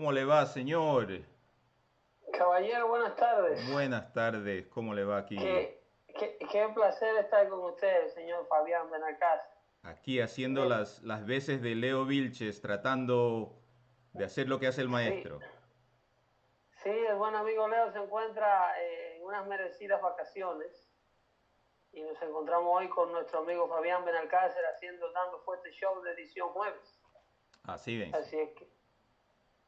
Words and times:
¿Cómo 0.00 0.12
le 0.12 0.24
va, 0.24 0.46
señor? 0.46 1.08
Caballero, 2.32 2.88
buenas 2.88 3.14
tardes. 3.16 3.70
Buenas 3.70 4.10
tardes, 4.14 4.66
¿cómo 4.68 4.94
le 4.94 5.04
va 5.04 5.18
aquí? 5.18 5.36
Qué, 5.36 5.84
qué, 6.18 6.38
qué 6.50 6.68
placer 6.74 7.16
estar 7.16 7.46
con 7.50 7.60
usted, 7.66 8.08
señor 8.14 8.46
Fabián 8.48 8.90
Benacaz. 8.90 9.42
Aquí 9.82 10.22
haciendo 10.22 10.64
las, 10.64 11.02
las 11.02 11.26
veces 11.26 11.60
de 11.60 11.74
Leo 11.74 12.06
Vilches, 12.06 12.62
tratando 12.62 13.58
de 14.14 14.24
hacer 14.24 14.48
lo 14.48 14.58
que 14.58 14.68
hace 14.68 14.80
el 14.80 14.88
maestro. 14.88 15.38
Sí, 16.82 16.88
el 16.88 17.16
buen 17.16 17.34
amigo 17.34 17.68
Leo 17.68 17.92
se 17.92 17.98
encuentra 17.98 18.80
eh, 18.80 19.18
en 19.18 19.24
unas 19.26 19.46
merecidas 19.48 20.00
vacaciones 20.00 20.90
y 21.92 22.00
nos 22.00 22.22
encontramos 22.22 22.70
hoy 22.74 22.88
con 22.88 23.12
nuestro 23.12 23.40
amigo 23.40 23.68
Fabián 23.68 24.02
Benalcácer 24.06 24.64
haciendo 24.64 25.12
Dando 25.12 25.40
Fuerte 25.40 25.70
Show 25.72 26.00
de 26.00 26.12
edición 26.12 26.48
jueves. 26.48 27.02
Así 27.64 27.98
ven. 27.98 28.14
Así 28.14 28.38
es 28.38 28.48
que 28.54 28.79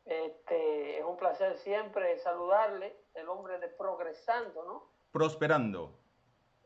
este, 0.04 0.98
es 0.98 1.04
un 1.04 1.16
placer 1.16 1.56
siempre 1.58 2.18
saludarle, 2.18 2.96
el 3.14 3.28
hombre 3.28 3.58
de 3.58 3.68
Progresando, 3.68 4.64
¿no? 4.64 4.90
Prosperando. 5.10 5.98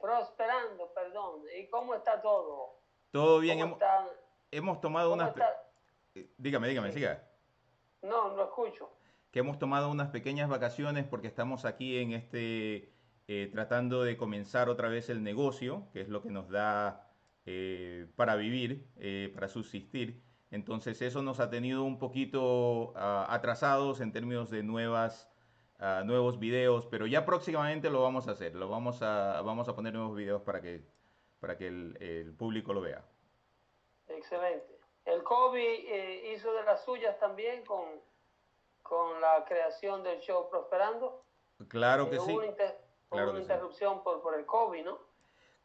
Prosperando, 0.01 0.93
perdón. 0.95 1.43
¿Y 1.59 1.69
cómo 1.69 1.95
está 1.95 2.21
todo? 2.21 2.81
Todo 3.11 3.41
bien. 3.41 3.59
¿Cómo 3.61 3.75
Hemos, 3.75 3.83
están? 3.83 4.09
hemos 4.51 4.81
tomado 4.81 5.11
¿Cómo 5.11 5.23
unas... 5.23 5.31
está? 5.35 5.51
eh, 6.15 6.31
Dígame, 6.37 6.69
dígame, 6.69 6.93
siga. 6.93 7.29
No, 8.03 8.31
no 8.37 8.45
escucho. 8.45 8.91
Que 9.31 9.41
hemos 9.41 9.59
tomado 9.59 9.91
unas 9.91 10.11
pequeñas 10.11 10.49
vacaciones 10.49 11.05
porque 11.07 11.27
estamos 11.27 11.65
aquí 11.65 11.99
en 11.99 12.13
este... 12.13 12.93
eh, 13.29 13.49
tratando 13.53 14.03
de 14.05 14.17
comenzar 14.17 14.69
otra 14.69 14.89
vez 14.89 15.09
el 15.11 15.23
negocio, 15.23 15.89
que 15.93 16.01
es 16.03 16.09
lo 16.09 16.23
que 16.23 16.31
nos 16.31 16.49
da 16.49 17.11
eh, 17.45 18.07
para 18.17 18.37
vivir, 18.37 18.87
eh, 18.97 19.31
para 19.35 19.49
subsistir. 19.49 20.23
Entonces 20.51 21.03
eso 21.03 21.23
nos 21.23 21.41
ha 21.41 21.51
tenido 21.51 21.83
un 21.85 21.99
poquito 21.99 22.93
ah, 22.97 23.27
atrasados 23.29 24.01
en 24.01 24.13
términos 24.13 24.49
de 24.51 24.63
nuevas, 24.63 25.29
ah, 25.79 26.03
nuevos 26.05 26.39
videos, 26.39 26.87
pero 26.87 27.07
ya 27.07 27.25
próximamente 27.25 27.91
lo 27.91 28.03
vamos 28.03 28.29
a 28.29 28.33
hacer. 28.33 28.55
Lo 28.55 28.69
vamos 28.69 29.03
a, 29.03 29.43
vamos 29.43 29.69
a 29.69 29.75
poner 29.75 29.93
nuevos 29.95 30.17
videos 30.17 30.43
para 30.43 30.61
que, 30.61 30.85
para 31.41 31.57
que 31.57 31.67
el, 31.67 31.97
el 32.01 32.33
público 32.35 32.73
lo 32.73 32.81
vea. 32.81 33.05
Excelente. 34.09 34.79
El 35.05 35.23
COVID 35.23 35.59
eh, 35.61 36.33
hizo 36.35 36.53
de 36.53 36.63
las 36.65 36.85
suyas 36.85 37.19
también 37.19 37.65
con, 37.65 37.85
con 38.83 39.21
la 39.21 39.45
creación 39.47 40.03
del 40.03 40.21
show 40.21 40.49
Prosperando. 40.51 41.25
Claro 41.69 42.05
Eh, 42.05 42.11
que 42.11 42.17
hubo 42.19 42.27
sí. 42.27 42.33
una, 42.37 42.47
inter- 42.47 42.79
hubo 43.09 43.17
claro 43.17 43.31
una 43.31 43.39
sí. 43.39 43.43
interrupción 43.43 44.03
por, 44.03 44.21
por 44.23 44.35
el 44.39 44.47
COVID, 44.47 44.85
¿no? 44.85 44.99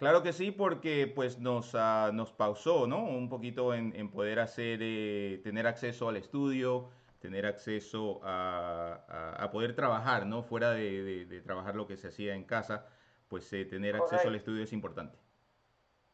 Claro 0.02 0.24
que 0.24 0.34
sí, 0.34 0.50
porque 0.50 1.06
pues 1.06 1.38
nos, 1.38 1.76
ah, 1.76 2.10
nos 2.12 2.32
pausó, 2.34 2.88
¿no? 2.88 3.04
Un 3.04 3.30
poquito 3.30 3.76
en, 3.76 3.96
en 3.96 4.10
poder 4.10 4.40
hacer, 4.40 4.80
eh, 4.82 5.40
tener 5.44 5.68
acceso 5.68 6.10
al 6.10 6.18
estudio, 6.18 6.90
tener 7.20 7.46
acceso 7.46 8.20
a, 8.24 9.04
a- 9.08 9.44
a 9.44 9.52
poder 9.52 9.76
trabajar, 9.76 10.26
¿no? 10.26 10.42
Fuera 10.42 10.72
de, 10.72 11.04
de- 11.04 11.26
de 11.26 11.42
trabajar 11.42 11.76
lo 11.76 11.86
que 11.86 11.98
se 11.98 12.08
hacía 12.08 12.34
en 12.34 12.46
casa, 12.46 12.88
pues 13.28 13.54
eh, 13.54 13.64
tener 13.66 13.96
acceso 13.96 14.16
al 14.16 14.34
Correcto. 14.34 14.38
estudio 14.38 14.64
es 14.64 14.74
importante. 14.74 15.20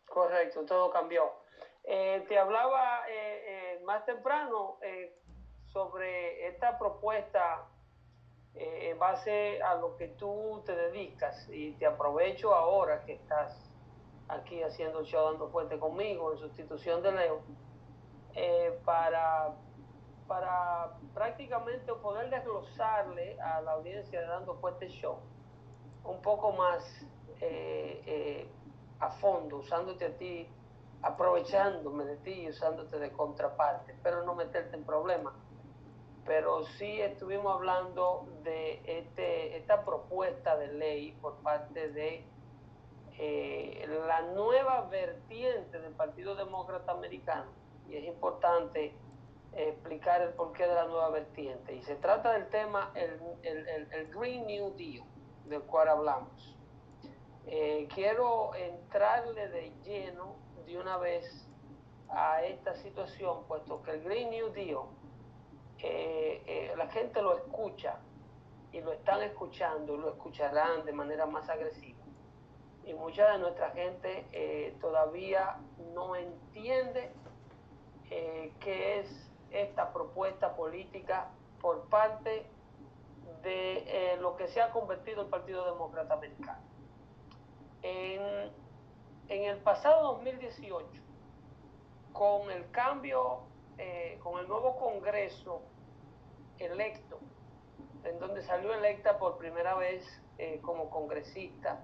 Correcto, 0.05 0.65
todo 0.65 0.89
cambió. 0.91 1.23
Eh, 1.85 2.25
te 2.27 2.37
hablaba 2.37 3.07
eh, 3.09 3.75
eh, 3.77 3.79
más 3.85 4.05
temprano 4.05 4.79
eh, 4.81 5.15
sobre 5.71 6.45
esta 6.49 6.77
propuesta 6.77 7.63
en 8.59 8.97
base 8.99 9.61
a 9.61 9.75
lo 9.75 9.95
que 9.95 10.07
tú 10.09 10.61
te 10.65 10.75
dedicas 10.75 11.47
y 11.47 11.73
te 11.73 11.85
aprovecho 11.85 12.53
ahora 12.55 13.03
que 13.05 13.13
estás 13.13 13.66
aquí 14.29 14.61
haciendo 14.63 14.99
el 14.99 15.05
show 15.05 15.31
dando 15.31 15.49
fuerte 15.49 15.79
conmigo 15.79 16.33
en 16.33 16.39
sustitución 16.39 17.01
de 17.01 17.11
Leo 17.11 17.41
eh, 18.35 18.79
para, 18.85 19.55
para 20.27 20.93
prácticamente 21.13 21.93
poder 21.93 22.29
desglosarle 22.29 23.39
a 23.39 23.61
la 23.61 23.73
audiencia 23.73 24.21
de 24.21 24.27
dando 24.27 24.55
fuerte 24.55 24.87
show 24.89 25.19
un 26.03 26.21
poco 26.21 26.51
más 26.53 26.83
eh, 27.41 28.01
eh, 28.05 28.49
a 28.99 29.11
fondo, 29.11 29.57
usándote 29.57 30.05
a 30.05 30.17
ti, 30.17 30.47
aprovechándome 31.01 32.05
de 32.05 32.17
ti 32.17 32.31
y 32.31 32.49
usándote 32.49 32.97
de 32.97 33.11
contraparte, 33.11 33.95
pero 34.01 34.23
no 34.23 34.33
meterte 34.33 34.75
en 34.75 34.83
problemas. 34.83 35.33
Pero 36.25 36.65
sí 36.77 36.99
estuvimos 37.01 37.53
hablando 37.55 38.27
de 38.43 38.81
este, 38.85 39.57
esta 39.57 39.85
propuesta 39.85 40.57
de 40.57 40.67
ley 40.73 41.11
por 41.21 41.35
parte 41.37 41.89
de 41.89 42.25
eh, 43.19 43.85
la 44.07 44.21
nueva 44.21 44.81
vertiente 44.89 45.79
del 45.79 45.93
Partido 45.93 46.35
Demócrata 46.35 46.91
Americano, 46.91 47.51
y 47.89 47.95
es 47.95 48.05
importante 48.05 48.93
eh, 49.53 49.69
explicar 49.69 50.21
el 50.21 50.33
porqué 50.33 50.67
de 50.67 50.75
la 50.75 50.85
nueva 50.85 51.09
vertiente. 51.09 51.73
Y 51.75 51.81
se 51.83 51.95
trata 51.95 52.33
del 52.33 52.47
tema, 52.49 52.91
el, 52.95 53.19
el- 53.43 53.67
el- 53.91 54.07
Green 54.13 54.45
New 54.45 54.75
Deal, 54.75 55.03
del 55.45 55.61
cual 55.63 55.87
hablamos. 55.89 56.55
Eh, 57.47 57.87
quiero 57.95 58.53
entrarle 58.55 59.47
de 59.47 59.71
lleno 59.83 60.35
de 60.65 60.77
una 60.77 60.97
vez 60.97 61.47
a 62.09 62.43
esta 62.43 62.75
situación, 62.75 63.45
puesto 63.47 63.81
que 63.83 63.91
el 63.91 64.03
Green 64.03 64.29
New 64.29 64.51
Deal, 64.51 64.81
la 66.77 66.87
gente 66.89 67.21
lo 67.21 67.35
escucha 67.37 67.99
y 68.71 68.81
lo 68.81 68.91
están 68.91 69.21
escuchando 69.23 69.95
y 69.95 69.97
lo 69.97 70.09
escucharán 70.09 70.85
de 70.85 70.91
manera 70.91 71.25
más 71.25 71.47
agresiva. 71.49 71.96
Y 72.87 72.93
mucha 72.93 73.33
de 73.33 73.39
nuestra 73.39 73.71
gente 73.71 74.25
eh, 74.31 74.73
todavía 74.79 75.57
no 75.93 76.15
entiende 76.15 77.11
eh, 78.09 78.53
qué 78.61 79.01
es 79.01 79.29
esta 79.51 79.91
propuesta 79.91 80.55
política 80.55 81.27
por 81.59 81.89
parte 81.89 82.45
de 83.43 84.13
eh, 84.13 84.17
lo 84.21 84.37
que 84.37 84.47
se 84.47 84.61
ha 84.61 84.71
convertido 84.71 85.23
el 85.23 85.27
Partido 85.27 85.69
Demócrata 85.69 86.13
Americano. 86.13 86.61
En, 87.81 88.53
en 89.27 89.43
el 89.43 89.57
pasado 89.57 90.13
2018, 90.13 90.87
con 92.13 92.49
el 92.51 92.71
cambio, 92.71 93.41
con 94.23 94.39
el 94.39 94.47
nuevo 94.47 94.77
Congreso 94.77 95.61
electo, 96.57 97.19
en 98.05 98.17
donde 98.17 98.41
salió 98.43 98.73
electa 98.73 99.19
por 99.19 99.37
primera 99.37 99.75
vez 99.75 100.03
como 100.63 100.89
congresista 100.89 101.83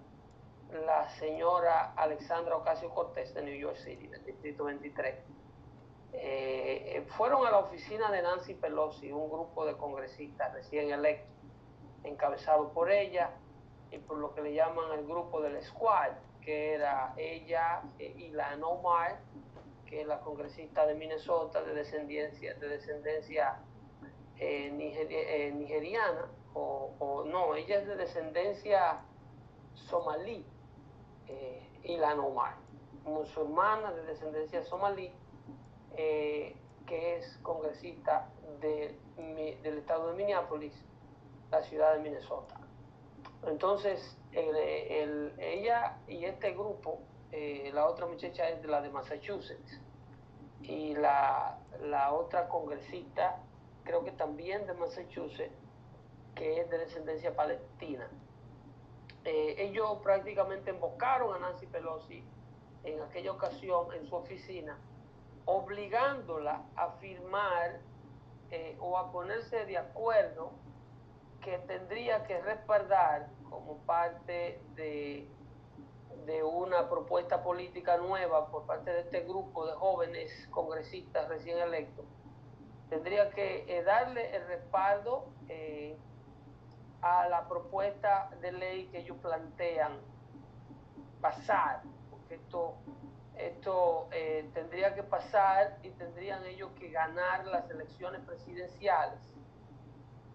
la 0.74 1.10
señora 1.10 1.94
Alexandra 1.96 2.56
Ocasio 2.58 2.90
Cortés 2.90 3.34
de 3.34 3.42
New 3.44 3.56
York 3.56 3.78
City, 3.78 4.08
del 4.08 4.24
Distrito 4.26 4.66
23. 4.66 5.16
Eh, 6.14 6.98
eh, 6.98 7.02
fueron 7.18 7.46
a 7.46 7.52
la 7.52 7.60
oficina 7.60 8.12
de 8.12 8.22
Nancy 8.22 8.54
Pelosi, 8.54 9.12
un 9.12 9.30
grupo 9.30 9.66
de 9.66 9.76
congresistas 9.78 10.54
recién 10.54 10.92
electos, 10.92 11.32
encabezado 12.04 12.72
por 12.72 12.92
ella 12.92 13.32
y 13.92 13.98
por 13.98 14.18
lo 14.18 14.34
que 14.34 14.42
le 14.42 14.54
llaman 14.54 14.92
el 14.98 15.06
grupo 15.06 15.42
del 15.42 15.62
Squad, 15.64 16.12
que 16.42 16.74
era 16.74 17.14
ella 17.18 17.82
eh, 18.00 18.14
y 18.18 18.30
la 18.30 18.56
Omar, 18.64 19.20
que 19.86 20.02
es 20.02 20.08
la 20.08 20.20
congresista 20.22 20.86
de 20.86 20.96
Minnesota 20.96 21.62
de 21.64 21.74
descendencia, 21.74 22.54
de 22.56 22.68
descendencia 22.68 23.60
nigeri- 24.40 25.54
nigeriana, 25.54 26.28
o 26.54 27.24
no, 27.26 27.56
ella 27.56 27.80
es 27.80 27.88
de 27.88 27.96
descendencia 27.96 29.02
somalí, 29.74 30.46
eh, 31.28 31.70
Ilan 31.84 32.20
Omar, 32.20 32.56
musulmana 33.06 33.92
de 33.94 34.04
descendencia 34.04 34.64
somalí, 34.64 35.12
eh, 35.98 36.56
que 36.86 37.18
es 37.18 37.38
congresista 37.44 38.30
del 38.60 39.78
estado 39.78 40.10
de 40.10 40.16
Minneapolis, 40.16 40.74
la 41.52 41.62
ciudad 41.64 41.94
de 41.96 42.00
Minnesota. 42.00 42.56
Entonces, 43.46 44.18
el- 44.32 44.56
el- 44.56 45.34
ella 45.40 45.98
y 46.08 46.26
este 46.26 46.52
grupo, 46.54 47.00
eh, 47.32 47.72
la 47.74 47.88
otra 47.88 48.06
muchacha 48.06 48.50
es 48.50 48.62
de 48.62 48.68
la 48.68 48.82
de 48.82 48.90
Massachusetts, 48.90 49.80
y 50.62 50.96
la, 50.96 51.58
la 51.82 52.14
otra 52.14 52.48
congresista, 52.48 53.38
creo 53.84 54.04
que 54.04 54.12
también 54.14 54.66
de 54.66 54.74
Massachusetts, 54.74 55.54
que 56.36 56.62
es 56.62 56.70
de 56.70 56.78
descendencia 56.78 57.36
palestina. 57.36 58.10
Eh, 59.26 59.56
ellos 59.58 60.00
prácticamente 60.04 60.72
invocaron 60.72 61.36
a 61.36 61.40
Nancy 61.40 61.66
Pelosi 61.68 62.24
en 62.84 63.02
aquella 63.02 63.32
ocasión 63.32 63.94
en 63.94 64.06
su 64.06 64.16
oficina, 64.16 64.78
obligándola 65.46 66.64
a 66.76 66.92
firmar 67.00 67.80
eh, 68.52 68.76
o 68.80 68.98
a 68.98 69.12
ponerse 69.12 69.66
de 69.66 69.78
acuerdo 69.78 70.52
que 71.42 71.58
tendría 71.60 72.24
que 72.26 72.42
respaldar 72.42 73.30
como 73.50 73.78
parte 73.80 74.62
de, 74.76 75.28
de 76.26 76.44
una 76.44 76.90
propuesta 76.90 77.44
política 77.44 77.98
nueva 77.98 78.50
por 78.50 78.66
parte 78.66 78.92
de 78.92 79.02
este 79.02 79.22
grupo 79.22 79.66
de 79.66 79.74
jóvenes 79.74 80.48
congresistas 80.52 81.28
recién 81.30 81.58
electos, 81.60 82.06
tendría 82.90 83.30
que 83.32 83.66
eh, 83.68 83.84
darle 83.84 84.36
el 84.36 84.46
respaldo 84.48 85.26
a 87.04 87.28
la 87.28 87.48
propuesta 87.48 88.30
de 88.40 88.54
ley 88.54 88.88
que 88.88 89.00
ellos 89.00 89.18
plantean 89.22 90.00
pasar, 91.20 91.82
porque 92.10 92.36
esto, 92.36 92.76
esto 93.36 94.08
eh, 94.12 94.50
tendría 94.54 94.96
que 94.96 95.04
pasar 95.04 95.78
y 95.84 95.90
tendrían 95.92 96.46
ellos 96.46 96.72
que 96.80 96.90
ganar 96.90 97.46
las 97.46 97.70
elecciones 97.70 98.22
presidenciales 98.22 99.20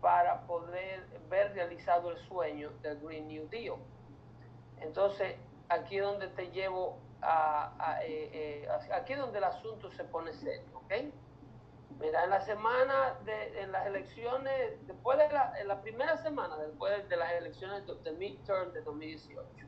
para 0.02 0.42
poder 0.42 1.06
ver 1.30 1.54
realizado 1.54 2.10
el 2.10 2.18
sueño 2.28 2.70
del 2.82 3.00
Green 3.00 3.28
New 3.28 3.48
Deal. 3.48 3.76
Entonces, 4.80 5.36
aquí 5.70 5.96
es 5.96 6.04
donde 6.04 6.28
te 6.28 6.50
llevo 6.50 6.98
eh, 8.02 8.30
eh, 8.32 8.68
aquí 8.94 9.14
es 9.14 9.18
donde 9.18 9.38
el 9.38 9.44
asunto 9.44 9.90
se 9.90 10.04
pone 10.04 10.32
serio, 10.34 10.68
¿ok? 10.74 10.92
Mira, 12.00 12.24
en 12.24 12.30
la 12.30 12.40
semana 12.42 13.18
de 13.24 13.60
en 13.60 13.72
las 13.72 13.86
elecciones, 13.86 14.86
después 14.86 15.18
de 15.18 15.28
la, 15.30 15.58
en 15.58 15.68
la 15.68 15.80
primera 15.80 16.16
semana 16.18 16.56
después 16.58 17.08
de 17.08 17.16
las 17.16 17.32
elecciones 17.32 17.86
de, 17.86 17.94
de 17.96 18.12
midterm 18.12 18.72
de 18.72 18.82
2018, 18.82 19.66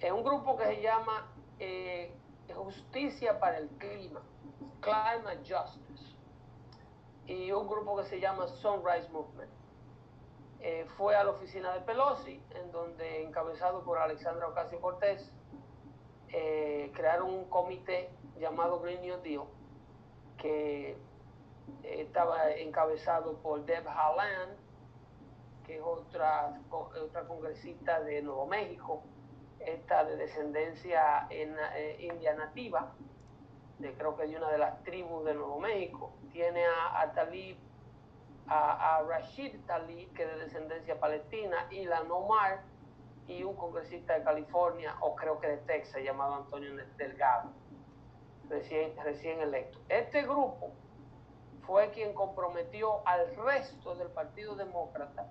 en 0.00 0.14
un 0.14 0.22
grupo 0.22 0.56
que 0.56 0.64
se 0.64 0.82
llama 0.82 1.26
eh, 1.58 2.14
Justicia 2.54 3.38
para 3.40 3.58
el 3.58 3.68
Clima, 3.78 4.22
Climate 4.80 5.38
Justice, 5.38 6.14
y 7.26 7.50
un 7.52 7.66
grupo 7.66 7.96
que 7.96 8.04
se 8.04 8.20
llama 8.20 8.46
Sunrise 8.46 9.08
Movement. 9.10 9.50
Eh, 10.60 10.86
fue 10.96 11.14
a 11.14 11.24
la 11.24 11.30
oficina 11.30 11.72
de 11.74 11.80
Pelosi, 11.80 12.42
en 12.50 12.72
donde, 12.72 13.22
encabezado 13.22 13.84
por 13.84 13.98
Alexandra 13.98 14.48
Ocasio 14.48 14.80
Cortés, 14.80 15.32
eh, 16.30 16.90
crearon 16.94 17.32
un 17.32 17.44
comité 17.48 18.10
llamado 18.38 18.80
Green 18.80 19.00
New 19.02 19.20
Deal, 19.22 19.44
que 20.38 20.96
estaba 21.82 22.50
encabezado 22.52 23.36
por 23.38 23.64
Deb 23.66 23.86
Haaland, 23.86 24.56
que 25.66 25.76
es 25.76 25.82
otra, 25.82 26.58
otra 26.70 27.26
congresista 27.26 28.00
de 28.00 28.22
Nuevo 28.22 28.46
México, 28.46 29.02
esta 29.60 30.04
de 30.04 30.16
descendencia 30.16 31.26
en, 31.30 31.54
eh, 31.74 31.96
india 32.00 32.34
nativa, 32.34 32.94
creo 33.96 34.16
que 34.16 34.26
de 34.26 34.36
una 34.36 34.50
de 34.50 34.58
las 34.58 34.82
tribus 34.82 35.24
de 35.24 35.34
Nuevo 35.34 35.60
México. 35.60 36.12
Tiene 36.32 36.64
a, 36.64 37.00
a 37.00 37.12
Talib, 37.12 37.56
a, 38.46 38.96
a 38.96 39.02
Rashid 39.02 39.60
Talib, 39.66 40.12
que 40.14 40.24
es 40.24 40.30
de 40.30 40.44
descendencia 40.44 40.98
palestina, 40.98 41.66
y 41.70 41.84
la 41.84 42.02
Nomar, 42.04 42.62
y 43.26 43.42
un 43.42 43.54
congresista 43.56 44.14
de 44.14 44.24
California, 44.24 44.96
o 45.00 45.14
creo 45.14 45.38
que 45.38 45.48
de 45.48 45.56
Texas, 45.58 46.02
llamado 46.02 46.34
Antonio 46.34 46.70
Delgado, 46.96 47.50
recién, 48.48 49.40
electo. 49.40 49.78
Este 49.88 50.22
grupo 50.22 50.72
fue 51.66 51.90
quien 51.90 52.14
comprometió 52.14 53.06
al 53.06 53.34
resto 53.36 53.94
del 53.94 54.08
Partido 54.08 54.56
Demócrata 54.56 55.30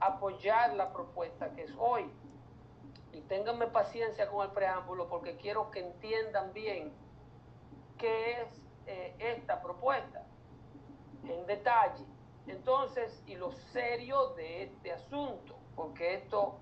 a 0.00 0.06
apoyar 0.06 0.74
la 0.74 0.92
propuesta 0.92 1.50
que 1.50 1.62
es 1.62 1.72
hoy 1.78 2.10
y 3.12 3.20
ténganme 3.22 3.68
paciencia 3.68 4.28
con 4.28 4.44
el 4.46 4.52
preámbulo 4.52 5.08
porque 5.08 5.36
quiero 5.36 5.70
que 5.70 5.80
entiendan 5.80 6.52
bien 6.52 6.92
qué 7.98 8.42
es 8.42 8.62
eh, 8.86 9.14
esta 9.18 9.62
propuesta 9.62 10.26
en 11.22 11.46
detalle. 11.46 12.04
Entonces, 12.46 13.22
y 13.26 13.36
lo 13.36 13.52
serio 13.72 14.34
de 14.34 14.64
este 14.64 14.92
asunto, 14.92 15.56
porque 15.74 16.14
esto 16.14 16.58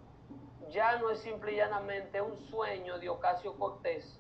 ya 0.69 0.99
no 0.99 1.11
es 1.11 1.21
simple 1.21 1.53
y 1.53 1.57
llanamente 1.57 2.21
un 2.21 2.39
sueño 2.39 2.99
de 2.99 3.09
Ocasio 3.09 3.59
Cortés 3.59 4.19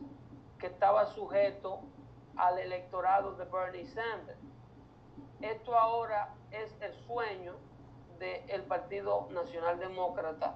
que 0.62 0.68
estaba 0.68 1.06
sujeto 1.06 1.80
al 2.36 2.56
electorado 2.56 3.34
de 3.34 3.44
Bernie 3.46 3.84
Sanders. 3.84 4.38
Esto 5.40 5.76
ahora 5.76 6.32
es 6.52 6.80
el 6.80 6.94
sueño 7.04 7.56
del 8.20 8.62
Partido 8.62 9.26
Nacional 9.32 9.80
Demócrata 9.80 10.54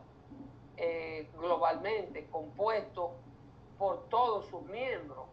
eh, 0.77 1.29
globalmente, 1.35 2.31
compuesto 2.31 3.16
por 3.79 4.09
todos 4.09 4.47
sus 4.47 4.62
miembros, 4.66 5.27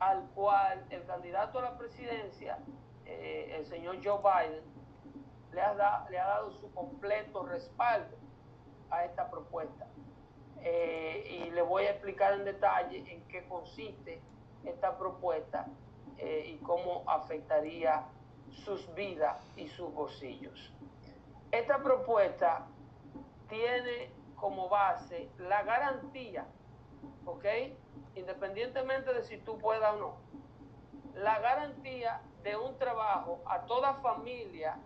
al 0.00 0.28
cual 0.34 0.84
el 0.90 1.06
candidato 1.06 1.60
a 1.60 1.62
la 1.62 1.78
presidencia, 1.78 2.58
eh, 3.06 3.54
el 3.56 3.66
señor 3.66 3.98
Joe 4.02 4.18
Biden, 4.18 4.64
le 5.52 5.60
ha, 5.60 6.08
le 6.10 6.18
ha 6.18 6.26
dado 6.26 6.50
su 6.50 6.74
completo 6.74 7.44
respaldo 7.44 8.16
a 8.90 9.04
esta 9.04 9.30
propuesta. 9.30 9.86
Eh, 10.64 11.26
y 11.46 11.50
le 11.50 11.62
voy 11.62 11.84
a 11.84 11.90
explicar 11.90 12.34
en 12.34 12.44
detalle 12.44 12.98
en 13.12 13.26
qué 13.28 13.44
consiste 13.48 14.20
esta 14.64 14.96
propuesta 14.96 15.66
eh, 16.18 16.44
y 16.54 16.58
cómo 16.58 17.02
afectaría 17.08 18.04
sus 18.50 18.92
vidas 18.94 19.44
y 19.56 19.66
sus 19.66 19.92
bolsillos. 19.92 20.72
Esta 21.50 21.82
propuesta 21.82 22.66
tiene 23.48 24.10
como 24.36 24.68
base 24.68 25.28
la 25.38 25.62
garantía, 25.64 26.46
¿ok? 27.24 27.44
Independientemente 28.14 29.12
de 29.12 29.22
si 29.22 29.38
tú 29.38 29.58
puedas 29.58 29.94
o 29.94 29.98
no, 29.98 30.16
la 31.14 31.40
garantía 31.40 32.20
de 32.42 32.56
un 32.56 32.78
trabajo 32.78 33.40
a 33.46 33.62
toda 33.66 33.94
familia, 33.94 34.78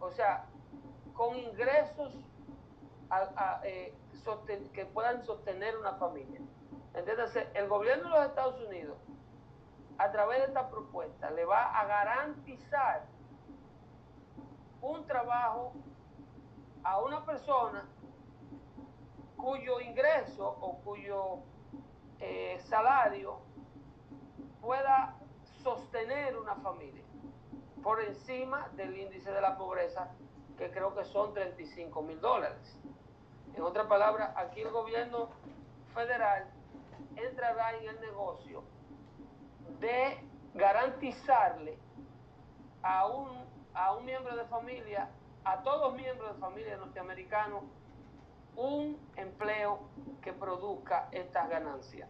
o 0.00 0.10
sea, 0.10 0.46
con 1.14 1.36
ingresos 1.36 2.16
a- 3.10 3.30
a, 3.36 3.60
eh, 3.64 3.94
sosten- 4.24 4.70
que 4.72 4.86
puedan 4.86 5.24
sostener 5.24 5.76
una 5.76 5.92
familia. 5.94 6.40
Entonces, 6.94 7.46
el 7.54 7.68
gobierno 7.68 8.04
de 8.04 8.10
los 8.20 8.26
Estados 8.26 8.60
Unidos, 8.62 8.96
a 9.98 10.10
través 10.10 10.38
de 10.40 10.44
esta 10.46 10.68
propuesta, 10.70 11.30
le 11.30 11.44
va 11.44 11.78
a 11.78 11.86
garantizar 11.86 13.04
un 14.80 15.06
trabajo 15.06 15.72
a 16.82 17.00
una 17.00 17.24
persona 17.24 17.84
cuyo 19.36 19.80
ingreso 19.80 20.46
o 20.60 20.78
cuyo 20.84 21.38
eh, 22.20 22.58
salario 22.64 23.38
pueda 24.60 25.16
sostener 25.62 26.36
una 26.36 26.54
familia 26.56 27.02
por 27.82 28.00
encima 28.02 28.68
del 28.76 28.96
índice 28.96 29.30
de 29.30 29.40
la 29.40 29.56
pobreza, 29.58 30.08
que 30.56 30.70
creo 30.70 30.94
que 30.94 31.04
son 31.04 31.34
35 31.34 32.00
mil 32.02 32.20
dólares. 32.20 32.78
En 33.54 33.62
otras 33.62 33.86
palabras, 33.86 34.32
aquí 34.36 34.60
el 34.60 34.70
gobierno 34.70 35.28
federal 35.94 36.46
entrará 37.16 37.76
en 37.76 37.88
el 37.88 38.00
negocio 38.00 38.64
de 39.78 40.18
garantizarle 40.54 41.78
a 42.82 43.06
un, 43.06 43.30
a 43.74 43.94
un 43.94 44.04
miembro 44.04 44.36
de 44.36 44.44
familia, 44.46 45.08
a 45.44 45.62
todos 45.62 45.94
miembros 45.94 46.34
de 46.34 46.40
familia 46.40 46.76
norteamericanos, 46.76 47.62
un 48.56 48.98
empleo 49.16 49.80
que 50.20 50.32
produzca 50.32 51.08
estas 51.12 51.48
ganancias. 51.48 52.08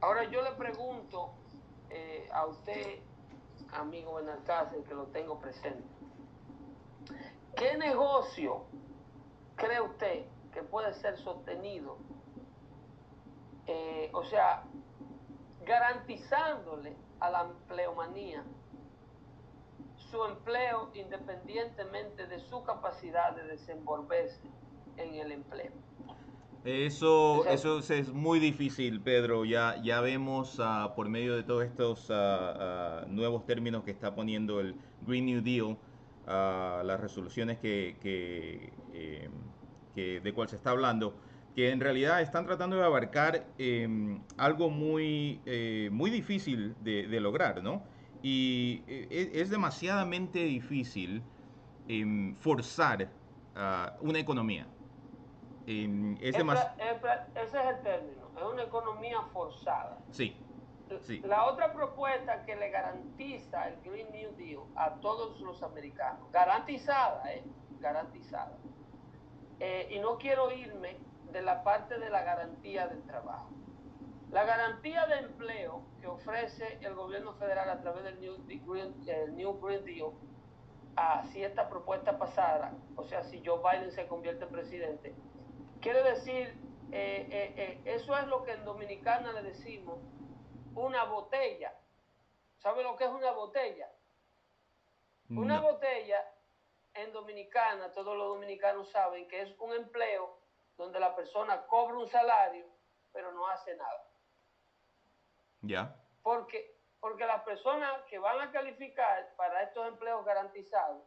Ahora 0.00 0.24
yo 0.24 0.42
le 0.42 0.52
pregunto 0.52 1.30
eh, 1.90 2.28
a 2.32 2.46
usted, 2.46 2.98
amigo 3.72 4.14
Benalcácer, 4.14 4.82
que 4.82 4.94
lo 4.94 5.06
tengo 5.06 5.38
presente, 5.38 5.84
¿qué 7.56 7.76
negocio 7.76 8.64
cree 9.56 9.80
usted 9.80 10.24
que 10.52 10.62
puede 10.62 10.92
ser 10.94 11.16
sostenido? 11.18 11.98
Eh, 13.66 14.10
o 14.12 14.22
sea, 14.24 14.64
garantizándole 15.64 16.96
a 17.20 17.30
la 17.30 17.42
empleomanía 17.42 18.44
su 19.96 20.22
empleo 20.24 20.90
independientemente 20.94 22.26
de 22.26 22.38
su 22.40 22.62
capacidad 22.62 23.34
de 23.34 23.44
desenvolverse 23.44 24.40
en 24.96 25.14
el 25.14 25.32
empleo. 25.32 25.72
Eso, 26.64 27.40
O 27.40 27.42
sea- 27.42 27.52
eso 27.52 27.78
es- 27.78 28.12
muy 28.12 28.38
difícil, 28.38 29.02
Pedro. 29.02 29.44
Ya, 29.44 29.76
ya 29.82 30.00
vemos 30.00 30.58
ah, 30.60 30.92
por 30.96 31.08
medio 31.08 31.36
de 31.36 31.42
todos 31.42 31.64
estos 31.64 32.08
ah, 32.10 33.04
nuevos 33.08 33.44
términos 33.44 33.84
que 33.84 33.90
está 33.90 34.14
poniendo 34.14 34.60
el 34.60 34.74
Green 35.06 35.26
New 35.26 35.42
Deal, 35.42 35.76
ah, 36.26 36.82
las 36.84 37.00
resoluciones 37.00 37.58
que, 37.58 37.98
que, 38.00 38.84
eh, 38.92 39.30
que- 39.92 40.20
de 40.20 40.34
cual 40.34 40.48
se 40.48 40.56
está 40.56 40.70
hablando, 40.70 41.18
que 41.54 41.70
en 41.70 41.80
realidad 41.80 42.20
están 42.20 42.46
tratando 42.46 42.76
de 42.76 42.84
abarcar 42.84 43.54
em, 43.58 44.26
algo 44.36 44.70
muy, 44.70 45.42
eh, 45.46 45.88
muy 45.92 46.10
difícil 46.10 46.76
de, 46.82 47.06
de 47.06 47.20
lograr, 47.20 47.62
¿no? 47.62 47.86
Y 48.22 48.84
eh, 48.88 49.08
es, 49.10 49.28
es 49.42 49.50
demasiadamente 49.50 50.44
difícil 50.44 51.24
em, 51.88 52.34
forzar 52.36 53.20
ah, 53.54 53.96
una 54.00 54.18
economía. 54.18 54.68
Em, 55.66 56.16
es 56.20 56.34
ese 56.36 56.46
es 57.34 57.54
el 57.54 57.82
término, 57.82 58.32
es 58.36 58.42
una 58.42 58.62
economía 58.64 59.22
forzada. 59.32 60.04
Sí, 60.10 60.53
La 61.24 61.46
otra 61.46 61.72
propuesta 61.72 62.44
que 62.44 62.56
le 62.56 62.70
garantiza 62.70 63.68
el 63.68 63.80
Green 63.82 64.10
New 64.12 64.32
Deal 64.36 64.60
a 64.76 64.94
todos 65.00 65.40
los 65.40 65.62
americanos, 65.62 66.30
garantizada, 66.30 67.32
¿eh? 67.32 67.42
Garantizada. 67.80 68.56
Eh, 69.60 69.88
y 69.90 69.98
no 69.98 70.18
quiero 70.18 70.50
irme 70.52 70.98
de 71.32 71.42
la 71.42 71.62
parte 71.62 71.98
de 71.98 72.10
la 72.10 72.22
garantía 72.22 72.86
del 72.86 73.02
trabajo. 73.02 73.50
La 74.30 74.44
garantía 74.44 75.06
de 75.06 75.18
empleo 75.20 75.82
que 76.00 76.06
ofrece 76.06 76.78
el 76.80 76.94
gobierno 76.94 77.34
federal 77.34 77.70
a 77.70 77.80
través 77.80 78.04
del 78.04 78.20
New, 78.20 78.36
Green, 78.66 78.94
el 79.06 79.36
New 79.36 79.60
Green 79.60 79.84
Deal, 79.84 80.10
ah, 80.96 81.24
si 81.32 81.42
esta 81.42 81.68
propuesta 81.68 82.18
pasara, 82.18 82.72
o 82.96 83.04
sea, 83.04 83.22
si 83.24 83.42
Joe 83.44 83.58
Biden 83.58 83.92
se 83.92 84.06
convierte 84.06 84.44
en 84.44 84.50
presidente, 84.50 85.14
quiere 85.80 86.02
decir, 86.02 86.58
eh, 86.92 87.54
eh, 87.56 87.80
eso 87.84 88.16
es 88.16 88.26
lo 88.26 88.44
que 88.44 88.52
en 88.52 88.64
Dominicana 88.64 89.32
le 89.32 89.42
decimos 89.42 89.98
una 90.74 91.04
botella. 91.04 91.74
¿Sabe 92.58 92.82
lo 92.82 92.96
que 92.96 93.04
es 93.04 93.10
una 93.10 93.30
botella? 93.32 93.90
Una 95.30 95.60
botella 95.60 96.22
en 96.94 97.12
Dominicana, 97.12 97.92
todos 97.92 98.16
los 98.16 98.28
dominicanos 98.28 98.88
saben 98.90 99.26
que 99.26 99.42
es 99.42 99.58
un 99.58 99.72
empleo 99.72 100.38
donde 100.76 101.00
la 101.00 101.14
persona 101.14 101.66
cobra 101.66 101.96
un 101.96 102.08
salario, 102.08 102.66
pero 103.12 103.32
no 103.32 103.46
hace 103.48 103.76
nada. 103.76 104.08
Ya. 105.62 105.96
Porque, 106.22 106.78
porque 107.00 107.26
las 107.26 107.42
personas 107.42 108.02
que 108.04 108.18
van 108.18 108.40
a 108.40 108.52
calificar 108.52 109.34
para 109.36 109.62
estos 109.62 109.86
empleos 109.88 110.24
garantizados 110.24 111.02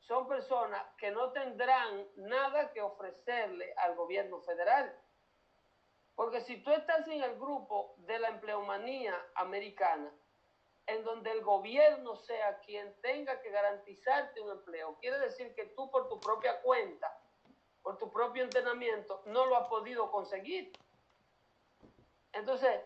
son 0.00 0.26
personas 0.26 0.82
que 0.96 1.10
no 1.10 1.30
tendrán 1.32 2.06
nada 2.16 2.72
que 2.72 2.80
ofrecerle 2.80 3.74
al 3.76 3.94
gobierno 3.94 4.40
federal. 4.40 4.96
Porque 6.20 6.42
si 6.42 6.58
tú 6.58 6.70
estás 6.70 7.08
en 7.08 7.22
el 7.22 7.36
grupo 7.36 7.94
de 8.00 8.18
la 8.18 8.28
empleomanía 8.28 9.14
americana, 9.36 10.12
en 10.86 11.02
donde 11.02 11.30
el 11.30 11.40
gobierno 11.40 12.14
sea 12.14 12.58
quien 12.58 12.94
tenga 13.00 13.40
que 13.40 13.48
garantizarte 13.48 14.38
un 14.42 14.50
empleo, 14.50 14.98
quiere 15.00 15.18
decir 15.18 15.54
que 15.54 15.64
tú 15.74 15.90
por 15.90 16.10
tu 16.10 16.20
propia 16.20 16.60
cuenta, 16.60 17.10
por 17.80 17.96
tu 17.96 18.12
propio 18.12 18.44
entrenamiento, 18.44 19.22
no 19.24 19.46
lo 19.46 19.56
has 19.56 19.68
podido 19.68 20.10
conseguir. 20.10 20.70
Entonces, 22.34 22.82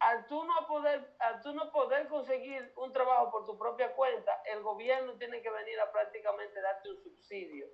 al 0.00 0.26
tú 0.26 0.42
no 0.42 0.66
poder, 0.66 1.14
al 1.20 1.40
tú 1.42 1.54
no 1.54 1.70
poder 1.70 2.08
conseguir 2.08 2.72
un 2.74 2.92
trabajo 2.92 3.30
por 3.30 3.46
tu 3.46 3.56
propia 3.56 3.94
cuenta, 3.94 4.42
el 4.46 4.64
gobierno 4.64 5.12
tiene 5.12 5.42
que 5.42 5.50
venir 5.50 5.78
a 5.78 5.92
prácticamente 5.92 6.60
darte 6.60 6.90
un 6.90 7.00
subsidio 7.04 7.68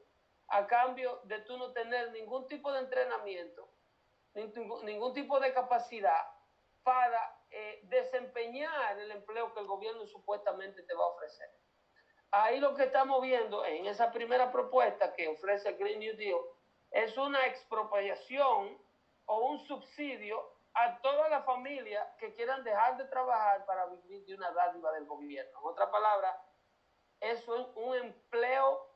a 0.48 0.66
cambio 0.66 1.22
de 1.24 1.40
tú 1.40 1.56
no 1.56 1.72
tener 1.72 2.12
ningún 2.12 2.46
tipo 2.48 2.70
de 2.70 2.80
entrenamiento, 2.80 3.70
ningún, 4.82 5.12
tipo 5.12 5.40
de 5.40 5.52
capacidad 5.52 6.26
para 6.82 7.38
eh, 7.50 7.80
desempeñar 7.84 8.98
el 8.98 9.10
empleo 9.10 9.52
que 9.52 9.60
el 9.60 9.66
gobierno 9.66 10.06
supuestamente 10.06 10.82
te 10.82 10.94
va 10.94 11.04
a 11.04 11.08
ofrecer. 11.08 11.50
Ahí 12.30 12.60
lo 12.60 12.74
que 12.74 12.84
estamos 12.84 13.22
viendo 13.22 13.64
en 13.64 13.86
esa 13.86 14.12
primera 14.12 14.52
propuesta 14.52 15.12
que 15.14 15.28
ofrece 15.28 15.70
el 15.70 15.76
Green 15.76 15.98
New 15.98 16.16
Deal 16.16 16.38
es 16.90 17.16
una 17.16 17.44
expropiación 17.46 18.78
o 19.26 19.38
un 19.48 19.58
subsidio 19.66 20.58
a 20.74 21.00
toda 21.00 21.28
la 21.28 21.42
familia 21.42 22.14
que 22.18 22.34
quieran 22.34 22.62
dejar 22.64 22.96
de 22.96 23.04
trabajar 23.06 23.64
para 23.66 23.86
vivir 23.86 24.24
de 24.26 24.34
una 24.34 24.50
dádiva 24.52 24.92
del 24.92 25.06
gobierno. 25.06 25.58
En 25.58 25.66
otras 25.66 25.88
palabras, 25.88 26.36
eso 27.20 27.56
es 27.56 27.66
un 27.74 27.96
empleo, 27.96 28.86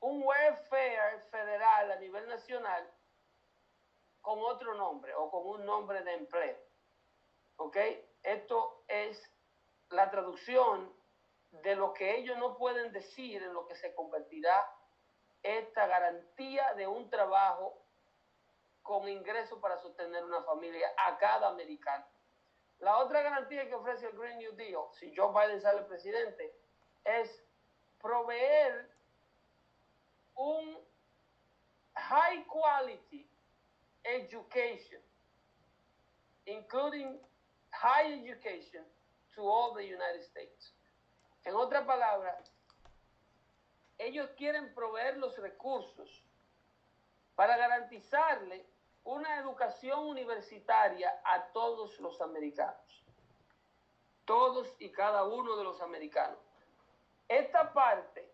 un 0.00 0.22
welfare 0.22 1.20
federal 1.30 1.92
a 1.92 1.96
nivel 1.96 2.28
nacional 2.28 2.90
con 4.20 4.38
otro 4.40 4.74
nombre 4.74 5.14
o 5.14 5.30
con 5.30 5.46
un 5.46 5.64
nombre 5.64 6.02
de 6.02 6.14
empleo. 6.14 6.56
¿Ok? 7.56 7.76
Esto 8.22 8.84
es 8.88 9.30
la 9.90 10.10
traducción 10.10 10.92
de 11.50 11.74
lo 11.74 11.92
que 11.92 12.16
ellos 12.16 12.38
no 12.38 12.56
pueden 12.56 12.92
decir 12.92 13.42
en 13.42 13.52
lo 13.52 13.66
que 13.66 13.74
se 13.74 13.94
convertirá 13.94 14.72
esta 15.42 15.86
garantía 15.86 16.74
de 16.74 16.86
un 16.86 17.08
trabajo 17.10 17.82
con 18.82 19.08
ingresos 19.08 19.58
para 19.58 19.78
sostener 19.78 20.24
una 20.24 20.42
familia 20.42 20.92
a 21.06 21.16
cada 21.18 21.48
americano. 21.48 22.06
La 22.78 22.98
otra 22.98 23.22
garantía 23.22 23.68
que 23.68 23.74
ofrece 23.74 24.06
el 24.06 24.16
Green 24.16 24.38
New 24.38 24.54
Deal, 24.54 24.82
si 24.98 25.14
Joe 25.14 25.32
Biden 25.32 25.60
sale 25.60 25.82
presidente, 25.82 26.54
es 27.04 27.44
proveer 28.00 28.90
un 30.34 30.78
high 31.94 32.46
quality 32.46 33.29
education, 34.04 35.00
including 36.46 37.18
high 37.70 38.12
education 38.12 38.82
to 39.34 39.42
all 39.42 39.74
the 39.74 39.84
United 39.84 40.22
States. 40.22 40.74
En 41.44 41.54
otras 41.54 41.84
palabras, 41.86 42.52
ellos 43.98 44.30
quieren 44.36 44.74
proveer 44.74 45.18
los 45.18 45.36
recursos 45.38 46.22
para 47.34 47.56
garantizarle 47.56 48.66
una 49.04 49.38
educación 49.40 50.06
universitaria 50.06 51.20
a 51.24 51.44
todos 51.52 51.98
los 52.00 52.20
americanos. 52.20 53.04
Todos 54.24 54.74
y 54.78 54.90
cada 54.90 55.24
uno 55.24 55.56
de 55.56 55.64
los 55.64 55.80
americanos. 55.80 56.38
Esta 57.28 57.72
parte, 57.72 58.30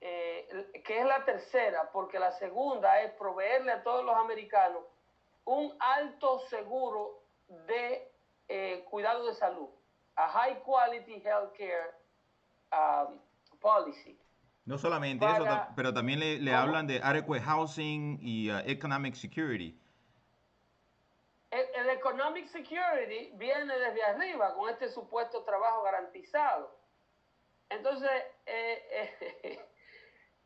eh, 0.00 0.70
que 0.82 0.98
es 0.98 1.06
la 1.06 1.24
tercera, 1.24 1.90
porque 1.92 2.18
la 2.18 2.32
segunda 2.32 3.00
es 3.02 3.12
proveerle 3.12 3.72
a 3.72 3.82
todos 3.82 4.04
los 4.04 4.16
americanos 4.16 4.82
un 5.44 5.74
alto 5.80 6.40
seguro 6.48 7.22
de 7.66 8.10
eh, 8.48 8.84
cuidado 8.90 9.26
de 9.26 9.34
salud, 9.34 9.68
a 10.16 10.28
high 10.28 10.62
quality 10.62 11.20
health 11.24 11.52
care 11.56 11.94
um, 12.72 13.18
policy. 13.60 14.18
No 14.64 14.78
solamente 14.78 15.24
eso, 15.26 15.44
Para- 15.44 15.72
pero 15.74 15.92
también 15.92 16.20
le, 16.20 16.54
hablan 16.54 16.86
de 16.86 17.00
adequate 17.02 17.40
housing 17.40 18.18
y 18.20 18.50
uh, 18.50 18.58
economic 18.64 19.14
security. 19.14 19.76
El, 21.50 21.66
el 21.74 21.90
economic 21.90 22.46
security 22.46 23.32
viene 23.34 23.76
desde 23.76 24.02
arriba 24.04 24.54
con 24.54 24.70
este 24.70 24.88
supuesto 24.88 25.42
trabajo 25.42 25.82
garantizado. 25.82 26.74
Entonces, 27.68 28.10
eh, 28.46 29.10
eh, 29.42 29.66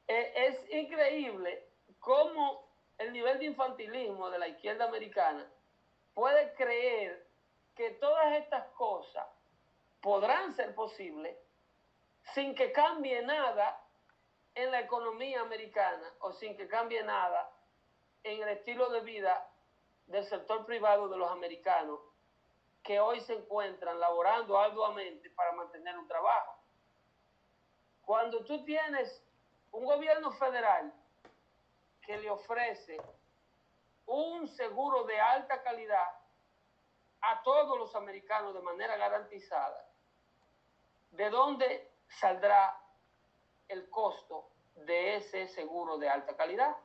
eh, 0.09 0.33
es 0.37 0.75
increíble 0.75 1.69
cómo 2.01 2.67
el 2.99 3.13
nivel 3.13 3.39
de 3.39 3.47
infantilismo 3.47 4.31
de 4.31 4.39
la 4.39 4.49
izquierda 4.49 4.87
americana 4.87 5.47
puede 6.15 6.55
creer 6.55 7.27
que 7.75 7.91
todas 7.91 8.35
estas 8.35 8.67
cosas 8.73 9.27
podrán 10.01 10.55
ser 10.55 10.75
posibles 10.75 11.37
sin 12.35 12.55
que 12.55 12.73
cambie 12.73 13.23
nada 13.23 13.83
en 14.55 14.71
la 14.71 14.81
economía 14.81 15.43
americana 15.43 16.13
o 16.21 16.33
sin 16.33 16.57
que 16.57 16.67
cambie 16.69 17.03
nada 17.03 17.51
en 18.23 18.43
el 18.43 18.49
estilo 18.49 18.89
de 18.91 19.01
vida 19.01 19.51
del 20.07 20.25
sector 20.25 20.65
privado 20.65 21.09
de 21.09 21.17
los 21.17 21.31
americanos 21.31 22.01
que 22.83 23.01
hoy 23.01 23.21
se 23.21 23.35
encuentran 23.35 23.99
laborando 23.99 24.59
arduamente 24.59 25.29
para 25.31 25.53
mantener 25.53 25.99
un 25.99 26.07
trabajo. 26.07 26.57
Cuando 28.03 28.45
tú 28.45 28.65
tienes 28.65 29.26
un 29.73 29.85
gobierno 29.85 30.31
federal 30.33 30.93
que 32.03 32.17
le 32.17 32.31
ofrece 32.31 32.97
un 34.07 34.47
seguro 34.49 35.05
de 35.05 35.21
alta 35.21 35.63
calidad 35.63 36.09
a 37.21 37.43
todos 37.43 37.77
los 37.79 37.95
americanos 37.97 38.55
de 38.55 38.61
manera 38.61 38.97
garantizada, 38.97 39.89
¿de 41.11 41.29
dónde 41.31 41.91
saldrá 42.09 42.81
el 43.69 43.91
costo 43.91 44.49
de 44.77 45.17
ese 45.17 45.49
seguro 45.49 45.99
de 45.99 46.09
alta 46.09 46.37
calidad? 46.37 46.77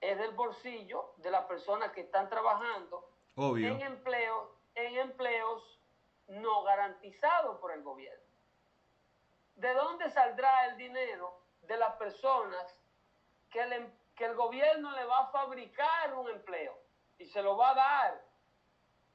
Es 0.00 0.18
del 0.18 0.32
bolsillo 0.32 1.14
de 1.18 1.30
las 1.30 1.44
personas 1.44 1.92
que 1.92 2.02
están 2.02 2.28
trabajando 2.28 3.08
Obvio. 3.36 3.68
en 3.68 3.80
empleos, 3.80 4.50
en 4.74 4.98
empleos 4.98 5.80
no 6.26 6.62
garantizados 6.64 7.58
por 7.60 7.72
el 7.72 7.82
gobierno. 7.82 8.23
¿De 9.56 9.72
dónde 9.74 10.10
saldrá 10.10 10.66
el 10.66 10.76
dinero 10.76 11.40
de 11.62 11.76
las 11.76 11.94
personas 11.96 12.78
que 13.50 13.60
el, 13.60 13.72
em- 13.72 13.92
que 14.16 14.24
el 14.24 14.34
gobierno 14.34 14.90
le 14.92 15.04
va 15.04 15.20
a 15.20 15.26
fabricar 15.28 16.14
un 16.14 16.28
empleo 16.28 16.76
y 17.18 17.26
se 17.26 17.42
lo 17.42 17.56
va 17.56 17.70
a 17.70 17.74
dar? 17.74 18.24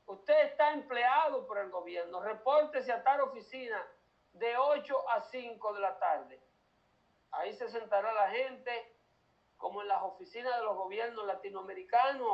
Usted 0.05 0.45
está 0.45 0.71
empleado 0.71 1.45
por 1.45 1.59
el 1.59 1.69
gobierno, 1.69 2.21
repórtese 2.21 2.91
a 2.91 3.03
tal 3.03 3.21
oficina 3.21 3.85
de 4.33 4.57
8 4.57 5.09
a 5.09 5.21
5 5.21 5.73
de 5.73 5.79
la 5.79 5.99
tarde. 5.99 6.41
Ahí 7.31 7.53
se 7.53 7.69
sentará 7.69 8.11
la 8.13 8.29
gente, 8.29 8.95
como 9.57 9.81
en 9.81 9.87
las 9.87 10.01
oficinas 10.01 10.55
de 10.57 10.63
los 10.63 10.75
gobiernos 10.75 11.25
latinoamericanos, 11.25 12.27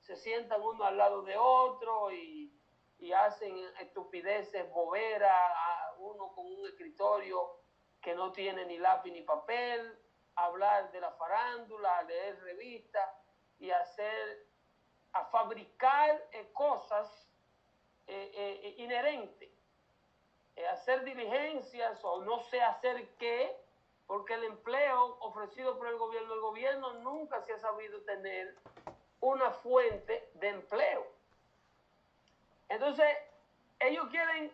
se 0.00 0.16
sientan 0.16 0.62
uno 0.62 0.84
al 0.84 0.96
lado 0.96 1.22
de 1.22 1.36
otro 1.36 2.10
y, 2.10 2.50
y 3.02 3.12
hacen 3.12 3.58
estupideces, 3.80 4.70
boberas, 4.70 5.28
a 5.30 5.94
uno 5.98 6.32
con 6.32 6.46
un 6.46 6.66
escritorio 6.68 7.58
que 8.00 8.14
no 8.14 8.30
tiene 8.30 8.64
ni 8.64 8.78
lápiz 8.78 9.10
ni 9.10 9.22
papel, 9.22 9.98
hablar 10.36 10.92
de 10.92 11.00
la 11.00 11.10
farándula, 11.10 12.04
leer 12.04 12.40
revistas 12.42 13.10
y 13.58 13.72
hacer, 13.72 14.46
a 15.14 15.24
fabricar 15.26 16.28
eh, 16.30 16.52
cosas 16.52 17.28
eh, 18.06 18.30
eh, 18.34 18.74
inherentes, 18.78 19.50
eh, 20.54 20.66
hacer 20.68 21.02
diligencias 21.02 21.98
o 22.04 22.22
no 22.22 22.38
sé 22.38 22.62
hacer 22.62 23.16
qué, 23.18 23.52
porque 24.06 24.34
el 24.34 24.44
empleo 24.44 25.16
ofrecido 25.22 25.76
por 25.76 25.88
el 25.88 25.96
gobierno, 25.96 26.34
el 26.34 26.40
gobierno 26.40 26.92
nunca 27.00 27.40
se 27.42 27.52
ha 27.52 27.58
sabido 27.58 28.00
tener 28.02 28.54
una 29.18 29.50
fuente 29.50 30.30
de 30.34 30.48
empleo. 30.50 31.21
Entonces, 32.72 33.06
ellos 33.80 34.08
quieren, 34.08 34.50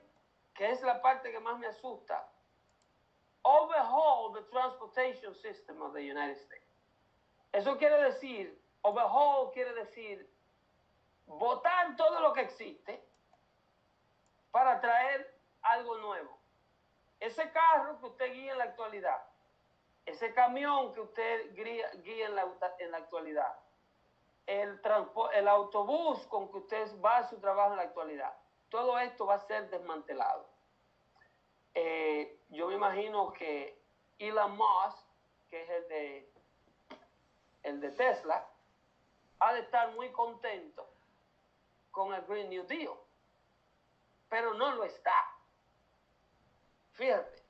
que 0.53 0.73
es 0.73 0.83
la 0.83 1.01
parte 1.01 1.31
que 1.31 1.39
más 1.39 1.57
me 1.57 1.69
asusta, 1.69 2.29
overhaul 3.43 4.35
the 4.35 4.43
transportation 4.51 5.33
system 5.37 5.81
of 5.81 5.95
the 5.95 6.03
United 6.03 6.37
States. 6.37 6.67
Eso 7.53 7.79
quiere 7.79 7.97
decir, 8.03 8.61
overhaul 8.83 9.53
quiere 9.53 9.73
decir 9.75 10.29
votar 11.27 11.95
todo 11.97 12.19
lo 12.19 12.33
que 12.33 12.41
existe 12.41 13.01
para 14.51 14.81
traer 14.81 15.33
algo 15.63 15.97
nuevo. 15.99 16.41
Ese 17.21 17.53
carro 17.53 18.01
que 18.01 18.07
usted 18.07 18.33
guía 18.33 18.51
en 18.51 18.59
la 18.59 18.65
actualidad, 18.65 19.23
ese 20.07 20.35
camión 20.35 20.93
que 20.93 21.03
usted 21.03 21.55
guía, 21.55 21.89
en, 22.27 22.37
en 22.81 22.91
la 22.91 22.99
actualidad, 22.99 23.57
el, 24.49 24.81
el 25.35 25.47
autobús 25.47 26.27
con 26.27 26.51
que 26.51 26.57
usted 26.57 27.01
va 27.03 27.19
a 27.19 27.29
su 27.29 27.39
trabajo 27.39 27.73
en 27.73 27.77
la 27.77 27.83
actualidad, 27.83 28.35
todo 28.71 28.99
esto 28.99 29.27
va 29.27 29.35
a 29.35 29.47
ser 29.47 29.69
desmantelado. 29.69 30.49
Eh, 31.75 32.41
yo 32.49 32.69
me 32.69 32.75
imagino 32.75 33.31
que 33.35 33.79
Elon 34.19 34.57
Musk, 34.57 35.07
que 35.51 35.63
es 35.63 35.71
el 35.71 35.89
de, 35.89 36.33
el 37.63 37.81
de 37.81 37.91
Tesla, 37.91 38.49
ha 39.39 39.53
de 39.53 39.61
estar 39.61 39.93
muy 39.93 40.11
contento 40.13 40.89
con 41.91 42.15
el 42.15 42.23
Green 42.23 42.49
New 42.49 42.67
Deal, 42.67 42.95
pero 44.31 44.55
no 44.55 44.75
lo 44.77 44.85
está. 44.85 45.13
Fíjate, 46.93 47.43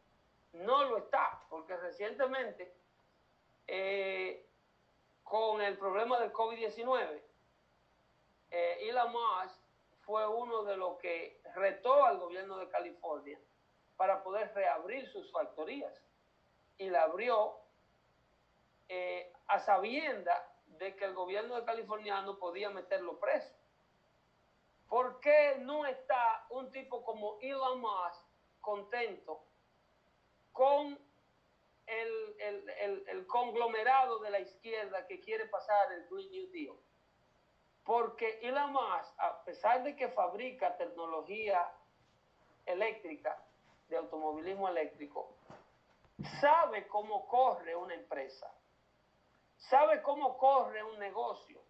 no 0.52 0.82
lo 0.82 0.98
está, 0.98 1.44
porque 1.48 1.76
recientemente, 1.76 2.74
eh, 3.68 4.47
con 5.28 5.60
el 5.60 5.76
problema 5.76 6.18
del 6.18 6.32
COVID-19, 6.32 7.20
eh, 8.50 8.78
Elon 8.88 9.12
Musk 9.12 9.60
fue 10.00 10.26
uno 10.26 10.64
de 10.64 10.76
los 10.76 10.98
que 10.98 11.40
retó 11.54 12.04
al 12.04 12.18
gobierno 12.18 12.56
de 12.58 12.68
California 12.70 13.38
para 13.96 14.22
poder 14.22 14.52
reabrir 14.54 15.06
sus 15.08 15.30
factorías. 15.30 15.92
Y 16.78 16.88
la 16.88 17.02
abrió 17.02 17.56
eh, 18.88 19.32
a 19.48 19.58
sabienda 19.58 20.50
de 20.78 20.96
que 20.96 21.04
el 21.04 21.14
gobierno 21.14 21.56
de 21.56 21.64
californiano 21.64 22.38
podía 22.38 22.70
meterlo 22.70 23.18
preso. 23.18 23.52
¿Por 24.88 25.20
qué 25.20 25.56
no 25.60 25.84
está 25.84 26.46
un 26.48 26.70
tipo 26.70 27.04
como 27.04 27.38
Elon 27.42 27.80
Musk 27.80 28.24
contento 28.62 29.42
con 30.52 30.98
el, 31.88 32.36
el- 32.40 32.70
el- 32.70 33.08
el 33.08 33.26
conglomerado 33.26 34.18
de 34.20 34.30
la 34.30 34.40
izquierda 34.40 35.06
que 35.06 35.20
quiere 35.20 35.46
pasar 35.46 35.92
el 35.92 36.06
Green 36.08 36.30
New 36.30 36.50
Deal? 36.50 36.76
Porque 37.84 38.38
Elon 38.42 38.72
Musk, 38.72 39.14
a 39.18 39.42
pesar 39.44 39.82
de 39.82 39.96
que 39.96 40.08
fabrica 40.08 40.76
tecnología 40.76 41.72
eléctrica, 42.66 43.42
de 43.88 43.96
automovilismo 43.96 44.68
eléctrico, 44.68 45.34
sabe 46.40 46.86
cómo 46.88 47.26
corre 47.26 47.74
una 47.74 47.94
empresa. 47.94 48.52
sabe 49.56 50.02
cómo 50.02 50.38
corre 50.38 50.84
un 50.84 50.98
negocio, 51.00 51.60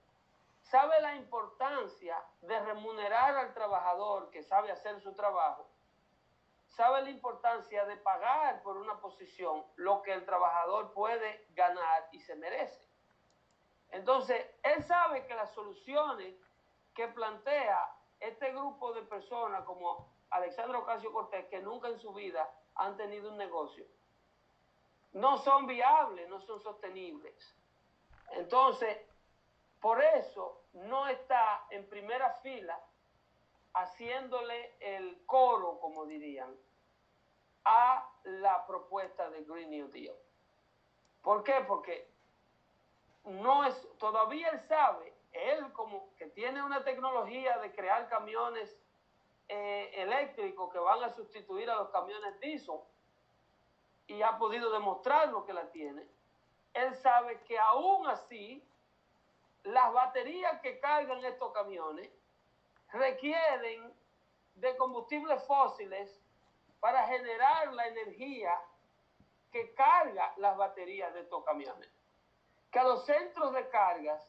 sabe 0.62 1.00
la 1.00 1.14
importancia 1.16 2.22
de 2.42 2.60
remunerar 2.60 3.34
al 3.36 3.54
trabajador 3.54 4.30
que 4.30 4.42
sabe 4.42 4.70
hacer 4.70 5.00
su 5.00 5.14
trabajo, 5.14 5.66
sabe 6.78 7.02
la 7.02 7.10
importancia 7.10 7.84
de 7.86 7.96
pagar 7.96 8.62
por 8.62 8.76
una 8.76 9.00
posición 9.00 9.64
lo 9.74 10.00
que 10.00 10.12
el 10.12 10.24
trabajador 10.24 10.92
puede 10.92 11.44
ganar 11.50 12.08
y 12.12 12.20
se 12.20 12.36
merece. 12.36 12.88
Entonces, 13.90 14.46
él 14.62 14.84
sabe 14.84 15.26
que 15.26 15.34
las 15.34 15.52
soluciones 15.54 16.36
que 16.94 17.08
plantea 17.08 17.84
este 18.20 18.52
grupo 18.52 18.92
de 18.92 19.02
personas 19.02 19.64
como 19.64 20.08
Alexandra 20.30 20.78
Ocasio 20.78 21.12
Cortés, 21.12 21.46
que 21.46 21.58
nunca 21.58 21.88
en 21.88 21.98
su 21.98 22.12
vida 22.12 22.48
han 22.76 22.96
tenido 22.96 23.32
un 23.32 23.38
negocio, 23.38 23.84
no 25.14 25.36
son 25.38 25.66
viables, 25.66 26.28
no 26.28 26.40
son 26.42 26.60
sostenibles. 26.60 27.56
Entonces, 28.30 28.96
por 29.80 30.00
eso 30.00 30.62
no 30.74 31.08
está 31.08 31.66
en 31.70 31.88
primera 31.88 32.34
fila 32.34 32.80
haciéndole 33.74 34.76
el 34.78 35.26
coro, 35.26 35.80
como 35.80 36.06
dirían, 36.06 36.56
a 37.70 38.10
la 38.24 38.66
propuesta 38.66 39.28
de 39.28 39.44
Green 39.44 39.68
New 39.68 39.88
Deal. 39.88 40.16
¿Por 41.22 41.44
qué? 41.44 41.62
Porque 41.68 42.08
no 43.24 43.62
es, 43.66 43.88
todavía 43.98 44.48
él 44.48 44.60
sabe, 44.60 45.12
él 45.32 45.70
como 45.74 46.08
que 46.16 46.28
tiene 46.28 46.62
una 46.62 46.82
tecnología 46.82 47.58
de 47.58 47.70
crear 47.74 48.08
camiones 48.08 48.74
eh, 49.48 49.90
eléctricos 49.96 50.72
que 50.72 50.78
van 50.78 51.04
a 51.04 51.14
sustituir 51.14 51.68
a 51.68 51.76
los 51.76 51.90
camiones 51.90 52.40
diesel 52.40 52.80
y 54.06 54.22
ha 54.22 54.38
podido 54.38 54.70
demostrar 54.70 55.28
lo 55.28 55.44
que 55.44 55.52
la 55.52 55.70
tiene, 55.70 56.06
él 56.72 56.94
sabe 56.96 57.42
que 57.42 57.58
aún 57.58 58.06
así 58.06 58.66
las 59.64 59.92
baterías 59.92 60.58
que 60.62 60.80
cargan 60.80 61.22
estos 61.22 61.52
camiones 61.52 62.10
requieren 62.92 63.92
de 64.54 64.74
combustibles 64.78 65.46
fósiles 65.46 66.18
para 66.80 67.06
generar 67.06 67.72
la 67.72 67.86
energía 67.88 68.52
que 69.50 69.74
carga 69.74 70.32
las 70.36 70.56
baterías 70.56 71.12
de 71.14 71.20
estos 71.20 71.44
camiones. 71.44 71.88
Que 72.70 72.78
a 72.78 72.84
los 72.84 73.04
centros 73.06 73.52
de 73.52 73.68
cargas, 73.68 74.22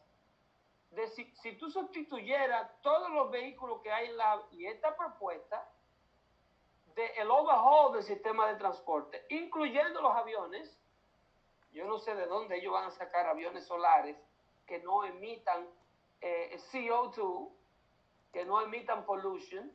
de 0.91 1.07
si, 1.09 1.25
si 1.35 1.57
tú 1.57 1.69
sustituyeras 1.69 2.81
todos 2.81 3.09
los 3.12 3.29
vehículos 3.29 3.81
que 3.81 3.91
hay 3.91 4.07
en 4.07 4.17
la... 4.17 4.41
y 4.51 4.65
esta 4.65 4.95
propuesta, 4.95 5.69
de 6.95 7.05
el 7.17 7.29
overhaul 7.29 7.93
del 7.93 8.03
sistema 8.03 8.47
de 8.47 8.55
transporte, 8.55 9.25
incluyendo 9.29 10.01
los 10.01 10.15
aviones, 10.15 10.79
yo 11.71 11.85
no 11.85 11.99
sé 11.99 12.15
de 12.15 12.25
dónde 12.25 12.57
ellos 12.57 12.73
van 12.73 12.85
a 12.85 12.91
sacar 12.91 13.27
aviones 13.27 13.65
solares 13.67 14.17
que 14.65 14.79
no 14.79 15.03
emitan 15.03 15.67
eh, 16.21 16.57
CO2, 16.71 17.51
que 18.33 18.45
no 18.45 18.62
emitan 18.62 19.05
pollution, 19.05 19.71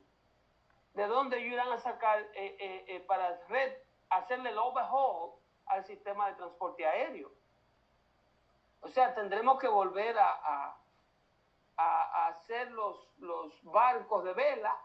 de 0.95 1.07
dónde 1.07 1.41
irán 1.41 1.71
a 1.73 1.79
sacar 1.79 2.21
eh, 2.35 2.57
eh, 2.59 2.85
eh, 2.89 3.01
para 3.01 3.37
red, 3.49 3.73
hacerle 4.11 4.51
el 4.51 4.59
overhaul 4.59 5.33
al 5.67 5.85
sistema 5.85 6.29
de 6.29 6.35
transporte 6.37 6.87
aéreo. 6.87 7.31
O 8.81 8.89
sea, 8.89 9.15
tendremos 9.15 9.59
que 9.59 9.69
volver 9.69 10.17
a- 10.19 10.77
a 11.77 12.27
hacer 12.29 12.71
los, 12.71 13.09
los 13.19 13.53
barcos 13.65 14.23
de 14.25 14.33
vela, 14.33 14.79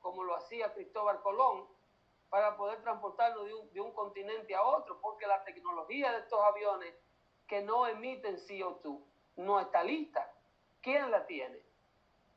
como 0.00 0.24
lo 0.24 0.34
hacía 0.34 0.72
Cristóbal 0.74 1.20
Colón, 1.22 1.68
para 2.30 2.56
poder 2.56 2.82
transportarlo 2.82 3.44
de 3.44 3.54
un, 3.54 3.72
de 3.72 3.80
un 3.80 3.92
continente 3.92 4.54
a 4.56 4.62
otro, 4.62 5.00
porque 5.00 5.26
la 5.26 5.44
tecnología 5.44 6.10
de 6.12 6.18
estos 6.18 6.42
aviones 6.42 6.92
que 7.46 7.62
no 7.62 7.86
emiten 7.86 8.36
CO2 8.36 9.00
no 9.36 9.60
está 9.60 9.84
lista. 9.84 10.28
¿Quién 10.82 11.10
la 11.10 11.24
tiene? 11.26 11.60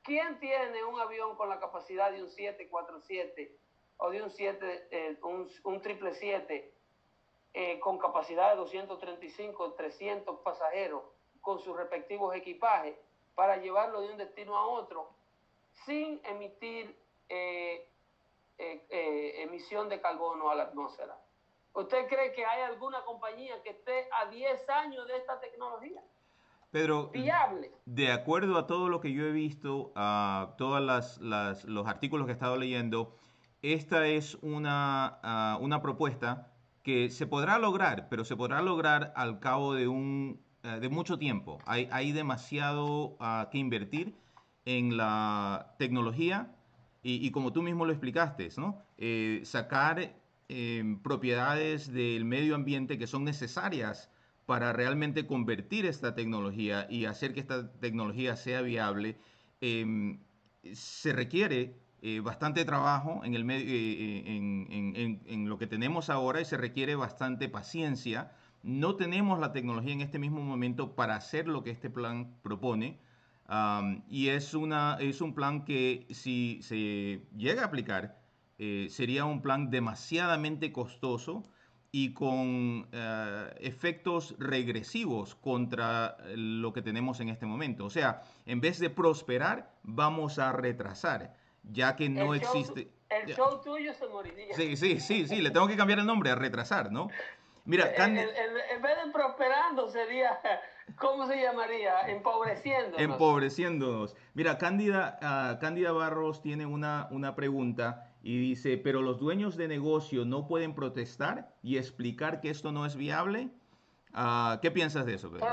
¿Quién 0.08 0.39
tiene 0.39 0.86
un 0.86 0.98
avión 1.02 1.36
con 1.36 1.50
la 1.50 1.60
capacidad 1.60 2.10
de 2.13 2.24
un 2.24 2.30
747 2.30 3.53
o 3.97 4.10
de 4.10 4.24
un 4.24 4.30
7, 4.32 4.88
eh, 4.89 5.18
un, 5.22 5.41
un 5.66 5.82
777 5.82 6.74
eh, 7.53 7.80
con 7.82 7.97
capacidad 7.97 8.51
de 8.51 8.55
235, 8.55 9.74
300 9.74 10.39
pasajeros 10.39 11.03
con 11.41 11.60
sus 11.60 11.76
respectivos 11.76 12.34
equipajes 12.38 12.95
para 13.36 13.58
llevarlo 13.58 13.99
de 13.99 14.14
un 14.14 14.18
destino 14.18 14.55
a 14.55 14.66
otro 14.66 15.10
sin 15.86 16.22
emitir 16.24 16.97
eh, 17.28 17.86
emisión 18.58 19.89
de 19.89 19.99
carbono 19.99 20.49
a 20.49 20.55
la 20.55 20.64
atmósfera? 20.64 21.20
¿Usted 21.74 22.08
cree 22.08 22.32
que 22.32 22.45
hay 22.45 22.62
alguna 22.62 23.03
compañía 23.03 23.62
que 23.62 23.72
esté 23.72 24.08
a 24.14 24.28
10 24.28 24.70
años 24.70 25.05
de 25.05 25.18
esta 25.18 25.38
tecnología? 25.41 26.01
Pedro, 26.72 27.09
Viable. 27.13 27.72
de 27.86 28.11
acuerdo 28.11 28.57
a 28.57 28.68
todo 28.68 28.89
lo 28.89 28.99
que 28.99 29.13
yo 29.13 29.26
he 29.26 29.32
visto, 29.32 29.91
a 29.95 30.55
todos 30.57 30.82
las, 30.82 31.18
las- 31.20 31.63
los 31.65 31.88
artículos 31.88 32.26
que 32.26 32.32
he 32.32 32.34
estado 32.34 32.57
leyendo, 32.57 33.15
esta 33.61 34.07
es 34.07 34.38
una, 34.41 35.20
ah, 35.24 35.57
una 35.61 35.82
propuesta 35.82 36.51
que 36.84 37.09
se 37.09 37.26
podrá 37.28 37.57
lograr, 37.57 38.07
pero 38.09 38.24
se 38.26 38.36
podrá 38.36 38.61
lograr 38.61 39.13
al 39.15 39.39
cabo 39.39 39.74
de, 39.74 39.88
un, 39.88 40.39
eh, 40.63 40.80
de 40.80 40.89
mucho 40.89 41.18
tiempo. 41.18 41.57
Hay, 41.65 41.88
hay 41.91 42.11
demasiado 42.11 43.15
ah, 43.20 43.47
que 43.51 43.57
invertir 43.57 44.15
en 44.65 44.97
la 44.97 45.74
tecnología 45.80 46.53
y, 47.01 47.26
y 47.26 47.32
como 47.32 47.53
tú 47.53 47.61
mismo 47.61 47.86
lo 47.86 47.91
explicaste, 47.93 48.49
¿no? 48.57 48.82
Eh, 48.97 49.41
sacar 49.45 50.15
eh, 50.49 50.97
propiedades 51.03 51.91
del 51.93 52.26
medio 52.26 52.55
ambiente 52.55 52.97
que 52.97 53.07
son 53.07 53.24
necesarias 53.24 54.09
para 54.48 54.74
realmente 54.74 55.28
convertir 55.28 55.86
esta 55.86 56.16
tecnología 56.16 56.88
y 56.89 57.06
hacer 57.06 57.36
que 57.36 57.41
esta 57.41 57.72
tecnología 57.80 58.36
sea 58.38 58.64
viable, 58.64 59.20
eh, 59.62 60.20
se 60.74 61.14
requiere 61.14 61.76
eh, 62.02 62.20
bastante 62.22 62.66
trabajo 62.66 63.22
en, 63.26 63.34
el 63.36 63.43
medio, 63.45 63.66
eh, 63.70 64.24
en, 64.36 64.68
en- 64.72 65.22
en- 65.26 65.50
lo 65.50 65.58
que 65.58 65.68
tenemos 65.68 66.10
ahora 66.10 66.41
y 66.41 66.45
se 66.45 66.58
requiere 66.58 66.95
bastante 66.95 67.50
paciencia. 67.50 68.32
No 68.64 68.95
tenemos 68.95 69.39
la 69.39 69.52
tecnología 69.52 69.93
en 69.93 70.02
este 70.02 70.20
mismo 70.20 70.41
momento 70.41 70.95
para 70.95 71.16
hacer 71.16 71.48
lo 71.48 71.64
que 71.64 71.72
este 71.72 71.89
plan 71.89 72.39
propone. 72.43 73.00
Am, 73.45 74.04
y 74.10 74.28
es, 74.30 74.54
una, 74.54 74.98
es 75.00 75.22
un 75.22 75.34
plan 75.34 75.66
que 75.66 76.06
si 76.12 76.60
se 76.62 77.28
llega 77.36 77.64
a 77.64 77.66
aplicar, 77.68 78.22
eh, 78.60 78.88
sería 78.89 79.26
un 79.26 79.41
plan 79.41 79.70
demasiadamente 79.72 80.72
costoso 80.74 81.43
y 82.00 82.14
con 82.14 82.88
eh, 82.91 83.56
efectos 83.62 84.36
regresivos 84.38 85.34
contra 85.34 86.16
lo 86.36 86.72
que 86.72 86.84
tenemos 86.84 87.20
en 87.22 87.30
este 87.30 87.48
momento. 87.48 87.86
O 87.86 87.89
sea, 87.89 88.22
en 88.45 88.62
vez 88.62 88.78
de 88.80 88.91
prosperar, 88.91 89.72
vamos 89.82 90.38
a 90.38 90.52
retrasar, 90.52 91.34
ya 91.64 91.95
que 91.95 92.08
no 92.08 92.36
el 92.36 92.41
show, 92.41 92.52
existe... 92.56 92.91
el 93.10 93.26
Ya. 93.30 93.36
show 93.36 93.62
tuyo 93.64 93.95
se 93.95 94.08
moriría. 94.10 94.54
Sí, 94.56 94.78
sí, 94.78 95.00
sí, 95.00 95.28
sí, 95.28 95.41
le 95.41 95.50
tengo 95.50 95.68
que 95.68 95.76
cambiar 95.76 95.98
el 95.98 96.06
nombre 96.06 96.30
a 96.30 96.36
retrasar, 96.36 96.91
¿no? 96.91 97.08
Mira, 97.66 97.86
El- 97.88 97.95
Candy- 97.95 98.20
el- 98.20 98.30
el- 98.30 98.76
en 98.76 98.82
vez 98.84 98.91
de 99.04 99.12
prosperando 99.12 99.89
sería, 99.89 100.39
¿cómo 100.98 101.26
se 101.26 101.41
llamaría? 101.41 102.02
Empobreciendo. 102.10 102.95
empobreciéndonos. 103.00 104.16
Mira, 104.36 104.60
Cándida, 104.60 105.18
ah, 105.24 105.58
Cándida 105.60 105.91
Barros 105.93 106.43
tiene 106.43 106.68
una, 106.68 107.08
una 107.10 107.34
pregunta 107.34 108.07
y 108.28 108.38
dice, 108.38 108.78
pero 108.78 109.01
los 109.01 109.19
dueños 109.21 109.55
de 109.55 109.69
negocio 109.69 110.25
no 110.25 110.47
pueden 110.49 110.75
protestar 110.75 111.55
y 111.63 111.78
explicar 111.78 112.41
que 112.41 112.49
esto 112.49 112.73
no 112.73 112.86
es 112.86 112.97
viable. 112.97 113.51
Ah, 114.13 114.59
¿Qué 114.61 114.69
piensas 114.69 115.05
de 115.05 115.13
eso? 115.13 115.32
Pedro? 115.32 115.45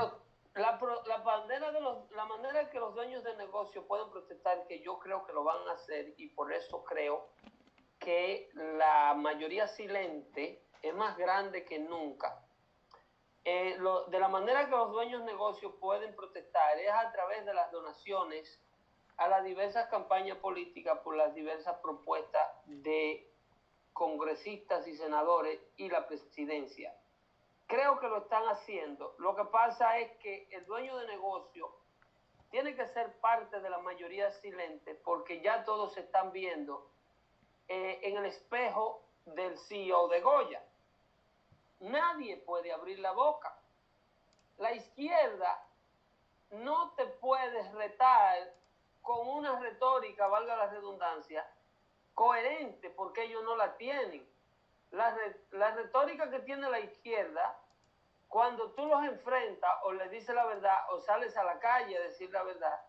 La, 0.55 0.77
la, 1.07 1.17
bandera 1.23 1.71
de 1.71 1.79
los, 1.79 2.11
la 2.11 2.25
manera 2.25 2.69
que 2.69 2.77
los 2.77 2.93
dueños 2.93 3.23
de 3.23 3.33
negocio 3.37 3.87
pueden 3.87 4.09
protestar, 4.09 4.67
que 4.67 4.81
yo 4.81 4.99
creo 4.99 5.25
que 5.25 5.31
lo 5.31 5.45
van 5.45 5.65
a 5.69 5.71
hacer 5.71 6.15
y 6.17 6.27
por 6.27 6.51
eso 6.51 6.83
creo 6.83 7.29
que 7.97 8.49
la 8.53 9.13
mayoría 9.13 9.69
silente 9.69 10.61
es 10.81 10.93
más 10.93 11.15
grande 11.17 11.63
que 11.63 11.79
nunca. 11.79 12.45
Eh, 13.45 13.77
lo- 13.79 14.03
de 14.07 14.19
la 14.19 14.27
manera 14.27 14.65
que 14.65 14.71
los 14.71 14.91
dueños 14.91 15.21
de 15.21 15.27
negocio 15.31 15.79
pueden 15.79 16.13
protestar 16.13 16.77
es 16.77 16.91
a 16.91 17.09
través 17.13 17.45
de 17.45 17.53
las 17.53 17.71
donaciones 17.71 18.61
a 19.17 19.27
las 19.27 19.43
diversas 19.43 19.87
campañas 19.89 20.37
políticas 20.37 20.99
por 20.99 21.15
las 21.15 21.33
diversas 21.33 21.77
propuestas 21.79 22.47
de 22.65 23.31
congresistas 23.93 24.87
y 24.87 24.95
senadores 24.97 25.59
y 25.77 25.89
la 25.89 26.05
presidencia. 26.07 26.93
Creo 27.67 27.99
que 27.99 28.07
lo 28.07 28.17
están 28.17 28.43
haciendo. 28.47 29.15
Lo 29.19 29.35
que 29.35 29.45
pasa 29.45 29.97
es 29.99 30.11
que 30.17 30.47
el 30.51 30.65
dueño 30.65 30.97
de 30.97 31.07
negocio 31.07 31.73
tiene 32.51 32.75
que 32.75 32.87
ser 32.87 33.11
parte 33.19 33.59
de 33.59 33.69
la 33.69 33.79
mayoría 33.79 34.31
silente 34.31 34.95
porque 34.95 35.41
ya 35.41 35.63
todos 35.63 35.93
se 35.93 36.01
están 36.01 36.31
viendo 36.31 36.89
eh, 37.67 37.99
en 38.03 38.17
el 38.17 38.25
espejo 38.25 39.01
del 39.25 39.57
CEO 39.57 40.07
de 40.09 40.21
Goya. 40.21 40.63
Nadie 41.79 42.37
puede 42.37 42.71
abrir 42.71 42.99
la 42.99 43.11
boca. 43.11 43.57
La 44.57 44.73
izquierda 44.73 45.67
no 46.51 46.91
te 46.91 47.05
puedes 47.05 47.71
retar 47.73 48.53
con 49.05 49.27
una 49.27 49.59
retórica, 49.59 50.27
valga 50.27 50.57
la 50.57 50.67
redundancia, 50.67 51.47
coherente, 52.13 52.89
porque 52.89 53.23
ellos 53.23 53.43
no 53.43 53.55
la 53.55 53.77
tienen. 53.77 54.27
La, 54.91 55.15
la 55.51 55.71
retórica 55.71 56.29
que 56.29 56.39
tiene 56.39 56.69
la 56.69 56.79
izquierda 56.79 57.57
cuando 58.27 58.71
tú 58.71 58.85
los 58.85 59.03
enfrentas 59.03 59.71
o 59.83 59.93
le 59.93 60.09
dices 60.09 60.35
la 60.35 60.45
verdad 60.45 60.75
o 60.91 60.99
sales 60.99 61.37
a 61.37 61.43
la 61.43 61.59
calle 61.59 61.97
a 61.97 62.01
decir 62.01 62.29
la 62.31 62.43
verdad, 62.43 62.81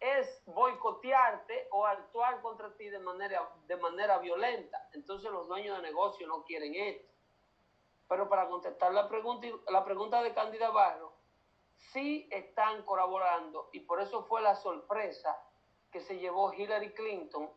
es 0.00 0.42
boicotearte 0.46 1.68
o 1.70 1.86
actuar 1.86 2.40
contra 2.40 2.76
ti 2.76 2.88
de 2.88 2.98
manera, 2.98 3.48
de 3.66 3.76
manera 3.76 4.18
violenta. 4.18 4.88
Entonces 4.92 5.30
los 5.30 5.48
dueños 5.48 5.76
de 5.76 5.82
negocio 5.82 6.26
no 6.26 6.44
quieren 6.44 6.74
esto. 6.74 7.08
Pero 8.08 8.28
para 8.28 8.48
contestar 8.48 8.92
la 8.92 9.08
pregunta, 9.08 9.46
la 9.68 9.84
pregunta 9.84 10.22
de 10.22 10.32
Cándida 10.32 10.70
Barro, 10.70 11.07
sí 11.92 12.28
están 12.30 12.82
colaborando 12.82 13.70
y 13.72 13.80
por 13.80 14.00
eso 14.00 14.24
fue 14.24 14.42
la 14.42 14.54
sorpresa 14.56 15.36
que 15.90 16.00
se 16.00 16.18
llevó 16.18 16.52
Hillary 16.52 16.92
Clinton 16.92 17.50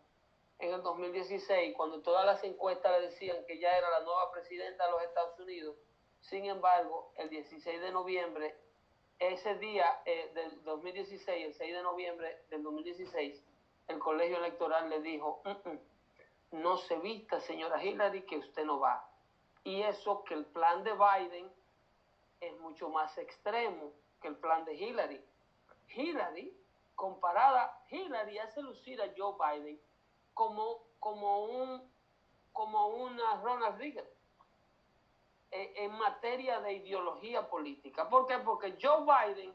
en 0.60 0.74
el 0.74 0.82
2016, 0.84 1.76
cuando 1.76 2.02
todas 2.02 2.26
las 2.26 2.44
encuestas 2.44 2.92
le 3.00 3.08
decían 3.08 3.38
que 3.48 3.58
ya 3.58 3.76
era 3.76 3.90
la 3.90 4.02
nueva 4.02 4.32
presidenta 4.32 4.86
de 4.86 4.92
los 4.92 5.04
Estados 5.04 5.40
Unidos. 5.40 5.76
Sin 6.20 6.46
embargo, 6.46 7.12
el 7.18 7.30
16 7.30 7.82
de 7.82 7.92
noviembre, 7.92 8.56
ese 9.18 9.56
día 9.56 10.02
eh, 10.06 10.32
del 10.36 10.64
2016, 10.64 11.48
el 11.48 11.54
6 11.54 11.76
de 11.76 11.82
noviembre 11.82 12.44
del 12.50 12.62
2016, 12.62 13.44
el 13.88 14.00
colegio 14.00 14.38
electoral 14.38 14.90
le 14.90 15.02
dijo, 15.02 15.42
"Mm, 15.44 15.70
mm, 15.70 15.80
no 16.62 16.78
se 16.78 16.98
vista, 17.00 17.40
señora 17.40 17.84
Hillary, 17.84 18.22
que 18.24 18.38
usted 18.38 18.64
no 18.64 18.80
va. 18.80 19.04
Y 19.64 19.82
eso 19.82 20.24
que 20.24 20.36
el 20.36 20.46
plan 20.46 20.84
de 20.84 20.94
Biden 20.94 21.52
es 22.40 22.60
mucho 22.60 22.90
más 22.90 23.18
extremo 23.18 23.94
que 24.22 24.28
el 24.28 24.38
plan 24.38 24.64
de 24.66 24.76
Hillary. 24.76 25.22
Hillary, 25.94 26.56
comparada, 26.96 27.84
Hillary 27.90 28.38
hace 28.40 28.62
lucir 28.62 29.02
a 29.02 29.12
Joe 29.18 29.36
Biden 29.38 29.82
como, 30.34 30.84
como, 31.00 31.46
un, 31.46 31.92
como 32.54 32.88
una 32.88 33.42
Ronald 33.42 33.78
Reagan 33.78 34.06
eh, 35.52 35.74
en 35.78 35.92
materia 35.98 36.62
de 36.62 36.74
ideología 36.74 37.50
política. 37.50 38.10
¿Por 38.10 38.28
qué? 38.28 38.38
Porque 38.38 38.78
Joe 38.82 39.02
Biden 39.02 39.54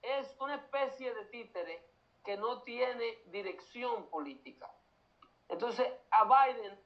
es 0.00 0.34
una 0.40 0.54
especie 0.54 1.12
de 1.12 1.24
títere 1.26 1.82
que 2.24 2.36
no 2.36 2.62
tiene 2.62 3.18
dirección 3.26 4.08
política. 4.08 4.70
Entonces, 5.48 5.90
a 6.10 6.24
Biden, 6.24 6.78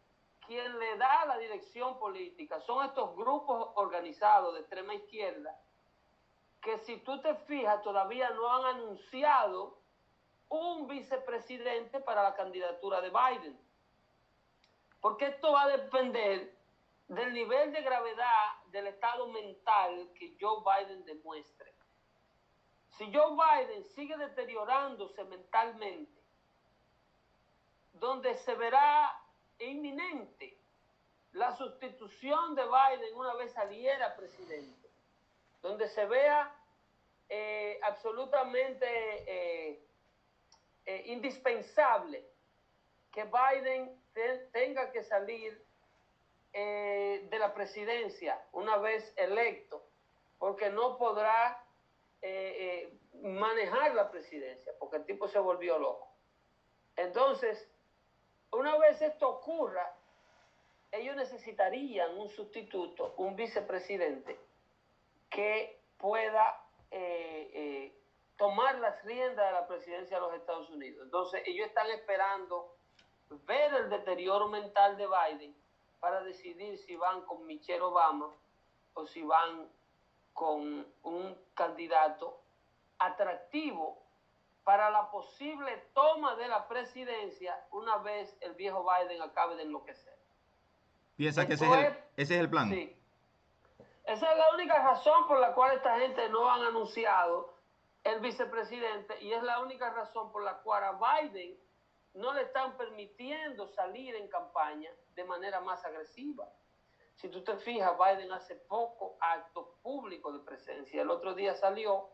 quien 0.47 0.79
le 0.79 0.97
da 0.97 1.27
la 1.27 1.37
dirección 1.39 1.99
política 1.99 2.61
son 2.61 2.85
estos 2.87 3.14
grupos 3.16 3.70
organizados 3.75 4.55
de 4.55 4.61
extrema 4.61 4.95
izquierda, 4.95 5.61
que 6.63 6.79
si 6.79 6.97
tú 6.99 7.21
te 7.21 7.35
fijas, 7.35 7.83
todavía 7.83 8.31
no 8.31 8.49
han 8.49 8.77
anunciado 8.77 9.79
un 10.49 10.87
vicepresidente 10.87 12.01
para 12.01 12.23
la 12.23 12.35
candidatura 12.35 13.01
de 13.01 13.11
Biden. 13.11 13.59
Porque 15.01 15.27
esto 15.27 15.53
va 15.53 15.63
a 15.63 15.69
depender 15.69 16.57
del 17.09 17.33
nivel 17.33 17.73
de 17.73 17.83
gravedad 17.83 18.63
del 18.71 18.87
estado 18.87 19.27
mental 19.29 20.11
que 20.15 20.37
Joe 20.41 20.63
Biden 20.63 21.05
demuestre. 21.05 21.75
Si 22.91 23.13
Joe 23.13 23.37
Biden 23.37 23.85
sigue 23.85 24.17
deteriorándose 24.17 25.25
mentalmente, 25.25 26.23
donde 27.95 28.37
se 28.37 28.55
verá 28.55 29.21
inminente 29.59 30.59
la 31.33 31.57
sustitución 31.57 32.55
de 32.55 32.63
Biden 32.63 33.17
una 33.17 33.35
vez 33.35 33.53
saliera 33.53 34.15
presidente, 34.15 34.82
donde 35.63 35.89
se 35.89 36.05
vea 36.07 36.55
eh, 37.29 37.79
absolutamente 37.83 38.87
eh, 38.87 39.81
eh, 40.85 41.03
indispensable 41.07 42.27
que 43.13 43.25
Biden 43.25 44.03
te- 44.13 44.49
tenga 44.53 44.91
que 44.91 45.03
salir 45.05 45.65
de 46.55 47.39
la 47.39 47.55
presidencia 47.55 48.39
una 48.53 48.77
vez 48.77 49.11
electo, 49.17 49.83
porque 50.39 50.69
no 50.69 50.99
podrá 50.99 51.65
manejar 53.23 53.95
la 53.95 54.11
presidencia, 54.11 54.71
porque 54.79 54.97
el 54.99 55.07
tipo 55.07 55.29
se 55.29 55.39
volvió 55.39 55.79
loco. 55.79 56.13
Entonces, 56.97 57.67
una 58.51 58.77
vez 58.77 59.01
esto 59.01 59.31
ocurra, 59.31 59.97
ellos 60.91 61.17
necesitarían 61.17 62.19
un 62.19 62.29
sustituto, 62.29 63.15
un 63.17 63.35
vicepresidente 63.35 64.39
que 65.33 65.80
pueda 65.99 66.61
eh, 66.91 67.51
eh, 67.55 67.99
tomar 68.37 68.76
las 68.78 69.03
riendas 69.05 69.47
de 69.47 69.53
la 69.53 69.66
presidencia 69.66 70.16
de 70.16 70.22
los 70.22 70.35
Estados 70.35 70.68
Unidos. 70.70 71.05
Entonces, 71.05 71.43
ellos 71.47 71.66
están 71.66 71.89
esperando 71.91 72.76
ver 73.47 73.72
el 73.74 73.89
deterioro 73.91 74.49
mental 74.49 74.97
de 74.97 75.07
Biden 75.07 75.57
para 76.01 76.22
decidir 76.22 76.76
si 76.78 76.97
van 76.97 77.22
con 77.22 77.47
Michelle 77.47 77.80
Obama 77.83 78.30
o 78.95 79.07
si 79.07 79.22
van 79.22 79.68
con 80.35 80.87
un 81.03 81.39
candidato 81.55 82.41
atractivo 82.99 84.03
para 84.64 84.91
la 84.91 85.11
posible 85.11 85.76
toma 85.95 86.37
de 86.37 86.49
la 86.49 86.68
presidencia 86.68 87.59
una 87.72 87.97
vez 87.99 88.37
el 88.41 88.53
viejo 88.55 88.85
Biden 88.85 89.20
acabe 89.22 89.57
de 89.57 89.62
enloquecer. 89.62 90.14
¿Piensas 91.16 91.47
que 91.47 91.55
ese 91.55 91.66
es, 91.66 91.72
el, 91.72 91.85
es- 91.85 91.97
ese 92.16 92.35
es 92.35 92.41
el 92.41 92.51
plan? 92.51 92.70
Sí. 92.70 92.97
Esa 94.05 94.32
es 94.32 94.38
la 94.38 94.50
única 94.55 94.82
razón 94.82 95.26
por 95.28 95.38
la 95.38 95.55
cual 95.55 95.76
esta 95.76 95.98
gente 95.98 96.28
no 96.28 96.50
han 96.50 96.62
anunciado 96.62 97.55
el 98.05 98.20
vicepresidente 98.20 99.22
y 99.22 99.32
es 99.32 99.42
la 99.42 99.61
única 99.61 99.90
razón 99.90 100.32
por 100.32 100.42
la 100.42 100.59
cual 100.59 100.82
a 100.84 101.20
Biden 101.20 101.57
no 102.14 102.32
le 102.32 102.42
están 102.42 102.76
permitiendo 102.76 103.68
salir 103.68 104.16
en 104.16 104.28
campaña 104.28 104.90
de 105.14 105.24
manera 105.24 105.61
más 105.61 105.84
agresiva. 105.84 106.48
Si 107.14 107.28
tú 107.28 107.44
te 107.44 107.57
fijas, 107.59 107.96
Biden 107.96 108.32
hace 108.32 108.57
poco 108.57 109.16
actos 109.20 109.68
públicos 109.82 110.32
de 110.34 110.40
presencia. 110.40 111.03
El 111.03 111.11
otro 111.11 111.34
día 111.34 111.55
salió 111.55 112.09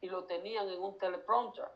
y 0.00 0.08
lo 0.08 0.24
tenían 0.24 0.68
en 0.68 0.82
un 0.82 0.98
teleprompter, 0.98 1.68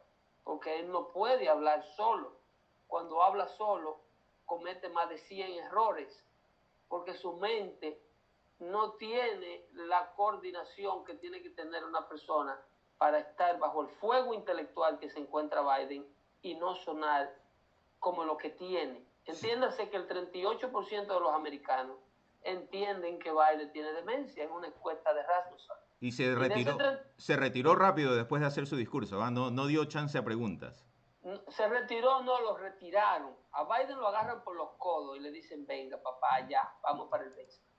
porque 0.43 0.81
él 0.81 0.91
no 0.91 1.09
puede 1.09 1.49
hablar 1.49 1.85
solo. 1.97 2.41
Cuando 2.87 3.23
habla 3.23 3.47
solo, 3.49 4.01
comete 4.45 4.89
más 4.89 5.09
de 5.09 5.19
100 5.19 5.65
errores, 5.65 6.25
porque 6.89 7.15
su 7.15 7.35
mente 7.35 8.03
no 8.63 8.93
tiene 8.93 9.67
la 9.73 10.13
coordinación 10.15 11.05
que 11.05 11.15
tiene 11.15 11.43
que 11.43 11.51
tener 11.51 11.85
una 11.85 12.09
persona 12.09 12.59
para 12.97 13.19
estar 13.19 13.59
bajo 13.59 13.83
el 13.83 13.89
fuego 13.89 14.33
intelectual 14.35 14.99
que 14.99 15.11
se 15.11 15.19
encuentra 15.19 15.63
Biden 15.63 16.07
y 16.43 16.55
no 16.55 16.77
sonar 16.77 17.35
como 17.99 18.25
lo 18.25 18.37
que 18.37 18.51
tiene. 18.51 19.05
Entiéndase 19.25 19.89
que 19.91 19.97
el 19.97 20.09
38% 20.09 21.07
de 21.07 21.21
los 21.21 21.33
americanos 21.35 21.97
entienden 22.43 23.19
que 23.19 23.33
Biden 23.33 23.73
tiene 23.73 23.93
demencia 23.93 24.45
en 24.45 24.51
una 24.51 24.69
encuesta 24.69 25.13
de 25.13 25.23
Rasmussen. 25.23 25.77
Y 26.01 26.13
se 26.13 26.35
retiró, 26.35 26.79
se 27.17 27.37
retiró 27.37 27.75
rápido 27.75 28.15
después 28.15 28.41
de 28.41 28.49
hacer 28.49 28.67
su 28.67 28.77
discurso, 28.77 29.23
¿ah? 29.23 29.31
no, 29.31 29.51
no 29.51 29.67
dio 29.67 29.85
chance 29.85 30.19
a 30.19 30.25
preguntas. 30.25 30.85
Se 31.49 31.69
retiró, 31.69 32.23
no, 32.23 32.41
lo 32.41 32.57
retiraron. 32.57 33.37
A 33.53 33.65
Biden 33.65 33.99
lo 33.99 34.09
agarran 34.09 34.43
por 34.43 34.57
los 34.57 34.71
codos 34.79 35.17
y 35.17 35.21
le 35.21 35.31
dicen, 35.31 35.65
venga 35.67 35.97
papá, 36.03 36.47
ya, 36.49 36.75
vamos 36.83 37.09
para 37.09 37.23
el 37.23 37.31
baseball. 37.31 37.72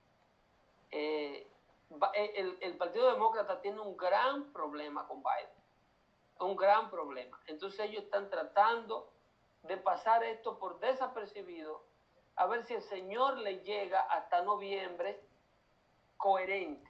Eh, 0.96 1.50
eh, 2.14 2.32
el, 2.36 2.56
el 2.60 2.76
Partido 2.76 3.10
Demócrata 3.10 3.60
tiene 3.60 3.80
un 3.80 3.96
gran 3.96 4.52
problema 4.52 5.08
con 5.08 5.18
Biden. 5.18 5.64
Un 6.38 6.54
gran 6.54 6.88
problema. 6.88 7.40
Entonces 7.48 7.80
ellos 7.80 8.04
están 8.04 8.30
tratando 8.30 9.10
de 9.64 9.76
pasar 9.76 10.22
esto 10.22 10.56
por 10.58 10.78
desapercibido, 10.78 11.82
a 12.36 12.46
ver 12.46 12.64
si 12.64 12.74
el 12.74 12.82
señor 12.82 13.38
le 13.38 13.60
llega 13.60 14.00
hasta 14.02 14.42
noviembre 14.42 15.20
coherente, 16.16 16.88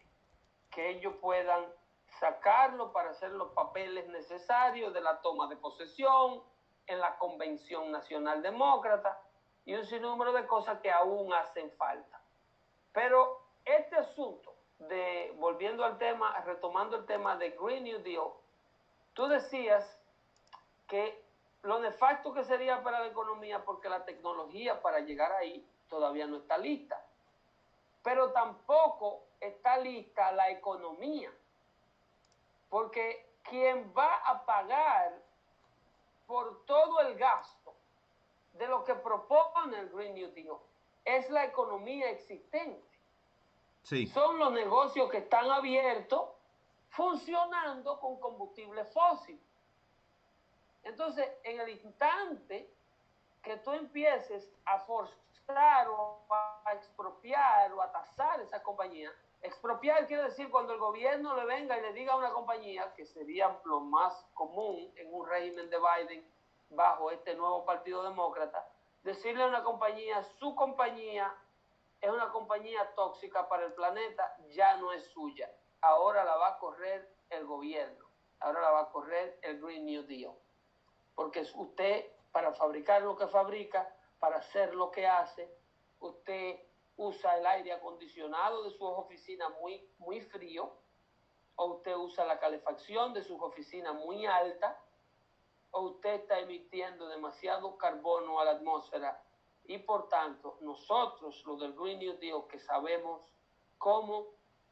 que 0.71 0.91
ellos 0.91 1.15
puedan 1.21 1.65
sacarlo 2.21 2.93
para 2.93 3.11
hacer 3.11 3.31
los 3.31 3.53
papeles 3.53 4.07
necesarios 4.09 4.93
de 4.93 5.01
la 5.01 5.23
toma 5.23 5.49
de 5.49 5.57
posesión 5.57 6.43
en 6.87 7.01
la 7.01 7.17
Convención 7.17 7.91
Nacional 7.91 8.43
Demócrata 8.43 9.19
y 9.65 9.75
un 9.75 9.87
sinnúmero 9.87 10.33
de 10.33 10.47
cosas 10.47 10.81
que 10.81 10.91
aún 10.91 11.33
hacen 11.33 11.71
falta. 11.73 12.21
Pero 12.93 13.44
este 13.65 13.97
asunto 13.97 14.55
de, 14.79 15.35
volviendo 15.39 15.85
al 15.85 15.99
tema, 15.99 16.41
retomando 16.41 16.97
el 16.97 17.07
tema 17.07 17.37
de 17.37 17.51
Green 17.51 17.85
New 17.85 18.03
Deal, 18.03 18.29
tú 19.15 19.27
decías 19.27 19.99
que 20.87 21.23
lo 21.63 21.79
nefasto 21.79 22.33
que 22.35 22.45
sería 22.45 22.83
para 22.83 23.01
la 23.01 23.07
economía 23.07 23.65
porque 23.65 23.89
la 23.89 24.05
tecnología 24.05 24.83
para 24.83 25.01
llegar 25.01 25.33
ahí 25.33 25.67
todavía 25.89 26.27
no 26.27 26.37
está 26.37 26.59
lista. 26.59 27.03
Pero 28.03 28.33
tampoco 28.33 29.23
está 29.41 29.79
lista 29.79 30.31
la 30.33 30.51
economía. 30.51 31.33
Porque 32.69 33.35
quien 33.45 33.93
va 33.97 34.15
a 34.27 34.45
pagar 34.45 35.19
por 36.27 36.67
todo 36.67 37.01
el 37.01 37.15
gasto 37.17 37.75
de 38.53 38.67
lo 38.67 38.85
que 38.85 38.95
propone 38.95 39.79
el 39.79 39.89
Green 39.89 40.15
New 40.15 40.31
Deal 40.33 40.59
es 41.05 41.31
la 41.31 41.45
economía 41.45 42.11
existente 42.11 42.94
Son 44.13 44.39
los 44.39 44.53
negocios 44.53 45.11
que 45.11 45.19
están 45.19 45.51
abiertos 45.51 46.31
funcionando 46.89 47.99
con 48.01 48.19
combustible 48.19 48.85
fósil. 48.87 49.41
Entonces, 50.83 51.29
en 51.43 51.61
el 51.61 51.69
instante 51.71 52.71
que 53.43 53.57
tú 53.59 53.73
empieces 53.73 54.51
a 54.65 54.79
forzar 54.81 55.89
o 55.89 56.25
a 56.31 56.73
expropiar 56.73 57.73
o 57.73 57.83
a 57.83 57.93
tasar 57.93 58.41
esa 58.41 58.63
compañía, 58.63 59.13
Expropiar 59.45 60.07
quiere 60.07 60.23
decir 60.23 60.51
cuando 60.51 60.73
el 60.73 60.79
gobierno 60.79 61.37
le 61.37 61.45
venga 61.45 61.77
y 61.77 61.83
le 61.83 61.93
diga 61.93 62.15
a 62.15 62.17
una 62.17 62.33
compañía, 62.33 62.95
que 62.95 63.05
sería 63.05 63.55
lo 63.67 63.81
más 63.81 64.27
común 64.33 64.91
en 64.97 65.13
un 65.13 65.29
régimen 65.29 65.69
de 65.69 65.77
Biden 65.77 66.27
bajo 66.71 67.11
este 67.11 67.35
nuevo 67.35 67.63
Partido 67.67 68.03
Demócrata, 68.03 68.67
decirle 69.03 69.43
a 69.43 69.47
una 69.49 69.63
compañía, 69.63 70.23
su 70.39 70.55
compañía 70.55 71.31
es 72.05 72.11
una 72.11 72.31
compañía 72.31 72.95
tóxica 72.95 73.49
para 73.49 73.65
el 73.65 73.73
planeta, 73.73 74.37
ya 74.51 74.77
no 74.77 74.93
es 74.93 75.07
suya. 75.07 75.51
Ahora 75.81 76.23
la 76.23 76.37
va 76.37 76.49
a 76.49 76.59
correr 76.59 77.17
el 77.31 77.47
gobierno, 77.47 78.07
ahora 78.41 78.61
la 78.61 78.71
va 78.73 78.81
a 78.81 78.91
correr 78.91 79.39
el 79.41 79.59
Green 79.59 79.87
New 79.87 80.03
Deal. 80.03 80.35
Porque 81.15 81.47
usted, 81.55 82.13
para 82.31 82.53
fabricar 82.53 83.01
lo 83.01 83.17
que 83.17 83.27
fabrica, 83.27 83.91
para 84.19 84.37
hacer 84.37 84.75
lo 84.75 84.91
que 84.91 85.07
hace, 85.07 85.51
usted 86.01 86.61
usa 86.97 87.39
el 87.39 87.47
aire 87.47 87.73
acondicionado 87.73 88.65
de 88.65 88.71
sus 88.73 88.83
oficinas 88.83 89.51
muy, 89.63 89.91
muy 89.97 90.21
frío, 90.21 90.77
o 91.57 91.65
usted 91.77 91.97
usa 91.97 92.27
la 92.27 92.39
calefacción 92.39 93.15
de 93.15 93.25
sus 93.25 93.41
oficinas 93.41 93.95
muy 93.95 94.27
alta, 94.27 94.79
o 95.71 95.81
usted 95.81 96.21
está 96.21 96.39
emitiendo 96.39 97.09
demasiado 97.09 97.79
carbono 97.79 98.41
a 98.41 98.45
la 98.45 98.51
atmósfera 98.51 99.24
y 99.67 99.79
por 99.79 100.09
tanto 100.09 100.59
nosotros, 100.61 101.43
los 101.47 101.61
del 101.61 101.73
Green 101.75 101.99
New 101.99 102.19
Deal, 102.19 102.47
que 102.49 102.59
sabemos 102.59 103.23
cómo 103.79 104.27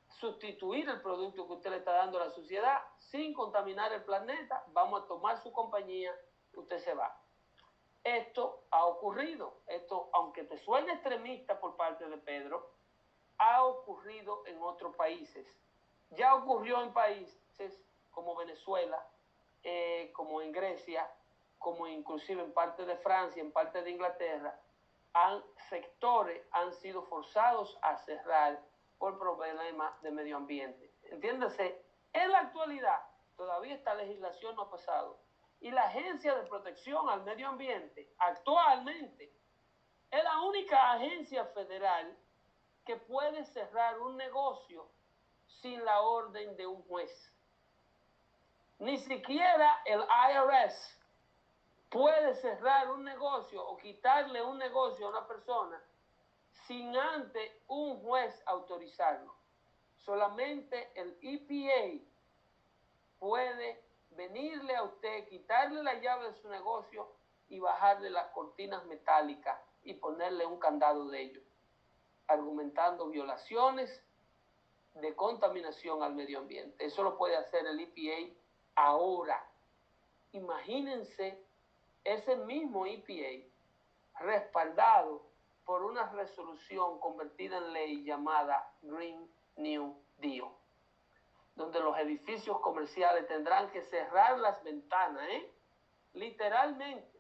sustituir 0.09 0.89
el 0.89 1.01
producto 1.01 1.47
que 1.47 1.55
usted 1.55 1.71
le 1.71 1.77
está 1.79 1.93
dando 1.93 2.21
a 2.21 2.27
la 2.27 2.31
sociedad 2.31 2.83
sin 2.99 3.33
contaminar 3.33 3.93
el 3.93 4.05
planeta, 4.05 4.65
vamos 4.69 5.03
a 5.03 5.07
tomar 5.07 5.43
su 5.43 5.53
compañía, 5.53 6.15
usted 6.55 6.79
se 6.79 6.95
va. 6.95 7.17
Esto 8.05 8.65
ha 8.71 8.85
ocurrido, 8.85 9.55
esto, 9.67 10.11
aunque 10.13 10.45
te 10.45 10.59
suene 10.59 10.93
extremista 10.93 11.59
por 11.61 11.77
parte 11.77 12.09
de 12.09 12.19
Pedro, 12.19 12.71
ha 13.39 13.65
ocurrido 13.65 14.45
en 14.47 14.63
otros 14.63 14.95
países. 14.97 15.47
Ya 16.11 16.35
ocurrió 16.35 16.83
en 16.83 16.93
países 16.93 17.81
como 18.11 18.37
Venezuela, 18.37 19.07
eh, 19.63 20.11
como 20.15 20.43
en 20.43 20.53
Grecia, 20.53 21.09
como 21.59 21.87
inclusive 21.87 22.43
en 22.43 22.53
parte 22.53 22.85
de 22.85 22.97
Francia, 22.97 23.41
en 23.41 23.53
parte 23.53 23.83
de 23.83 23.91
Inglaterra, 23.91 24.59
sectores 25.69 26.43
han 26.53 26.73
sido 26.75 27.03
forzados 27.05 27.79
a 27.83 27.97
cerrar 27.99 28.61
por 28.99 29.19
problemas 29.19 30.01
de 30.03 30.11
medio 30.11 30.37
ambiente. 30.37 30.93
Entiéndase, 31.05 31.85
en 32.13 32.31
la 32.31 32.39
actualidad 32.39 33.03
todavía 33.37 33.75
esta 33.75 33.95
legislación 33.95 34.55
no 34.57 34.63
ha 34.63 34.71
pasado 34.71 35.19
y 35.61 35.71
la 35.71 35.83
Agencia 35.83 36.35
de 36.35 36.49
Protección 36.49 37.09
al 37.09 37.23
Medio 37.23 37.49
Ambiente 37.49 38.13
actualmente 38.19 39.33
es 40.11 40.25
la 40.25 40.41
única 40.43 40.93
agencia 40.93 41.47
federal 41.47 42.17
que 42.85 42.97
puede 42.97 43.45
cerrar 43.47 43.99
un 44.01 44.17
negocio 44.17 44.89
sin 45.47 45.85
la 45.85 46.01
orden 46.01 46.57
de 46.57 46.67
un 46.67 46.83
juez. 46.83 47.33
Ni 48.79 48.99
siquiera 48.99 49.81
el 49.85 50.01
IRS 50.01 51.02
puede 51.93 52.35
cerrar 52.37 52.91
un 52.91 53.05
negocio 53.05 53.63
o 53.63 53.77
quitarle 53.77 54.43
un 54.43 54.57
negocio 54.57 55.07
a 55.07 55.11
una 55.11 55.27
persona 55.27 55.81
sin 56.67 56.97
antes 56.97 57.53
un 57.69 58.01
juez 58.01 58.43
autorizarlo. 58.47 59.35
Solamente 59.99 60.91
el 60.95 61.17
EPA 61.21 62.03
puede 63.19 63.85
venirle 64.11 64.75
a 64.75 64.85
usted, 64.85 65.29
quitarle 65.29 65.83
la 65.83 66.01
llave 66.01 66.29
de 66.29 66.35
su 66.35 66.49
negocio 66.49 67.09
y 67.51 67.61
bajarle 67.61 68.09
las 68.09 68.29
cortinas 68.29 68.85
metálicas 68.87 69.61
y 69.85 69.93
ponerle 69.95 70.47
un 70.47 70.59
candado 70.59 71.09
de 71.09 71.21
ello, 71.21 71.43
argumentando 72.27 73.09
violaciones 73.09 74.03
de 74.95 75.15
contaminación 75.15 76.03
al 76.03 76.15
medio 76.15 76.39
ambiente. 76.39 76.87
Eso 76.87 77.03
lo 77.03 77.19
puede 77.19 77.37
hacer 77.37 77.67
el 77.67 77.81
EPA 77.81 78.35
ahora. 78.77 79.47
Imagínense 80.33 81.52
ese 82.05 82.37
mismo 82.37 82.87
EPA 82.87 83.47
respaldado 84.21 85.23
por 85.65 85.85
una 85.85 86.11
resolución 86.11 86.99
convertida 87.01 87.59
en 87.59 87.73
ley 87.73 88.05
llamada 88.05 88.75
Green 88.83 89.31
New 89.57 89.97
Deal, 90.19 90.49
donde 91.55 91.81
los 91.81 91.97
edificios 91.99 92.59
comerciales 92.61 93.27
tendrán 93.29 93.71
que 93.71 93.83
cerrar 93.83 94.39
las 94.39 94.63
ventanas, 94.65 95.23
¿eh? 95.29 95.51
literalmente. 96.15 97.11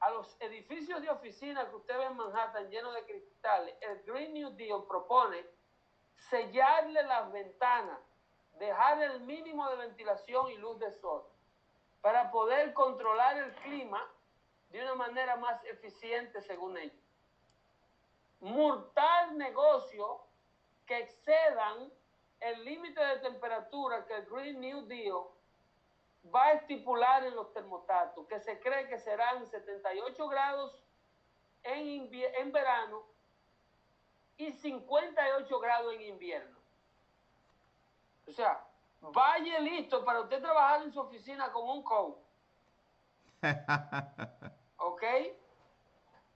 A 0.00 0.10
los 0.10 0.36
edificios 0.40 1.00
de 1.00 1.10
oficina 1.10 1.68
que 1.68 1.76
usted 1.76 1.96
ve 1.96 2.04
en 2.04 2.16
Manhattan 2.16 2.68
llenos 2.68 2.94
de 2.94 3.04
cristales, 3.04 3.74
el 3.80 4.02
Green 4.02 4.34
New 4.34 4.50
Deal 4.50 4.84
propone 4.86 5.44
sellarle 6.30 7.02
las 7.04 7.32
ventanas, 7.32 8.00
dejar 8.58 9.02
el 9.02 9.20
mínimo 9.20 9.68
de 9.70 9.76
ventilación 9.76 10.50
y 10.50 10.56
luz 10.56 10.78
de 10.78 10.90
sol 10.92 11.24
para 12.04 12.30
poder 12.30 12.74
controlar 12.74 13.34
el 13.38 13.50
clima 13.62 14.06
de 14.68 14.82
una 14.82 14.94
manera 14.94 15.36
más 15.36 15.64
eficiente 15.64 16.42
según 16.42 16.76
ellos. 16.76 17.02
Multar 18.40 19.32
negocios 19.32 20.20
que 20.84 20.98
excedan 20.98 21.90
el 22.40 22.62
límite 22.62 23.02
de 23.02 23.20
temperatura 23.20 24.04
que 24.04 24.16
el 24.16 24.26
Green 24.26 24.60
New 24.60 24.82
Deal 24.82 25.22
va 26.32 26.48
a 26.48 26.52
estipular 26.52 27.24
en 27.24 27.34
los 27.36 27.50
termostatos, 27.54 28.26
que 28.26 28.38
se 28.38 28.60
cree 28.60 28.86
que 28.86 28.98
serán 28.98 29.46
78 29.46 30.28
grados 30.28 30.84
en, 31.62 32.10
en 32.12 32.52
verano 32.52 33.02
y 34.36 34.52
58 34.52 35.58
grados 35.58 35.94
en 35.94 36.02
invierno. 36.02 36.58
O 38.26 38.30
sea, 38.30 38.63
vaya 39.12 39.58
listo 39.60 40.04
para 40.04 40.20
usted 40.20 40.40
trabajar 40.40 40.82
en 40.82 40.92
su 40.92 41.00
oficina 41.00 41.52
con 41.52 41.68
un 41.68 41.82
coat. 41.82 42.16
¿Ok? 44.78 45.02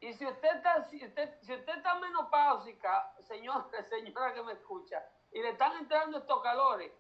Y 0.01 0.13
si 0.13 0.27
usted 0.27 0.57
está, 0.57 0.85
si 0.85 1.05
usted, 1.05 1.41
si 1.41 1.53
usted 1.53 1.77
está 1.77 1.95
menopáusica, 1.97 3.13
señora, 3.21 3.67
señora 3.89 4.33
que 4.33 4.43
me 4.43 4.53
escucha, 4.53 5.05
y 5.33 5.43
le 5.43 5.51
están 5.51 5.77
entrando 5.77 6.19
estos 6.19 6.43
calores, 6.43 6.93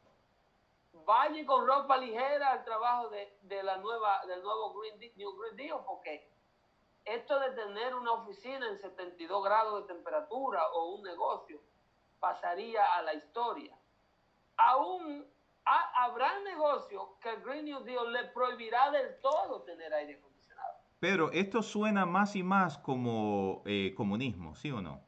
vaya 0.92 1.46
con 1.46 1.66
ropa 1.66 1.96
ligera 1.96 2.52
al 2.52 2.64
trabajo 2.64 3.08
de, 3.08 3.38
de 3.42 3.62
la 3.62 3.76
nueva, 3.76 4.24
del 4.26 4.42
nuevo 4.42 4.74
Green 4.74 4.98
Deal, 4.98 5.12
New 5.16 5.36
Green 5.36 5.56
Deal, 5.56 5.84
porque 5.86 6.28
esto 7.04 7.38
de 7.38 7.50
tener 7.52 7.94
una 7.94 8.12
oficina 8.12 8.68
en 8.68 8.78
72 8.78 9.44
grados 9.44 9.82
de 9.86 9.94
temperatura 9.94 10.66
o 10.72 10.94
un 10.96 11.02
negocio 11.02 11.60
pasaría 12.18 12.84
a 12.96 13.02
la 13.02 13.14
historia. 13.14 13.78
Aún 14.56 15.26
ha- 15.68 16.04
habrá 16.04 16.38
negocios 16.40 17.08
que 17.20 17.30
el 17.30 17.40
Green 17.42 17.64
New 17.66 17.80
Deal 17.84 18.12
le 18.12 18.24
prohibirá 18.26 18.90
del 18.90 19.20
todo 19.20 19.62
tener 19.62 19.92
aire 19.92 20.14
acondicionado. 20.14 20.78
Pedro, 21.00 21.30
esto 21.32 21.62
suena 21.62 22.06
más 22.06 22.34
y 22.36 22.42
más 22.42 22.78
como 22.78 23.62
eh, 23.66 23.92
comunismo, 23.96 24.54
¿sí 24.54 24.70
o 24.70 24.80
no? 24.80 25.06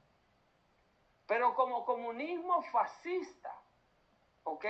pero 1.27 1.55
como 1.55 1.85
comunismo 1.85 2.61
fascista, 2.73 3.55
¿ok? 4.43 4.65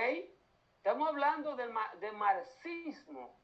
Estamos 0.77 1.09
hablando 1.09 1.55
de, 1.55 1.67
de 1.99 2.11
marxismo, 2.11 3.35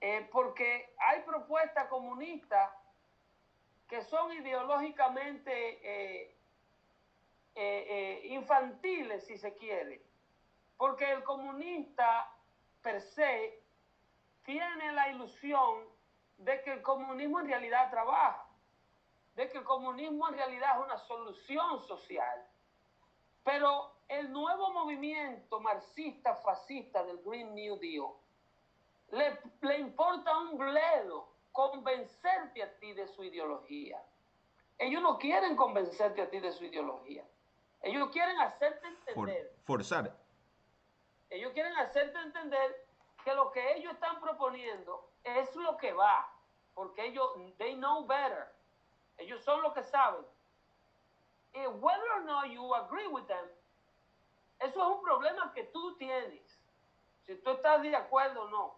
eh, 0.00 0.26
porque 0.32 0.94
hay 0.98 1.20
propuestas 1.20 1.86
comunistas 1.88 2.70
que 3.86 4.02
son 4.04 4.32
ideológicamente 4.32 6.34
eh, 7.54 8.22
infantiles, 8.30 9.26
si 9.26 9.36
se 9.36 9.54
quiere, 9.56 10.02
porque 10.80 11.12
el 11.12 11.22
comunista 11.24 12.26
per 12.80 13.02
se 13.02 13.62
tiene 14.42 14.92
la 14.92 15.10
ilusión 15.10 15.84
de 16.38 16.62
que 16.62 16.72
el 16.72 16.80
comunismo 16.80 17.38
en 17.40 17.48
realidad 17.48 17.90
trabaja 17.90 18.46
de 19.34 19.46
que 19.50 19.58
el 19.58 19.64
comunismo 19.64 20.26
en 20.28 20.34
realidad 20.36 20.78
es 20.78 20.84
una 20.86 20.96
solución 20.96 21.82
social. 21.86 22.46
Pero 23.44 23.92
el 24.08 24.32
nuevo 24.32 24.72
movimiento 24.72 25.60
marxista 25.60 26.34
fascista 26.36 27.04
del 27.04 27.18
Green 27.24 27.54
New 27.54 27.76
Deal 27.78 28.08
le, 29.10 29.38
le 29.60 29.78
importa 29.80 30.36
un 30.38 30.56
bledo 30.56 31.28
convencerte 31.52 32.62
a 32.62 32.74
ti 32.78 32.94
de 32.94 33.06
su 33.06 33.22
ideología. 33.22 34.02
Ellos 34.78 35.02
no 35.02 35.18
quieren 35.18 35.56
convencerte 35.56 36.22
a 36.22 36.30
ti 36.30 36.40
de 36.40 36.52
su 36.52 36.64
ideología. 36.64 37.24
Ellos 37.82 38.08
quieren 38.10 38.40
hacerte 38.40 38.88
For- 39.14 39.28
entender 39.28 39.54
forzar. 39.64 40.16
Ellos 41.30 41.52
quieren 41.52 41.76
hacerte 41.78 42.18
entender 42.18 42.86
que 43.24 43.34
lo 43.34 43.50
que 43.52 43.74
ellos 43.74 43.92
están 43.92 44.20
proponiendo 44.20 45.08
es 45.24 45.54
lo 45.56 45.76
que 45.76 45.92
va, 45.92 46.32
porque 46.74 47.06
ellos, 47.06 47.30
they 47.58 47.74
know 47.76 48.04
better. 48.06 48.52
Ellos 49.18 49.42
son 49.44 49.62
los 49.62 49.72
que 49.72 49.82
saben. 49.82 50.24
Y 51.52 51.66
whether 51.66 52.10
or 52.14 52.22
not 52.24 52.46
you 52.46 52.74
agree 52.74 53.06
with 53.06 53.26
them, 53.26 53.46
eso 54.58 54.80
es 54.80 54.96
un 54.96 55.02
problema 55.02 55.52
que 55.52 55.64
tú 55.64 55.96
tienes. 55.96 56.58
Si 57.22 57.34
tú 57.36 57.50
estás 57.50 57.82
de 57.82 57.94
acuerdo 57.94 58.42
o 58.42 58.48
no. 58.48 58.74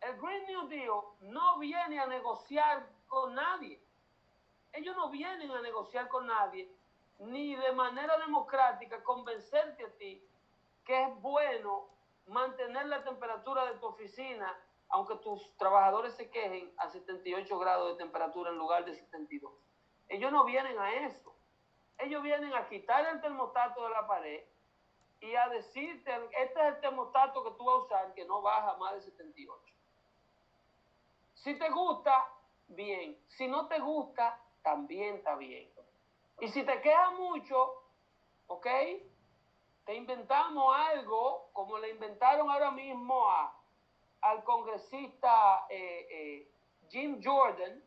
El 0.00 0.18
Green 0.18 0.46
New 0.46 0.68
Deal 0.68 1.02
no 1.20 1.58
viene 1.58 2.00
a 2.00 2.06
negociar 2.06 2.86
con 3.06 3.34
nadie. 3.34 3.80
Ellos 4.72 4.96
no 4.96 5.10
vienen 5.10 5.50
a 5.50 5.60
negociar 5.60 6.08
con 6.08 6.26
nadie 6.26 6.70
ni 7.20 7.54
de 7.54 7.72
manera 7.72 8.16
democrática 8.18 9.02
convencerte 9.04 9.84
a 9.84 9.90
ti 9.98 10.24
que 10.84 11.02
es 11.02 11.20
bueno 11.20 11.88
mantener 12.26 12.86
la 12.86 13.02
temperatura 13.04 13.66
de 13.66 13.78
tu 13.78 13.86
oficina, 13.86 14.56
aunque 14.88 15.16
tus 15.16 15.56
trabajadores 15.56 16.14
se 16.14 16.30
quejen 16.30 16.72
a 16.78 16.88
78 16.88 17.58
grados 17.58 17.92
de 17.92 18.04
temperatura 18.04 18.50
en 18.50 18.58
lugar 18.58 18.84
de 18.84 18.94
72. 18.94 19.52
Ellos 20.08 20.32
no 20.32 20.44
vienen 20.44 20.78
a 20.78 20.92
eso. 21.06 21.34
Ellos 21.98 22.22
vienen 22.22 22.52
a 22.54 22.66
quitar 22.66 23.06
el 23.06 23.20
termostato 23.20 23.84
de 23.84 23.90
la 23.90 24.06
pared 24.06 24.42
y 25.20 25.34
a 25.34 25.48
decirte, 25.48 26.12
este 26.38 26.60
es 26.60 26.74
el 26.74 26.80
termostato 26.80 27.44
que 27.44 27.50
tú 27.52 27.64
vas 27.64 27.74
a 27.74 27.84
usar, 27.84 28.14
que 28.14 28.24
no 28.24 28.40
baja 28.40 28.76
más 28.78 28.94
de 28.94 29.02
78. 29.02 29.74
Si 31.34 31.58
te 31.58 31.68
gusta, 31.70 32.26
bien. 32.68 33.18
Si 33.28 33.46
no 33.46 33.66
te 33.66 33.78
gusta, 33.78 34.40
también 34.62 35.16
está 35.16 35.36
bien. 35.36 35.70
Y 36.40 36.48
si 36.48 36.64
te 36.64 36.80
queda 36.80 37.10
mucho, 37.10 37.82
¿ok? 38.46 38.66
Te 39.90 39.96
inventamos 39.96 40.72
algo 40.76 41.50
como 41.52 41.76
le 41.76 41.90
inventaron 41.90 42.48
ahora 42.48 42.70
mismo 42.70 43.28
a, 43.28 43.52
al 44.20 44.44
congresista 44.44 45.66
eh, 45.68 46.06
eh, 46.08 46.48
Jim 46.90 47.20
Jordan, 47.20 47.82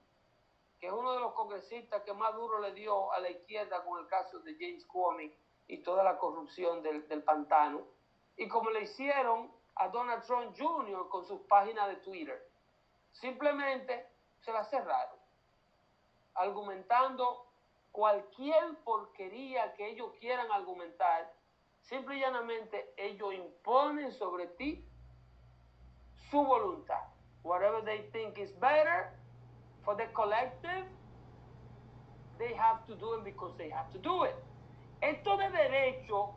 que 0.82 0.88
es 0.88 0.92
uno 0.92 1.14
de 1.14 1.22
los 1.22 1.32
congresistas 1.32 2.04
que 2.04 2.12
más 2.12 2.36
duro 2.36 2.60
le 2.60 2.74
dio 2.74 3.10
a 3.14 3.22
la 3.22 3.30
izquierda 3.30 3.86
con 3.86 4.02
el 4.02 4.08
caso 4.08 4.40
de 4.40 4.54
James 4.56 4.86
Comey 4.88 5.34
y 5.70 5.78
toda 5.78 6.04
la 6.04 6.18
corrupción 6.18 6.84
del, 6.84 7.08
del 7.08 7.24
pantano, 7.24 7.88
y 8.36 8.50
como 8.50 8.70
le 8.72 8.82
hicieron 8.82 9.50
a 9.76 9.88
Donald 9.88 10.26
Trump 10.26 10.54
Jr. 10.60 11.08
con 11.08 11.26
sus 11.26 11.40
páginas 11.44 11.88
de 11.88 11.96
Twitter. 11.96 12.50
Simplemente 13.14 14.10
se 14.42 14.52
la 14.52 14.66
cerraron, 14.66 15.20
argumentando 16.34 17.46
cualquier 17.94 18.76
porquería 18.84 19.74
que 19.76 19.88
ellos 19.88 20.12
quieran 20.20 20.52
argumentar, 20.52 21.32
simple 21.90 22.18
y 22.18 22.22
llanamente 22.22 22.94
ellos 22.98 23.34
imponen 23.34 24.12
sobre 24.12 24.48
ti 24.48 24.86
su 26.30 26.44
voluntad. 26.44 27.04
Whatever 27.44 27.84
they 27.84 28.10
think 28.12 28.38
is 28.38 28.52
better 28.60 29.12
for 29.84 29.96
the 29.96 30.08
collective, 30.14 30.86
they 32.38 32.54
have 32.54 32.86
to 32.88 32.96
do 32.96 33.16
it 33.16 33.24
because 33.24 33.56
they 33.58 33.70
have 33.70 33.92
to 33.92 34.00
do 34.00 34.26
it. 34.26 34.36
Esto 35.02 35.38
de 35.38 35.50
derecho, 35.50 36.34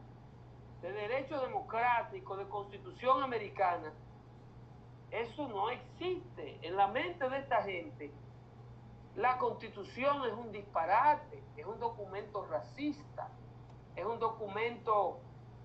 de 0.83 0.93
derecho 0.93 1.41
democrático, 1.41 2.37
de 2.37 2.45
constitución 2.49 3.23
americana, 3.23 3.93
eso 5.13 5.47
no 5.49 5.71
existe 5.71 6.59
en 6.63 6.77
la 6.77 6.89
mente 6.89 7.29
de 7.29 7.39
esta 7.39 7.63
gente. 7.63 8.11
La 9.15 9.39
constitución 9.39 10.25
es 10.27 10.33
un 10.33 10.51
disparate, 10.51 11.43
es 11.57 11.65
un 11.65 11.79
documento 11.79 12.45
racista, 12.47 13.31
es 13.95 14.05
un 14.05 14.19
documento 14.19 15.21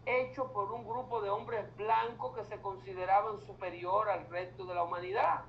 hecho 0.05 0.51
por 0.51 0.71
un 0.71 0.87
grupo 0.87 1.21
de 1.21 1.29
hombres 1.29 1.75
blancos 1.77 2.35
que 2.35 2.43
se 2.45 2.59
consideraban 2.61 3.39
superior 3.41 4.09
al 4.09 4.27
resto 4.29 4.65
de 4.65 4.75
la 4.75 4.83
humanidad. 4.83 5.41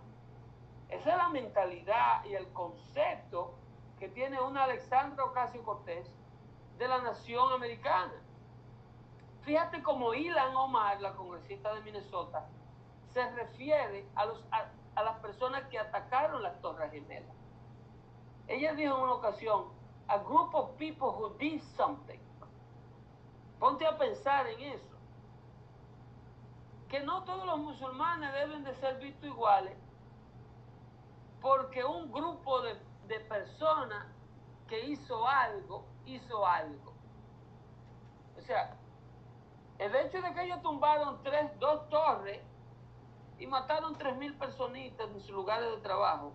Esa 0.89 1.11
es 1.11 1.17
la 1.17 1.29
mentalidad 1.31 2.25
y 2.25 2.35
el 2.35 2.53
concepto 2.53 3.55
que 3.99 4.09
tiene 4.09 4.41
una 4.41 4.65
Alexandra 4.65 5.25
Ocasio 5.25 5.63
Cortés 5.63 6.11
de 6.79 6.89
la 6.89 7.01
nación 7.01 7.53
americana. 7.53 8.13
Fíjate 9.43 9.83
cómo 9.83 10.15
Ilan 10.15 10.55
Omar, 10.55 11.01
la 11.01 11.15
congresista 11.15 11.75
de 11.75 11.81
Minnesota, 11.81 12.47
se 13.13 13.29
refiere 13.33 14.07
a, 14.15 14.27
a 14.95 15.03
las 15.03 15.19
personas 15.21 15.65
que 15.69 15.79
atacaron 15.79 16.43
las 16.43 16.61
Torres 16.61 16.93
Gemelas. 16.93 17.37
Ella 18.49 18.75
dijo 18.75 18.97
en 18.97 19.03
una 19.03 19.15
ocasión, 19.15 19.67
a 20.09 20.19
group 20.19 20.55
of 20.55 20.77
people 20.79 21.09
who 21.09 21.37
did 21.39 21.63
something. 21.77 22.21
Ponte 23.63 23.87
a 23.87 23.97
pensar 23.97 24.45
en 24.49 24.61
eso. 24.75 24.97
Que 26.89 26.99
no 26.99 27.23
todos 27.23 27.47
los 27.47 27.61
musulmanes 27.61 28.33
deben 28.33 28.65
de 28.65 28.75
ser 28.75 28.99
vistos 28.99 29.25
iguales, 29.25 29.79
porque 31.41 31.85
un 31.85 32.11
grupo 32.11 32.61
de, 32.63 32.75
de 33.07 33.21
personas 33.21 34.09
que 34.67 34.85
hizo 34.87 35.29
algo, 35.29 35.87
hizo 36.07 36.45
algo. 36.45 36.93
O 38.37 38.41
sea, 38.41 38.77
el 39.79 39.95
hecho 39.95 40.21
de 40.21 40.35
que 40.35 40.43
ellos 40.43 40.61
tumbaron 40.63 41.23
tres, 41.23 41.57
dos 41.61 41.89
torres 41.89 42.43
y 43.39 43.47
mataron 43.47 43.97
tres 43.97 44.17
mil 44.17 44.37
personitas 44.39 45.09
en 45.09 45.21
sus 45.21 45.31
lugares 45.31 45.71
de 45.71 45.77
trabajo, 45.83 46.33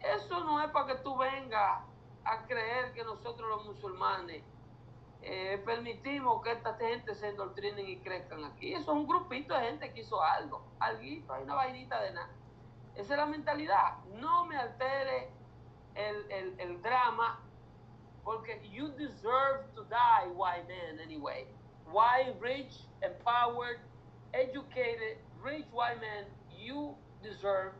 eso 0.00 0.44
no 0.44 0.60
es 0.60 0.70
para 0.72 0.88
que 0.88 0.96
tú 0.96 1.16
vengas 1.16 1.80
a 2.22 2.46
creer 2.46 2.92
que 2.92 3.02
nosotros 3.02 3.48
los 3.48 3.64
musulmanes 3.64 4.44
eh, 5.22 5.62
permitimos 5.64 6.42
que 6.42 6.52
esta 6.52 6.74
gente 6.74 7.14
se 7.14 7.28
endoctrinen 7.28 7.88
y 7.88 7.98
crezcan 7.98 8.44
aquí. 8.44 8.72
Eso 8.72 8.82
es 8.82 8.88
un 8.88 9.06
grupito 9.06 9.54
de 9.54 9.66
gente 9.66 9.92
que 9.92 10.00
hizo 10.00 10.22
algo, 10.22 10.64
alguito, 10.80 11.32
hay 11.32 11.44
una 11.44 11.54
vainita 11.54 12.00
de 12.02 12.12
nada. 12.12 12.30
Esa 12.94 13.14
es 13.14 13.18
la 13.18 13.26
mentalidad. 13.26 13.98
No 14.20 14.44
me 14.46 14.56
altere 14.56 15.30
el, 15.94 16.30
el, 16.30 16.60
el 16.60 16.82
drama 16.82 17.40
porque 18.24 18.60
you 18.70 18.88
deserve 18.98 19.64
to 19.74 19.84
die, 19.84 20.28
white 20.34 20.66
man, 20.68 21.00
anyway. 21.02 21.46
White, 21.90 22.36
rich, 22.40 22.86
empowered, 23.02 23.80
educated, 24.32 25.18
rich 25.42 25.66
white 25.72 26.00
man, 26.00 26.24
you 26.56 26.94
deserve 27.22 27.72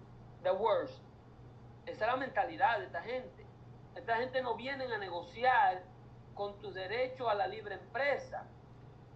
the 0.42 0.52
worst. 0.52 1.00
Esa 1.86 2.04
es 2.04 2.12
la 2.12 2.16
mentalidad 2.16 2.78
de 2.78 2.86
esta 2.86 3.02
gente. 3.02 3.46
Esta 3.96 4.16
gente 4.16 4.42
no 4.42 4.54
viene 4.56 4.84
a 4.84 4.98
negociar 4.98 5.82
con 6.34 6.58
tu 6.60 6.72
derecho 6.72 7.28
a 7.28 7.34
la 7.34 7.46
libre 7.46 7.74
empresa. 7.74 8.46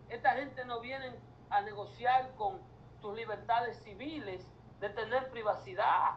Esta 0.08 0.32
gente 0.32 0.64
no 0.64 0.80
viene 0.80 1.14
a 1.50 1.60
negociar 1.60 2.34
con 2.36 2.60
tus 3.00 3.14
libertades 3.14 3.78
civiles 3.82 4.46
de 4.80 4.90
tener 4.90 5.30
privacidad 5.30 6.16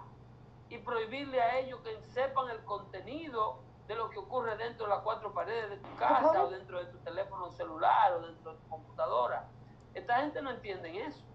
y 0.70 0.78
prohibirle 0.80 1.42
a 1.42 1.60
ellos 1.60 1.80
que 1.82 2.00
sepan 2.12 2.50
el 2.50 2.64
contenido 2.64 3.60
de 3.88 3.96
lo 3.96 4.10
que 4.10 4.20
ocurre 4.20 4.56
dentro 4.58 4.86
de 4.86 4.92
las 4.92 5.02
cuatro 5.02 5.34
paredes 5.34 5.72
de 5.72 5.78
tu 5.78 5.96
casa 5.96 6.44
o 6.44 6.50
dentro 6.50 6.78
de 6.78 6.92
tu 6.92 7.00
teléfono 7.00 7.50
celular 7.52 8.14
o 8.14 8.22
dentro 8.22 8.54
de 8.54 8.60
tu 8.60 8.70
computadora. 8.70 9.48
Esta 9.96 10.18
gente 10.18 10.42
no 10.42 10.52
entiende 10.52 11.06
eso. 11.06 11.26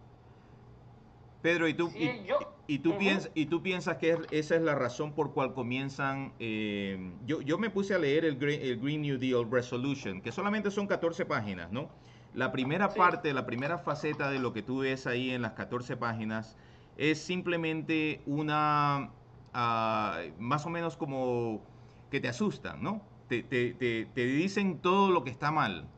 Pedro, 1.44 1.68
¿y 1.68 1.74
tú, 1.74 1.90
Sí, 1.90 1.98
y, 1.98 2.26
yo- 2.26 2.38
y 2.66 2.78
tú, 2.78 2.88
Ujú. 2.88 2.98
piensas, 3.00 3.30
y 3.34 3.44
tú 3.44 3.62
piensas 3.62 3.98
que 3.98 4.12
es- 4.12 4.18
esa 4.30 4.56
es 4.56 4.62
la 4.62 4.74
razón 4.74 5.14
por 5.14 5.34
cual 5.34 5.52
comienzan... 5.52 6.32
eh, 6.38 7.18
yo, 7.26 7.42
yo 7.42 7.58
me 7.58 7.68
puse 7.68 7.92
a 7.92 7.98
leer 7.98 8.24
el 8.24 8.38
Green, 8.38 8.62
el 8.62 8.80
Green 8.80 9.02
New 9.02 9.18
Deal 9.18 9.50
Resolution, 9.50 10.22
que 10.22 10.32
solamente 10.32 10.70
son 10.70 10.86
14 10.86 11.26
páginas, 11.26 11.70
¿no? 11.70 11.90
La 12.32 12.50
primera 12.50 12.88
Sí. 12.88 12.98
parte, 12.98 13.34
la 13.34 13.44
primera 13.44 13.76
faceta 13.76 14.30
de 14.30 14.38
lo 14.38 14.54
que 14.54 14.62
tú 14.62 14.78
ves 14.78 15.06
ahí 15.06 15.32
en 15.32 15.42
las 15.42 15.52
14 15.52 15.98
páginas 15.98 16.56
es 16.96 17.22
simplemente 17.22 18.22
una... 18.24 19.10
ah, 19.52 20.20
más 20.38 20.64
o 20.64 20.70
menos 20.70 20.96
como 20.96 21.60
que 22.10 22.20
te 22.20 22.28
asustan, 22.28 22.82
¿no? 22.82 23.02
Te, 23.28 23.42
te- 23.42 23.74
te- 23.74 24.06
te 24.06 24.24
dicen 24.24 24.80
todo 24.80 25.10
lo 25.10 25.24
que 25.24 25.30
está 25.30 25.50
mal 25.50 25.90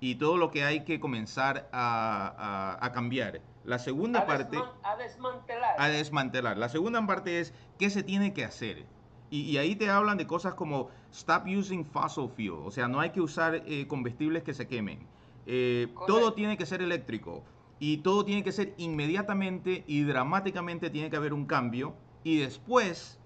y 0.00 0.16
todo 0.16 0.36
lo 0.36 0.50
que 0.50 0.64
hay 0.64 0.84
que 0.84 0.98
comenzar 0.98 1.68
a, 1.72 2.76
a- 2.80 2.84
a 2.84 2.90
cambiar. 2.92 3.49
La 3.70 3.78
segunda 3.78 4.20
A, 4.20 4.26
parte 4.26 4.58
a 4.82 4.96
desmantelar. 4.96 5.74
a 5.78 5.88
desmantelar. 5.88 6.58
La 6.58 6.68
segunda 6.68 7.06
parte 7.06 7.38
es 7.40 7.54
qué 7.78 7.88
se 7.88 8.02
tiene 8.02 8.34
que 8.34 8.44
hacer. 8.44 8.84
Y, 9.30 9.42
y 9.42 9.58
ahí 9.58 9.76
te 9.76 9.88
hablan 9.88 10.18
de 10.18 10.26
cosas 10.26 10.54
como 10.54 10.88
stop 11.12 11.44
using 11.46 11.84
fossil 11.86 12.28
fuel, 12.28 12.50
o 12.64 12.72
sea, 12.72 12.88
no 12.88 12.98
hay 12.98 13.10
que 13.10 13.20
usar 13.20 13.62
eh, 13.64 13.86
combustibles 13.86 14.42
que 14.42 14.54
se 14.54 14.66
quemen. 14.66 15.06
Eh, 15.46 15.86
todo 16.08 16.32
tiene 16.34 16.56
que 16.56 16.66
ser 16.66 16.82
eléctrico 16.82 17.44
y 17.78 17.98
todo 17.98 18.24
tiene 18.24 18.42
que 18.42 18.50
ser 18.50 18.74
inmediatamente 18.76 19.84
y 19.86 20.02
dramáticamente 20.02 20.90
tiene 20.90 21.08
que 21.10 21.16
haber 21.16 21.32
un 21.32 21.46
cambio 21.46 21.94
y 22.24 22.38
después 22.38 23.20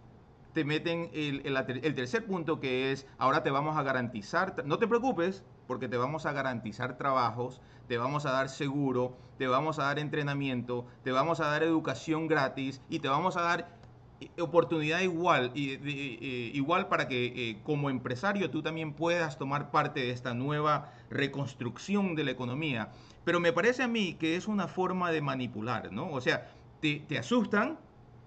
te 0.52 0.64
meten 0.64 1.10
el, 1.14 1.40
el- 1.46 1.56
el 1.82 1.94
tercer 1.94 2.26
punto 2.26 2.60
que 2.60 2.92
es 2.92 3.06
ahora 3.18 3.42
te 3.42 3.50
vamos 3.50 3.76
a 3.78 3.82
garantizar, 3.82 4.62
no 4.66 4.78
te 4.78 4.86
preocupes 4.86 5.42
porque 5.66 5.88
te 5.88 5.96
vamos 5.96 6.26
a 6.26 6.32
garantizar 6.32 6.96
trabajos, 6.98 7.60
te 7.86 7.98
vamos 7.98 8.26
a 8.26 8.32
dar 8.32 8.48
seguro, 8.48 9.18
te 9.36 9.46
vamos 9.46 9.78
a 9.78 9.84
dar 9.84 9.98
entrenamiento, 9.98 10.86
te 11.02 11.12
vamos 11.12 11.40
a 11.40 11.46
dar 11.48 11.62
educación 11.62 12.28
gratis 12.28 12.82
y 12.88 13.00
te 13.00 13.08
vamos 13.08 13.36
a 13.36 13.42
dar 13.42 13.80
eh, 14.20 14.32
oportunidad 14.40 15.00
igual 15.00 15.52
de- 15.54 15.74
eh, 15.74 16.50
igual 16.54 16.88
para 16.88 17.08
que 17.08 17.50
eh, 17.50 17.62
como 17.62 17.90
empresario 17.90 18.50
tú 18.50 18.62
también 18.62 18.94
puedas 18.94 19.38
tomar 19.38 19.70
parte 19.70 20.00
de 20.00 20.10
esta 20.10 20.34
nueva 20.34 20.92
reconstrucción 21.10 22.14
de 22.14 22.24
la 22.24 22.30
economía. 22.30 22.92
Pero 23.24 23.40
me 23.40 23.52
parece 23.52 23.82
a 23.82 23.88
mí 23.88 24.14
que 24.18 24.36
es 24.36 24.46
una 24.48 24.68
forma 24.68 25.10
de 25.10 25.20
manipular, 25.22 25.92
¿no? 25.92 26.10
O 26.12 26.20
sea, 26.20 26.56
te, 26.80 27.00
te 27.00 27.18
asustan, 27.18 27.80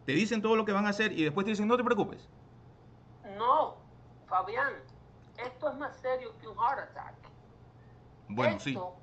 te 0.06 0.14
dicen 0.14 0.42
todo 0.42 0.56
lo 0.56 0.66
que 0.66 0.72
van 0.74 0.86
a 0.86 0.90
hacer 0.90 1.14
y 1.14 1.24
después 1.24 1.46
te 1.46 1.52
dicen 1.52 1.68
no 1.68 1.78
te 1.78 1.84
preocupes. 1.84 2.30
No, 3.24 3.86
Fabián, 4.26 4.74
esto 5.36 5.70
es 5.70 5.76
más 5.76 6.00
serio 6.00 6.36
que 6.40 6.48
un 6.48 6.58
heart 6.58 6.80
attack. 6.90 7.27
Bueno, 8.30 8.60
sí. 8.60 8.72
Esto, 8.72 8.96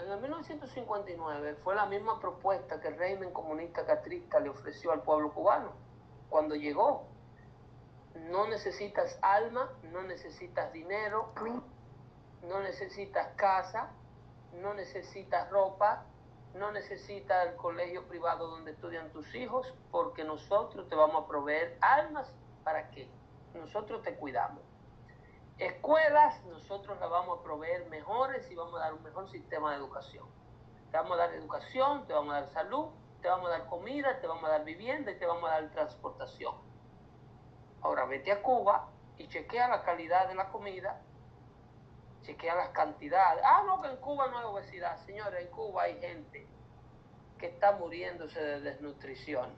En 0.00 0.10
el 0.10 0.20
1959 0.20 1.56
fue 1.62 1.74
la 1.74 1.86
misma 1.86 2.20
propuesta 2.20 2.80
que 2.80 2.88
el 2.88 2.96
régimen 2.96 3.32
comunista 3.32 3.84
castrista 3.84 4.40
le 4.40 4.48
ofreció 4.48 4.92
al 4.92 5.02
pueblo 5.02 5.32
cubano 5.32 5.72
cuando 6.28 6.54
llegó. 6.54 7.06
No 8.30 8.48
necesitas 8.48 9.18
alma, 9.22 9.70
no 9.92 10.02
necesitas 10.02 10.72
dinero, 10.72 11.32
no 12.42 12.60
necesitas 12.60 13.28
casa, 13.36 13.90
no 14.52 14.74
necesitas 14.74 15.50
ropa, 15.50 16.04
no 16.54 16.72
necesitas 16.72 17.48
el 17.48 17.56
colegio 17.56 18.06
privado 18.08 18.48
donde 18.48 18.72
estudian 18.72 19.10
tus 19.10 19.34
hijos, 19.34 19.72
porque 19.90 20.24
nosotros 20.24 20.88
te 20.88 20.94
vamos 20.94 21.24
a 21.24 21.26
proveer 21.28 21.76
almas 21.80 22.32
para 22.64 22.90
que 22.90 23.08
nosotros 23.54 24.02
te 24.02 24.14
cuidamos. 24.16 24.67
Escuelas, 25.58 26.40
nosotros 26.44 27.00
las 27.00 27.10
vamos 27.10 27.40
a 27.40 27.42
proveer 27.42 27.88
mejores 27.88 28.48
y 28.48 28.54
vamos 28.54 28.76
a 28.76 28.84
dar 28.84 28.94
un 28.94 29.02
mejor 29.02 29.28
sistema 29.28 29.72
de 29.72 29.78
educación. 29.78 30.24
Te 30.92 30.96
vamos 30.96 31.12
a 31.14 31.16
dar 31.16 31.34
educación, 31.34 32.06
te 32.06 32.12
vamos 32.12 32.32
a 32.32 32.40
dar 32.42 32.48
salud, 32.50 32.86
te 33.20 33.28
vamos 33.28 33.48
a 33.48 33.50
dar 33.50 33.66
comida, 33.66 34.20
te 34.20 34.28
vamos 34.28 34.44
a 34.44 34.50
dar 34.50 34.64
vivienda 34.64 35.10
y 35.10 35.18
te 35.18 35.26
vamos 35.26 35.50
a 35.50 35.54
dar 35.54 35.70
transportación. 35.70 36.54
Ahora 37.80 38.06
vete 38.06 38.30
a 38.30 38.40
Cuba 38.40 38.88
y 39.18 39.26
chequea 39.26 39.66
la 39.66 39.82
calidad 39.82 40.28
de 40.28 40.36
la 40.36 40.48
comida, 40.50 41.02
chequea 42.22 42.54
las 42.54 42.68
cantidades. 42.68 43.42
Ah, 43.44 43.64
no, 43.66 43.82
que 43.82 43.88
en 43.88 43.96
Cuba 43.96 44.28
no 44.28 44.38
hay 44.38 44.44
obesidad. 44.44 44.96
Señores, 45.06 45.44
en 45.44 45.50
Cuba 45.50 45.82
hay 45.82 46.00
gente 46.00 46.46
que 47.36 47.46
está 47.46 47.72
muriéndose 47.72 48.40
de 48.40 48.60
desnutrición. 48.60 49.52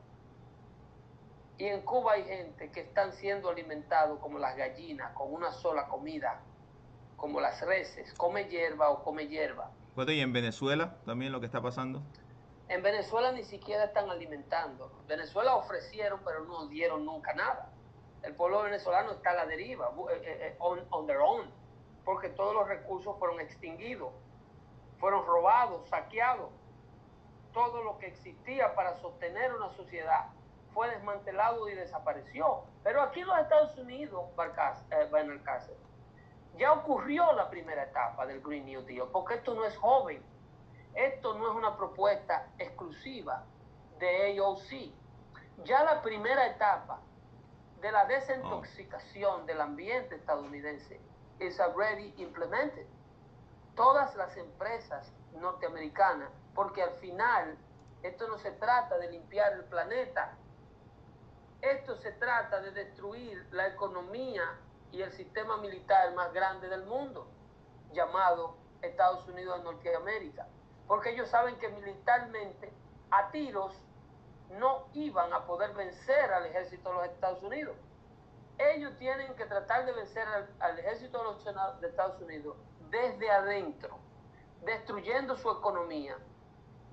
Y 1.61 1.67
en 1.67 1.83
Cuba 1.83 2.13
hay 2.15 2.25
gente 2.25 2.73
que 2.73 2.81
están 2.81 3.13
siendo 3.13 3.51
alimentados 3.51 4.19
como 4.21 4.39
las 4.39 4.57
gallinas, 4.57 5.13
con 5.13 5.31
una 5.31 5.53
sola 5.53 5.89
comida, 5.89 6.41
como 7.19 7.39
las 7.39 7.61
reses, 7.61 8.15
come 8.15 8.45
hierba 8.47 8.89
o 8.89 9.05
come 9.05 9.29
hierba. 9.29 9.71
Y 10.09 10.21
en 10.23 10.33
Venezuela 10.33 10.97
también 11.05 11.33
lo 11.33 11.39
que 11.41 11.45
está 11.45 11.61
pasando. 11.61 12.01
En 12.69 12.83
Venezuela 12.83 13.31
ni 13.33 13.45
siquiera 13.45 13.85
están 13.85 14.09
alimentando. 14.09 14.91
Venezuela 15.07 15.55
ofrecieron, 15.55 16.21
pero 16.25 16.47
no 16.47 16.67
dieron 16.69 17.05
nunca 17.05 17.35
nada. 17.35 17.71
El 18.23 18.35
pueblo 18.35 18.63
venezolano 18.63 19.13
está 19.13 19.33
a 19.33 19.35
la 19.35 19.45
deriva, 19.47 19.91
bu- 19.95 20.11
eh, 20.11 20.23
eh, 20.25 20.57
on, 20.61 20.81
on 20.91 21.07
their 21.07 21.19
own, 21.19 21.51
porque 22.07 22.31
todos 22.31 22.55
los 22.55 22.67
recursos 22.69 23.19
fueron 23.19 23.39
extinguidos, 23.39 24.15
fueron 24.99 25.27
robados, 25.27 25.87
saqueados. 25.91 26.49
Todo 27.53 27.83
lo 27.83 27.99
que 27.99 28.07
existía 28.07 28.75
para 28.75 28.97
sostener 28.97 29.53
una 29.53 29.69
sociedad 29.77 30.29
fue 30.75 30.91
desmantelado 30.91 31.69
y 31.69 31.75
desapareció. 31.75 32.65
Pero 32.83 33.03
aquí 33.03 33.21
en 33.21 33.27
los 33.27 33.39
Estados 33.39 33.77
Unidos, 33.79 34.25
eh, 34.91 35.09
Benalcácer, 35.13 35.77
ya 36.57 36.73
ocurrió 36.73 37.33
la 37.33 37.49
primera 37.49 37.85
etapa 37.85 38.27
del 38.27 38.41
Green 38.41 38.67
New 38.67 38.83
Deal, 38.83 39.09
porque 39.13 39.35
esto 39.35 39.55
no 39.55 39.65
es 39.65 39.77
joven. 39.77 40.23
Esto 40.95 41.35
no 41.39 41.51
es 41.51 41.57
una 41.57 41.77
propuesta 41.77 42.49
exclusiva 42.59 43.45
de 43.99 44.39
AOC. 44.39 44.93
Ya 45.65 45.85
la 45.85 46.03
primera 46.03 46.47
etapa 46.47 47.01
de 47.81 47.93
la 47.93 48.05
desintoxicación 48.07 49.47
del 49.47 49.61
ambiente 49.61 50.17
estadounidense 50.17 51.01
is 51.39 51.59
already 51.61 52.13
implemented. 52.19 52.87
Todas 53.77 54.15
las 54.17 54.37
empresas 54.37 55.13
norteamericanas, 55.33 56.31
porque 56.55 56.83
al 56.83 56.93
final 56.97 57.57
esto 58.03 58.29
no 58.29 58.39
se 58.39 58.51
trata 58.53 58.99
de 58.99 59.11
limpiar 59.11 59.53
el 59.53 59.65
planeta, 59.65 60.37
esto 61.63 61.97
se 61.97 62.13
trata 62.13 62.61
de 62.61 62.71
destruir 62.71 63.47
la 63.51 63.69
economía 63.69 64.43
y 64.93 65.03
el 65.03 65.13
sistema 65.13 65.59
militar 65.59 66.15
más 66.15 66.33
grande 66.33 66.69
del 66.69 66.85
mundo, 66.85 67.29
llamado 67.93 68.57
Estados 68.81 69.27
Unidos 69.29 69.59
de 69.59 69.65
Norteamérica. 69.65 70.47
Porque 70.87 71.11
ellos 71.11 71.29
saben 71.29 71.59
que 71.59 71.69
militarmente, 71.69 72.73
a 73.11 73.31
tiros, 73.31 73.75
no 74.59 74.89
iban 74.95 75.33
a 75.33 75.45
poder 75.47 75.73
vencer 75.75 76.33
al 76.33 76.47
ejército 76.47 76.89
de 76.89 76.95
los 76.97 77.05
Estados 77.07 77.43
Unidos. 77.43 77.77
Ellos 78.59 78.97
tienen 78.99 79.35
que 79.37 79.47
tratar 79.47 79.87
de 79.87 79.93
vencer 79.93 80.27
al, 80.59 80.79
ejército 80.79 81.19
de 81.19 81.25
los 81.25 81.83
Estados 81.83 82.21
Unidos 82.21 82.57
desde 82.91 83.31
adentro, 83.31 83.99
destruyendo 84.65 85.37
su 85.37 85.51
economía, 85.51 86.17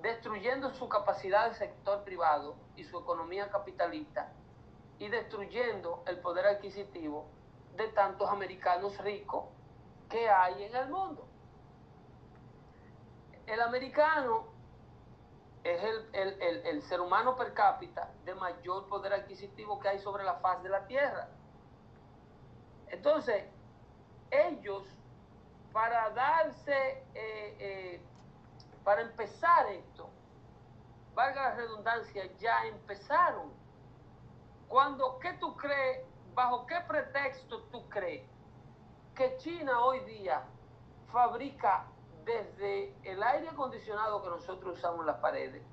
destruyendo 0.01 0.69
su 0.71 0.87
capacidad 0.87 1.45
del 1.45 1.55
sector 1.55 2.03
privado 2.03 2.55
y 2.75 2.83
su 2.83 2.99
economía 2.99 3.49
capitalista 3.49 4.31
y 4.99 5.09
destruyendo 5.09 6.03
el 6.07 6.19
poder 6.19 6.45
adquisitivo 6.47 7.25
de 7.75 7.87
tantos 7.89 8.29
americanos 8.29 8.97
ricos 8.99 9.45
que 10.09 10.29
hay 10.29 10.63
en 10.63 10.75
el 10.75 10.89
mundo. 10.89 11.27
El 13.45 13.61
americano 13.61 14.45
es 15.63 15.83
el, 15.83 16.09
el- 16.13 16.65
el- 16.65 16.81
ser 16.83 17.01
humano 17.01 17.35
per 17.35 17.53
cápita 17.53 18.09
de 18.25 18.33
mayor 18.35 18.87
poder 18.87 19.13
adquisitivo 19.13 19.79
que 19.79 19.89
hay 19.89 19.99
sobre 19.99 20.23
la 20.23 20.35
faz 20.35 20.63
de 20.63 20.69
la 20.69 20.85
tierra. 20.87 21.27
Entonces, 22.87 23.45
ellos, 24.31 24.83
para 25.73 26.09
darse, 26.11 27.03
eh, 27.13 27.57
eh, 27.59 28.01
para 28.83 29.01
empezar 29.01 29.67
esto, 29.71 30.09
valga 31.13 31.49
la 31.49 31.55
redundancia, 31.55 32.25
ya 32.37 32.65
empezaron. 32.65 33.51
Cuando, 34.67 35.19
¿qué 35.19 35.33
tú 35.33 35.55
crees? 35.55 36.05
¿Bajo 36.33 36.65
qué 36.65 36.75
pretexto 36.87 37.63
tú 37.71 37.87
crees 37.89 38.27
que 39.15 39.37
China 39.37 39.83
hoy 39.83 39.99
día 40.01 40.43
fabrica 41.11 41.87
desde 42.25 42.93
el 43.03 43.23
aire 43.23 43.49
acondicionado 43.49 44.21
que 44.21 44.29
nosotros 44.29 44.77
usamos 44.77 44.99
en 44.99 45.07
las 45.07 45.17
paredes 45.17 45.63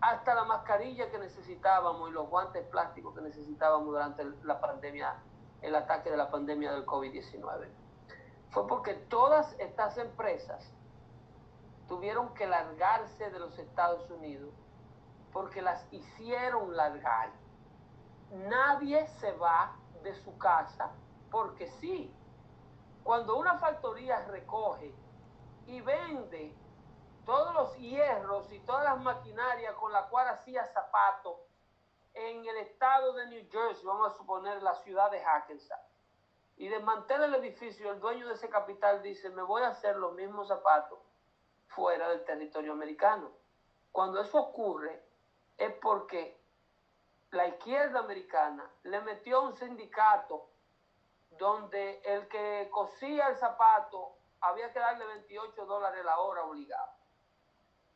hasta 0.00 0.34
la 0.34 0.44
mascarilla 0.44 1.10
que 1.10 1.18
necesitábamos 1.18 2.10
y 2.10 2.12
los 2.12 2.28
guantes 2.28 2.66
plásticos 2.66 3.14
que 3.14 3.22
necesitábamos 3.22 3.86
durante 3.86 4.24
la 4.42 4.60
pandemia, 4.60 5.14
el 5.62 5.74
ataque 5.74 6.10
de 6.10 6.16
la 6.16 6.30
pandemia 6.30 6.72
del 6.72 6.84
COVID-19? 6.84 7.68
Fue 8.50 8.66
porque 8.66 8.94
todas 8.94 9.54
estas 9.58 9.96
empresas 9.96 10.72
tuvieron 11.86 12.34
que 12.34 12.46
largarse 12.46 13.30
de 13.30 13.38
los 13.38 13.58
Estados 13.58 14.10
Unidos 14.10 14.52
porque 15.32 15.62
las 15.62 15.86
hicieron 15.92 16.76
largar. 16.76 17.30
Nadie 18.30 19.06
se 19.06 19.32
va 19.32 19.76
de 20.02 20.14
su 20.14 20.36
casa 20.38 20.90
porque 21.30 21.66
sí. 21.66 22.14
Cuando 23.02 23.36
una 23.36 23.58
factoría 23.58 24.24
recoge 24.26 24.94
y 25.66 25.80
vende 25.80 26.54
todos 27.24 27.54
los 27.54 27.76
hierros 27.76 28.50
y 28.52 28.60
todas 28.60 28.84
las 28.84 29.00
maquinarias 29.00 29.74
con 29.74 29.92
las 29.92 30.06
cuales 30.06 30.34
hacía 30.34 30.66
zapatos 30.66 31.36
en 32.14 32.44
el 32.44 32.56
estado 32.58 33.12
de 33.14 33.26
New 33.26 33.48
Jersey, 33.50 33.84
vamos 33.84 34.12
a 34.12 34.16
suponer 34.16 34.62
la 34.62 34.74
ciudad 34.74 35.10
de 35.10 35.22
Hackensack, 35.22 35.80
y 36.56 36.68
desmantela 36.68 37.26
el 37.26 37.34
edificio, 37.36 37.92
el 37.92 38.00
dueño 38.00 38.26
de 38.28 38.34
ese 38.34 38.50
capital 38.50 39.02
dice, 39.02 39.30
me 39.30 39.42
voy 39.42 39.62
a 39.62 39.68
hacer 39.68 39.96
los 39.96 40.12
mismos 40.14 40.48
zapatos 40.48 40.98
fuera 41.68 42.08
del 42.08 42.24
territorio 42.24 42.72
americano. 42.72 43.30
Cuando 43.92 44.20
eso 44.20 44.38
ocurre 44.38 45.02
es 45.56 45.72
porque 45.80 46.39
la 47.32 47.46
izquierda 47.46 48.00
americana 48.00 48.68
le 48.84 49.00
metió 49.02 49.42
un 49.42 49.56
sindicato 49.56 50.48
donde 51.38 52.00
el 52.04 52.28
que 52.28 52.68
cosía 52.70 53.28
el 53.28 53.36
zapato 53.36 54.16
había 54.40 54.72
que 54.72 54.80
darle 54.80 55.06
28 55.06 55.64
dólares 55.66 56.04
la 56.04 56.18
hora 56.18 56.44
obligado, 56.44 56.92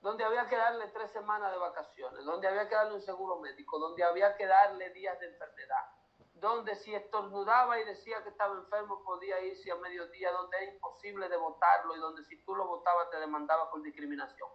donde 0.00 0.24
había 0.24 0.46
que 0.46 0.56
darle 0.56 0.86
tres 0.88 1.10
semanas 1.10 1.50
de 1.50 1.58
vacaciones, 1.58 2.24
donde 2.24 2.46
había 2.46 2.68
que 2.68 2.74
darle 2.74 2.94
un 2.94 3.02
seguro 3.02 3.40
médico, 3.40 3.78
donde 3.78 4.04
había 4.04 4.36
que 4.36 4.46
darle 4.46 4.90
días 4.90 5.18
de 5.18 5.26
enfermedad, 5.26 5.90
donde 6.34 6.76
si 6.76 6.94
estornudaba 6.94 7.80
y 7.80 7.84
decía 7.84 8.22
que 8.22 8.28
estaba 8.28 8.54
enfermo 8.54 9.02
podía 9.02 9.40
irse 9.40 9.70
a 9.72 9.76
mediodía, 9.76 10.30
donde 10.30 10.56
era 10.58 10.72
imposible 10.72 11.28
de 11.28 11.36
votarlo 11.36 11.96
y 11.96 12.00
donde 12.00 12.22
si 12.24 12.36
tú 12.44 12.54
lo 12.54 12.66
votabas 12.66 13.10
te 13.10 13.18
demandaba 13.18 13.70
por 13.70 13.82
discriminación. 13.82 14.48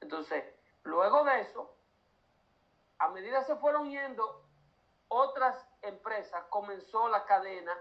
Entonces, 0.00 0.44
luego 0.82 1.24
de 1.24 1.40
eso, 1.40 1.74
a 3.02 3.08
medida 3.08 3.42
se 3.42 3.56
fueron 3.56 3.90
yendo 3.90 4.44
otras 5.08 5.56
empresas, 5.82 6.44
comenzó 6.50 7.08
la 7.08 7.24
cadena 7.24 7.76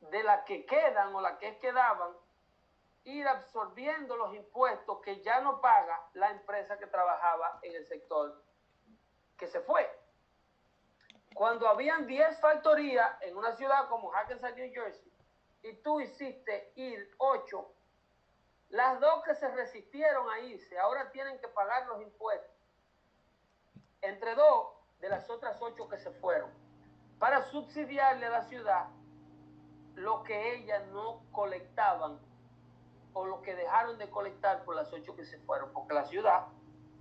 de 0.00 0.22
las 0.22 0.44
que 0.44 0.66
quedan 0.66 1.14
o 1.14 1.20
las 1.22 1.38
que 1.38 1.58
quedaban, 1.58 2.14
ir 3.04 3.26
absorbiendo 3.26 4.16
los 4.16 4.34
impuestos 4.34 5.00
que 5.00 5.22
ya 5.22 5.40
no 5.40 5.62
paga 5.62 5.98
la 6.12 6.30
empresa 6.30 6.78
que 6.78 6.86
trabajaba 6.86 7.58
en 7.62 7.74
el 7.74 7.86
sector 7.86 8.44
que 9.38 9.46
se 9.46 9.60
fue. 9.60 9.90
Cuando 11.34 11.66
habían 11.66 12.06
10 12.06 12.38
factorías 12.40 13.10
en 13.22 13.38
una 13.38 13.52
ciudad 13.52 13.88
como 13.88 14.10
Hackensack, 14.10 14.56
New 14.56 14.70
Jersey, 14.74 15.10
y 15.62 15.72
tú 15.76 16.02
hiciste 16.02 16.72
ir 16.74 17.14
8, 17.16 17.66
las 18.68 19.00
dos 19.00 19.24
que 19.24 19.34
se 19.34 19.48
resistieron 19.48 20.28
a 20.28 20.40
irse 20.40 20.78
ahora 20.78 21.10
tienen 21.12 21.38
que 21.40 21.48
pagar 21.48 21.86
los 21.86 22.02
impuestos 22.02 22.49
entre 24.02 24.34
dos 24.34 24.68
de 25.00 25.08
las 25.08 25.28
otras 25.30 25.60
ocho 25.60 25.88
que 25.88 25.98
se 25.98 26.10
fueron 26.10 26.50
para 27.18 27.42
subsidiarle 27.50 28.26
a 28.26 28.30
la 28.30 28.42
ciudad 28.42 28.88
lo 29.94 30.22
que 30.22 30.56
ellas 30.56 30.82
no 30.92 31.22
colectaban 31.32 32.18
o 33.12 33.26
lo 33.26 33.42
que 33.42 33.54
dejaron 33.54 33.98
de 33.98 34.08
colectar 34.08 34.64
por 34.64 34.76
las 34.76 34.92
ocho 34.92 35.14
que 35.16 35.24
se 35.24 35.38
fueron, 35.40 35.72
porque 35.72 35.94
la 35.94 36.04
ciudad 36.04 36.46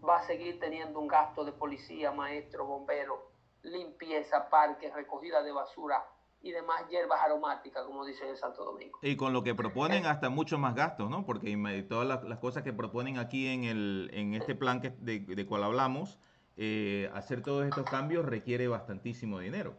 va 0.08 0.18
a 0.18 0.24
seguir 0.24 0.60
teniendo 0.60 1.00
un 1.00 1.08
gasto 1.08 1.46
de 1.46 1.52
policía, 1.52 2.12
maestro, 2.12 2.66
bombero, 2.66 3.32
limpieza, 3.62 4.50
parques, 4.50 4.94
recogida 4.94 5.44
de 5.44 5.52
basura 5.52 6.04
y 6.42 6.52
demás 6.52 6.88
hierbas 6.90 7.22
aromáticas, 7.22 7.86
como 7.86 8.06
dicen 8.06 8.30
en 8.30 8.38
Santo 8.38 8.64
Domingo. 8.64 8.98
Y 9.02 9.18
con 9.18 9.34
lo 9.34 9.44
que 9.44 9.54
proponen 9.54 10.06
hasta 10.06 10.30
mucho 10.30 10.58
más 10.58 10.74
gastos, 10.74 11.10
¿no? 11.10 11.26
Porque 11.26 11.56
todas 11.88 12.08
las, 12.08 12.24
las 12.24 12.40
cosas 12.40 12.64
que 12.64 12.74
proponen 12.74 13.20
aquí 13.20 13.48
en, 13.48 13.66
el, 13.66 14.10
en 14.14 14.34
este 14.34 14.56
plan 14.56 14.82
que, 14.82 14.92
de, 14.92 15.20
de 15.20 15.46
cual 15.46 15.64
hablamos, 15.64 16.18
eh, 16.62 17.10
hacer 17.14 17.42
todos 17.42 17.66
estos 17.66 17.90
cambios 17.90 18.26
requiere 18.26 18.68
bastantísimo 18.68 19.40
dinero. 19.40 19.78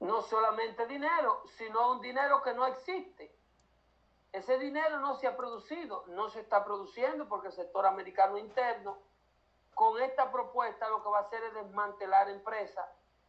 No 0.00 0.22
solamente 0.22 0.86
dinero, 0.86 1.42
sino 1.58 1.92
un 1.92 2.00
dinero 2.00 2.42
que 2.42 2.54
no 2.54 2.66
existe. 2.66 3.30
Ese 4.32 4.58
dinero 4.58 5.00
no 5.00 5.14
se 5.16 5.26
ha 5.26 5.36
producido, 5.36 6.06
no 6.08 6.30
se 6.30 6.40
está 6.40 6.64
produciendo 6.64 7.28
porque 7.28 7.48
el 7.48 7.52
sector 7.52 7.84
americano 7.84 8.38
interno, 8.38 8.96
con 9.74 10.00
esta 10.00 10.32
propuesta 10.32 10.88
lo 10.88 11.02
que 11.02 11.10
va 11.10 11.18
a 11.18 11.22
hacer 11.22 11.42
es 11.44 11.52
desmantelar 11.52 12.30
empresas 12.30 12.86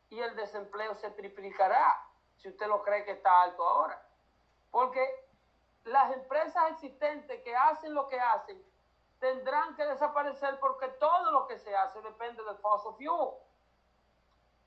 y 0.10 0.18
el 0.20 0.34
desempleo 0.38 0.96
se 0.96 1.12
triplicará, 1.12 2.08
si 2.38 2.48
usted 2.48 2.68
lo 2.68 2.84
cree 2.84 3.04
que 3.04 3.12
está 3.12 3.42
alto 3.42 3.68
ahora. 3.68 4.02
Porque 4.72 5.06
las 5.84 6.16
empresas 6.16 6.72
existentes 6.72 7.42
que 7.42 7.54
hacen 7.54 7.94
lo 7.94 8.08
que 8.08 8.18
hacen 8.18 8.64
tendrán 9.24 9.74
que 9.78 9.86
desaparecer 9.86 10.60
porque 10.60 10.90
todo 11.00 11.32
lo 11.32 11.48
que 11.48 11.58
se 11.58 11.74
hace 11.74 12.02
depende 12.02 12.44
del 12.44 12.58
fossil 12.58 12.92
fuel. 12.98 13.36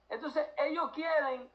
Entonces, 0.09 0.49
ellos 0.57 0.93
quieren 0.93 1.53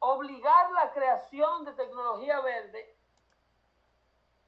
obligar 0.00 0.70
la 0.72 0.92
creación 0.92 1.64
de 1.64 1.72
tecnología 1.72 2.40
verde 2.40 2.94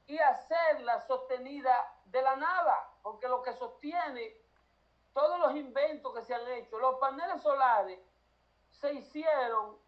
y 0.07 0.19
hacerla 0.19 1.01
sostenida 1.01 1.95
de 2.05 2.21
la 2.21 2.37
nada, 2.37 2.91
porque 3.03 3.27
lo 3.27 3.43
que 3.43 3.55
sostiene 3.55 4.37
todos 5.15 5.41
los 5.41 5.57
inventos 5.57 6.13
que 6.13 6.21
se 6.25 6.35
han 6.35 6.47
hecho, 6.49 6.79
los 6.79 6.97
paneles 6.97 7.41
solares 7.41 7.99
se 8.71 8.93
hicieron 8.93 9.79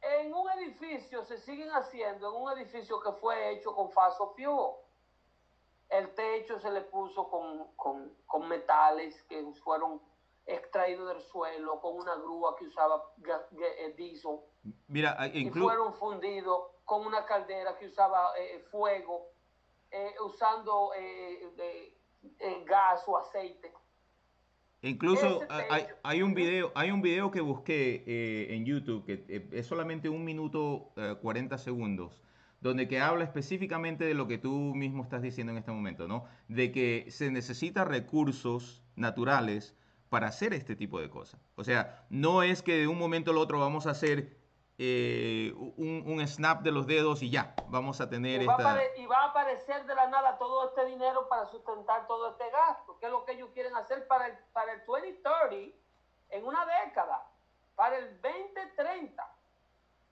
en 0.00 0.34
un 0.34 0.50
edificio, 0.50 1.24
se 1.26 1.38
siguen 1.38 1.70
haciendo 1.70 2.28
en 2.28 2.42
un 2.42 2.58
edificio 2.58 3.00
que 3.00 3.12
fue 3.12 3.52
hecho 3.52 3.72
con 3.72 3.88
faso 3.92 4.34
fuel. 4.34 4.82
El 5.92 6.14
techo 6.14 6.58
se 6.58 6.70
le 6.70 6.80
puso 6.82 7.28
con, 7.28 7.74
con, 7.76 8.12
con 8.26 8.48
metales 8.48 9.22
que 9.24 9.44
fueron 9.62 10.00
extraídos 10.46 11.08
del 11.08 11.20
suelo, 11.22 11.80
con 11.80 11.96
una 11.96 12.16
grúa 12.16 12.56
que 12.56 12.66
usaba 12.66 13.12
eh, 13.24 13.94
diesel. 13.96 14.40
Mira, 14.88 15.16
y 15.32 15.50
fueron 15.50 15.94
fundidos 15.94 16.70
con 16.84 17.06
una 17.06 17.24
caldera 17.26 17.76
que 17.78 17.86
usaba 17.86 18.32
eh, 18.38 18.64
fuego, 18.70 19.28
eh, 19.90 20.14
usando 20.24 20.92
eh, 20.96 21.94
gas 22.64 23.04
o 23.06 23.18
aceite. 23.18 23.72
Incluso 24.84 25.40
hay, 26.02 26.22
un 26.22 26.34
video, 26.34 26.72
hay 26.74 26.90
un 26.90 27.02
video 27.02 27.30
que 27.30 27.40
busqué 27.40 28.02
eh, 28.04 28.54
en 28.54 28.64
YouTube 28.64 29.04
que 29.04 29.24
eh, 29.28 29.48
es 29.52 29.66
solamente 29.66 30.08
un 30.08 30.24
minuto 30.24 30.90
eh, 30.96 31.14
40 31.22 31.56
segundos, 31.58 32.18
donde 32.62 32.86
que 32.88 33.00
habla 33.00 33.24
específicamente 33.24 34.04
de 34.04 34.14
lo 34.14 34.26
que 34.28 34.38
tú 34.38 34.50
mismo 34.74 35.02
estás 35.02 35.20
diciendo 35.20 35.50
en 35.52 35.58
este 35.58 35.72
momento, 35.72 36.06
¿no? 36.08 36.24
De 36.48 36.70
que 36.72 37.06
se 37.10 37.30
necesita 37.30 37.84
recursos 37.84 38.82
naturales 38.94 39.74
para 40.08 40.28
hacer 40.28 40.54
este 40.54 40.76
tipo 40.76 41.00
de 41.00 41.10
cosas. 41.10 41.40
O 41.56 41.64
sea, 41.64 42.06
no 42.08 42.42
es 42.42 42.62
que 42.62 42.76
de 42.78 42.86
un 42.86 42.98
momento 42.98 43.32
al 43.32 43.38
otro 43.38 43.58
vamos 43.58 43.86
a 43.86 43.90
hacer 43.90 44.36
eh, 44.78 45.52
un, 45.76 46.04
un 46.06 46.26
snap 46.26 46.62
de 46.62 46.70
los 46.70 46.86
dedos 46.86 47.22
y 47.22 47.30
ya, 47.30 47.54
vamos 47.68 48.00
a 48.00 48.08
tener 48.08 48.42
Y 48.42 48.46
va, 48.46 48.54
a 48.54 48.56
esta... 48.58 48.74
apare- 48.76 48.90
y 49.02 49.06
va 49.06 49.24
a 49.24 49.28
aparecer 49.30 49.84
de 49.86 49.94
la 49.94 50.08
nada 50.08 50.38
todo 50.38 50.68
este 50.68 50.84
dinero 50.86 51.28
para 51.28 51.46
sustentar 51.46 52.06
todo 52.06 52.30
este 52.30 52.44
gasto, 52.50 52.96
que 52.98 53.06
es 53.06 53.12
lo 53.12 53.24
que 53.24 53.32
ellos 53.32 53.50
quieren 53.54 53.74
hacer 53.74 54.06
para 54.06 54.26
el, 54.28 54.34
para 54.52 54.72
el 54.74 54.80
2030, 54.86 55.76
en 56.30 56.44
una 56.44 56.64
década, 56.84 57.26
para 57.74 57.98
el 57.98 58.20
2030. 58.22 59.31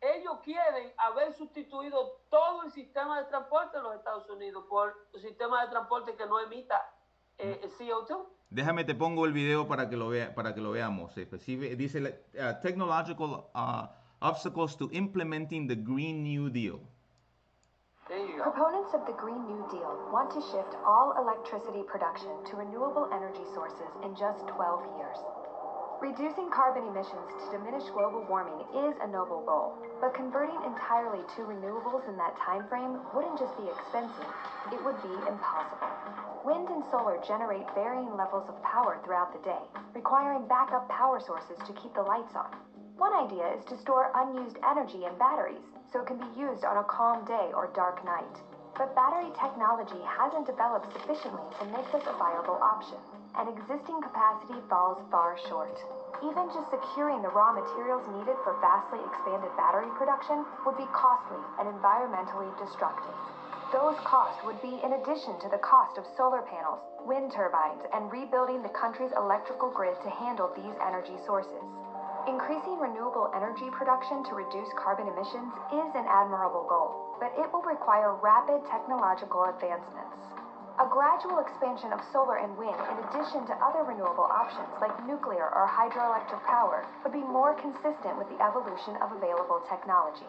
Ellos 0.01 0.39
quieren 0.43 0.93
haber 0.97 1.33
sustituido 1.35 2.21
todo 2.31 2.63
el 2.63 2.71
sistema 2.73 3.19
de 3.21 3.25
transporte 3.29 3.77
de 3.77 3.83
los 3.83 3.95
Estados 3.97 4.29
Unidos 4.31 4.65
por 4.69 4.95
un 5.13 5.21
sistema 5.21 5.63
de 5.65 5.71
transporte 5.71 6.15
que 6.17 6.27
no 6.27 6.41
emita 6.41 6.81
eh, 7.39 7.61
CO2. 7.79 8.25
Déjame 8.49 8.85
te 8.85 8.95
pongo 8.95 9.27
el 9.27 9.33
video 9.33 9.69
para 9.69 9.89
que 9.91 9.97
lo 9.97 10.09
vea, 10.09 10.35
para 10.35 10.55
que 10.55 10.61
lo 10.61 10.71
veamos. 10.73 11.15
Especifi- 11.17 11.77
Dice 11.77 11.99
uh, 12.01 12.61
technological 12.63 13.51
uh, 13.55 13.87
obstacles 14.21 14.77
to 14.77 14.89
implementing 14.93 15.69
the 15.69 15.77
Green 15.77 16.23
New 16.23 16.49
Deal. 16.51 16.81
Proponents 18.43 18.93
of 18.95 19.05
the 19.07 19.13
Green 19.13 19.47
New 19.47 19.69
Deal 19.71 20.09
want 20.11 20.31
to 20.33 20.41
shift 20.41 20.75
all 20.85 21.15
electricity 21.21 21.83
production 21.85 22.31
to 22.51 22.57
renewable 22.57 23.07
energy 23.13 23.45
sources 23.55 23.87
in 24.03 24.17
just 24.17 24.41
12 24.49 24.83
years. 24.99 25.19
Reducing 26.01 26.49
carbon 26.49 26.89
emissions 26.89 27.29
to 27.37 27.59
diminish 27.59 27.85
global 27.93 28.25
warming 28.25 28.65
is 28.73 28.97
a 29.05 29.07
noble 29.07 29.45
goal, 29.45 29.77
but 30.01 30.15
converting 30.15 30.57
entirely 30.65 31.21
to 31.37 31.45
renewables 31.45 32.09
in 32.09 32.17
that 32.17 32.41
time 32.41 32.65
frame 32.73 32.97
wouldn't 33.13 33.39
just 33.39 33.53
be 33.61 33.69
expensive, 33.69 34.33
it 34.73 34.81
would 34.83 34.97
be 35.05 35.13
impossible. 35.29 35.93
Wind 36.43 36.73
and 36.73 36.83
solar 36.91 37.21
generate 37.21 37.69
varying 37.75 38.17
levels 38.17 38.49
of 38.49 38.57
power 38.65 38.97
throughout 39.05 39.37
the 39.37 39.45
day, 39.45 39.61
requiring 39.93 40.49
backup 40.49 40.89
power 40.89 41.21
sources 41.21 41.61
to 41.67 41.77
keep 41.77 41.93
the 41.93 42.09
lights 42.09 42.33
on. 42.35 42.49
One 42.97 43.13
idea 43.13 43.53
is 43.53 43.65
to 43.67 43.77
store 43.77 44.11
unused 44.17 44.57
energy 44.65 45.05
in 45.05 45.13
batteries 45.21 45.69
so 45.93 46.01
it 46.01 46.07
can 46.07 46.17
be 46.17 46.41
used 46.41 46.65
on 46.65 46.79
a 46.79 46.89
calm 46.89 47.27
day 47.27 47.53
or 47.53 47.69
dark 47.77 48.03
night. 48.07 48.41
But 48.73 48.97
battery 48.97 49.29
technology 49.37 50.01
hasn't 50.09 50.49
developed 50.49 50.97
sufficiently 50.97 51.45
to 51.61 51.65
make 51.77 51.93
this 51.93 52.09
a 52.09 52.17
viable 52.17 52.57
option, 52.57 52.97
and 53.39 53.49
existing 53.49 54.01
capacity 54.03 54.59
falls 54.69 54.99
far 55.11 55.39
short. 55.49 55.77
Even 56.23 56.51
just 56.53 56.69
securing 56.71 57.23
the 57.23 57.33
raw 57.33 57.53
materials 57.53 58.05
needed 58.13 58.37
for 58.45 58.59
vastly 58.61 59.01
expanded 59.09 59.51
battery 59.57 59.89
production 59.97 60.45
would 60.67 60.77
be 60.77 60.89
costly 60.93 61.41
and 61.59 61.69
environmentally 61.69 62.51
destructive. 62.59 63.15
Those 63.73 63.97
costs 64.03 64.43
would 64.45 64.61
be 64.61 64.83
in 64.83 64.99
addition 64.99 65.39
to 65.41 65.49
the 65.49 65.63
cost 65.63 65.97
of 65.97 66.05
solar 66.17 66.43
panels, 66.43 66.83
wind 67.07 67.33
turbines, 67.33 67.81
and 67.95 68.11
rebuilding 68.11 68.63
the 68.63 68.75
country's 68.75 69.15
electrical 69.17 69.71
grid 69.71 69.95
to 70.03 70.11
handle 70.11 70.51
these 70.53 70.75
energy 70.83 71.17
sources. 71.25 71.63
Increasing 72.27 72.79
renewable 72.79 73.31
energy 73.35 73.71
production 73.71 74.23
to 74.25 74.35
reduce 74.35 74.69
carbon 74.77 75.09
emissions 75.09 75.55
is 75.73 75.89
an 75.95 76.05
admirable 76.05 76.67
goal, 76.69 77.17
but 77.19 77.33
it 77.39 77.49
will 77.53 77.63
require 77.63 78.13
rapid 78.13 78.61
technological 78.67 79.45
advancements. 79.45 80.19
A 80.81 80.89
gradual 80.89 81.45
expansion 81.45 81.93
of 81.93 82.01
solar 82.11 82.41
and 82.41 82.57
wind, 82.57 82.73
in 82.73 82.97
addition 83.05 83.45
to 83.45 83.53
other 83.61 83.85
renewable 83.85 84.25
options 84.25 84.73
like 84.81 84.97
nuclear 85.05 85.53
or 85.53 85.69
hydroelectric 85.69 86.41
power, 86.49 86.89
would 87.05 87.13
be 87.13 87.21
more 87.21 87.53
consistent 87.61 88.17
with 88.17 88.25
the 88.33 88.41
evolution 88.41 88.97
of 89.05 89.13
available 89.13 89.61
technology. 89.69 90.25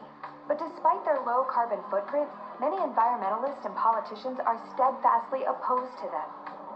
But 0.49 0.60
despite 0.60 1.06
their 1.08 1.24
low 1.24 1.47
carbon 1.47 1.80
footprint, 1.89 2.28
many 2.60 2.76
environmentalists 2.84 3.64
and 3.64 3.74
politicians 3.80 4.43
are 4.43 4.60
steadfastly 4.76 5.47
opposed 5.47 5.95
to 6.04 6.12
them. 6.12 6.28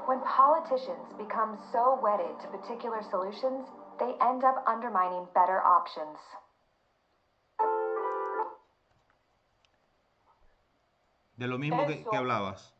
When 0.08 0.24
politicians 0.24 1.12
become 1.20 1.60
so 1.74 2.00
wedded 2.02 2.40
to 2.44 2.48
particular 2.56 3.04
solutions, 3.12 3.68
they 4.00 4.16
end 4.24 4.46
up 4.46 4.64
undermining 4.66 5.28
better 5.36 5.60
options. 5.60 6.16
De 11.38 11.46
lo 11.46 11.58
mismo 11.58 11.86
que, 11.86 12.06
que 12.08 12.18
hablabas. 12.18 12.75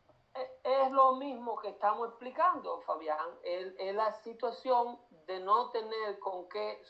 Es 0.66 0.90
lo 0.90 1.12
mismo 1.12 1.56
que 1.60 1.68
estamos 1.68 2.08
explicando, 2.08 2.80
Fabián. 2.80 3.38
Es, 3.44 3.94
la 3.94 4.12
situación 4.24 4.98
de 5.28 5.38
no 5.38 5.70
tener 5.70 6.18
con 6.18 6.48
qué 6.48 6.82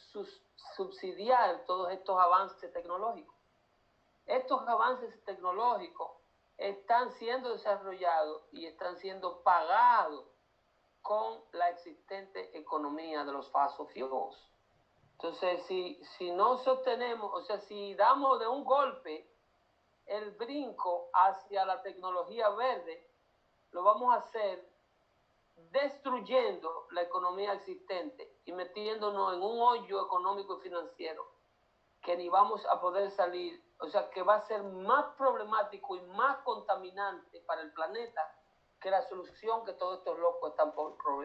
subsidiar 0.77 1.63
todos 1.67 1.93
estos 1.93 2.19
avances 2.19 2.73
tecnológicos. 2.73 3.37
Estos 4.25 4.67
avances 4.67 5.23
tecnológicos 5.27 6.11
están 6.57 7.13
siendo 7.13 7.53
desarrollados 7.53 8.45
y 8.51 8.65
están 8.65 8.97
siendo 8.97 9.43
pagados 9.43 10.25
con 11.03 11.43
la 11.53 11.69
existente 11.69 12.57
economía 12.57 13.27
de 13.27 13.33
los 13.33 13.51
fossil 13.51 14.09
fuels. 14.09 14.51
Entonces, 15.19 15.63
si, 15.67 16.03
si 16.17 16.31
no 16.31 16.57
sostenemos, 16.57 17.31
o 17.31 17.45
sea, 17.45 17.59
si 17.59 17.95
damos 17.95 18.41
de 18.41 18.49
un 18.49 18.65
golpe 18.65 19.31
el 20.07 20.31
brinco 20.31 21.11
hacia 21.13 21.67
la 21.67 21.83
tecnología 21.83 22.49
verde, 22.49 23.07
lo 23.77 23.83
vamos 23.83 24.15
a 24.15 24.21
hacer 24.21 24.67
destruyendo 25.71 26.87
la 26.93 27.03
economía 27.03 27.53
existente 27.53 28.27
y 28.47 28.53
metiéndonos 28.53 29.35
en 29.35 29.43
un 29.43 29.61
hoyo 29.61 30.03
económico 30.03 30.59
y 30.59 30.63
financiero 30.63 31.27
que 32.01 32.17
ni 32.17 32.31
vamos 32.31 32.65
a 32.71 32.81
poder 32.81 33.11
salir, 33.11 33.63
o 33.81 33.89
sea, 33.89 34.09
que 34.09 34.23
va 34.23 34.37
a 34.37 34.47
ser 34.47 34.63
más 34.63 35.05
problemático 35.19 35.95
y 35.95 36.01
más 36.01 36.39
contaminante 36.39 37.43
para 37.47 37.61
el 37.61 37.73
planeta 37.73 38.23
que 38.81 38.91
la 38.91 39.03
solución 39.03 39.63
que 39.67 39.75
todos 39.75 39.99
estos 39.99 40.19
locos 40.19 40.53
están 40.53 40.73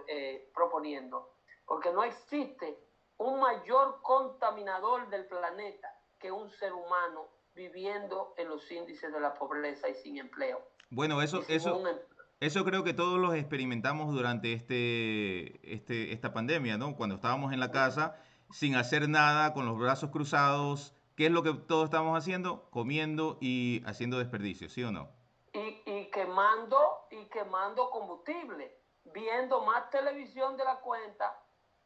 eh, 0.07 0.51
proponiendo. 0.53 1.29
Porque 1.65 1.93
no 1.93 2.03
existe 2.03 2.77
un 3.17 3.39
mayor 3.39 4.01
contaminador 4.01 5.09
del 5.09 5.25
planeta 5.27 5.87
que 6.19 6.33
un 6.33 6.49
ser 6.49 6.73
humano 6.73 7.29
viviendo 7.55 8.33
en 8.35 8.49
los 8.49 8.69
índices 8.69 9.13
de 9.13 9.21
la 9.21 9.33
pobreza 9.35 9.87
y 9.87 9.95
sin 9.95 10.17
empleo. 10.17 10.61
Bueno, 10.89 11.21
eso, 11.21 11.41
eso, 11.47 11.77
un 11.77 11.87
em- 11.87 11.99
eso 12.41 12.65
creo 12.65 12.83
que 12.83 12.93
todos 12.93 13.17
los 13.17 13.33
experimentamos 13.35 14.13
durante 14.13 14.51
este, 14.51 15.73
este, 15.73 16.11
esta 16.11 16.33
pandemia, 16.33 16.77
¿no? 16.77 16.95
Cuando 16.97 17.15
estábamos 17.15 17.53
en 17.53 17.61
la 17.61 17.71
casa 17.71 18.17
sin 18.51 18.75
hacer 18.75 19.07
nada, 19.07 19.53
con 19.53 19.65
los 19.65 19.79
brazos 19.79 20.11
cruzados, 20.11 20.93
¿qué 21.15 21.27
es 21.27 21.31
lo 21.31 21.41
que 21.43 21.53
todos 21.53 21.85
estamos 21.85 22.17
haciendo? 22.17 22.69
Comiendo 22.69 23.37
y 23.39 23.81
haciendo 23.85 24.19
desperdicio, 24.19 24.67
¿sí 24.67 24.83
o 24.83 24.91
no? 24.91 25.21
y, 25.53 25.83
y 25.85 26.11
quemando 26.11 27.07
y 27.09 27.25
quemando 27.25 27.89
combustible, 27.89 28.77
viendo 29.05 29.61
más 29.61 29.89
televisión 29.89 30.57
de 30.57 30.63
la 30.63 30.77
cuenta, 30.77 31.37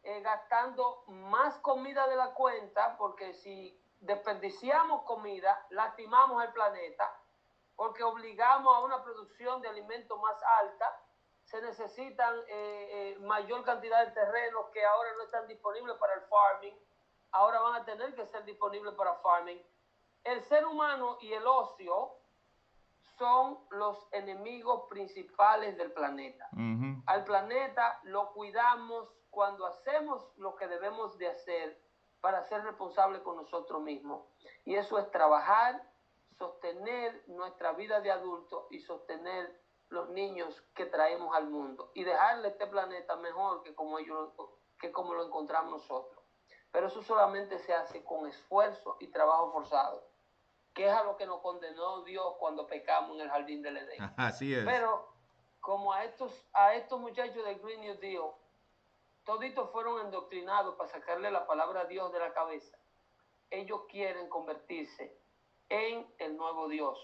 eh, 0.04 0.22
gastando 0.22 1.04
más 1.08 1.58
comida 1.60 2.08
de 2.08 2.16
la 2.16 2.34
cuenta, 2.34 2.96
porque 2.98 3.34
si 3.34 3.80
desperdiciamos 4.00 5.04
comida, 5.04 5.66
lastimamos 5.70 6.44
el 6.44 6.52
planeta, 6.52 7.12
porque 7.76 8.04
obligamos 8.04 8.76
a 8.76 8.80
una 8.80 9.04
producción 9.04 9.62
de 9.62 9.70
alimentos 9.70 10.20
más 10.22 10.42
alta, 10.62 11.02
se 11.44 11.62
necesitan 11.62 12.36
eh, 12.48 13.16
eh, 13.18 13.20
mayor 13.20 13.64
cantidad 13.64 14.06
de 14.06 14.12
terrenos 14.12 14.66
que 14.74 14.84
ahora 14.84 15.10
no 15.18 15.24
están 15.24 15.48
disponibles 15.48 15.96
para 15.98 16.16
el 16.16 16.22
farming, 16.22 16.76
ahora 17.32 17.60
van 17.60 17.76
a 17.82 17.86
tener 17.86 18.16
que 18.16 18.26
ser 18.28 18.44
disponibles 18.46 18.94
para 18.96 19.16
farming. 19.16 19.62
El 20.24 20.42
ser 20.44 20.66
humano 20.66 21.18
y 21.22 21.34
el 21.34 21.46
ocio 21.46 22.14
son 23.18 23.60
los 23.70 24.08
enemigos 24.12 24.86
principales 24.90 25.78
del 25.78 25.92
planeta. 25.92 26.50
Ujú. 26.54 27.04
Al 27.06 27.24
planeta 27.24 28.00
lo 28.04 28.32
cuidamos 28.34 29.10
cuando 29.30 29.66
hacemos 29.66 30.32
lo 30.38 30.56
que 30.56 30.68
debemos 30.68 31.18
de 31.18 31.28
hacer 31.28 31.80
para 32.22 32.42
ser 32.44 32.64
responsables 32.64 33.22
con 33.22 33.36
nosotros 33.36 33.82
mismos. 33.82 34.26
Y 34.64 34.76
eso 34.76 34.98
es 34.98 35.12
trabajar, 35.12 35.80
sostener 36.38 37.24
nuestra 37.28 37.74
vida 37.74 38.02
de 38.02 38.12
adulto 38.12 38.68
y 38.70 38.80
sostener 38.80 39.62
los 39.90 40.10
niños 40.10 40.62
que 40.74 40.86
traemos 40.86 41.36
al 41.36 41.48
mundo 41.48 41.92
y 41.94 42.04
dejarle 42.04 42.50
este 42.50 42.68
planeta 42.68 43.16
mejor 43.18 43.64
que 43.64 43.74
como, 43.76 44.00
ellos, 44.00 44.34
que 44.80 44.92
como 44.92 45.14
lo 45.14 45.26
encontramos 45.26 45.72
nosotros. 45.72 46.24
Pero 46.72 46.88
eso 46.88 47.02
solamente 47.04 47.60
se 47.60 47.74
hace 47.74 48.04
con 48.04 48.28
esfuerzo 48.28 48.98
y 49.00 49.08
trabajo 49.08 49.52
forzado, 49.52 50.04
que 50.74 50.88
es 50.88 50.94
a 50.94 51.04
lo 51.04 51.16
que 51.16 51.26
nos 51.26 51.42
condenó 51.42 52.04
Dios 52.04 52.36
cuando 52.38 52.68
pecamos 52.68 53.16
en 53.16 53.22
el 53.22 53.30
jardín 53.30 53.62
del 53.62 53.78
Edén. 53.78 54.14
Así 54.18 54.54
es. 54.54 54.66
Pero 54.66 55.08
como 55.62 55.94
a 55.94 56.04
estos, 56.04 56.48
a 56.54 56.76
estos 56.76 57.00
muchachos 57.00 57.46
del 57.46 57.60
Green 57.60 57.82
New 57.82 57.98
Deal, 58.00 58.32
toditos 59.24 59.72
fueron 59.72 60.02
endoctrinados 60.02 60.76
para 60.76 60.90
sacarle 60.90 61.32
la 61.32 61.48
palabra 61.48 61.82
a 61.82 61.86
Dios 61.86 62.12
de 62.12 62.20
la 62.20 62.34
cabeza. 62.34 62.78
Ellos 63.50 63.82
quieren 63.90 64.28
convertirse 64.28 65.18
en 65.70 66.06
el 66.20 66.38
nuevo 66.38 66.68
Dios 66.68 66.98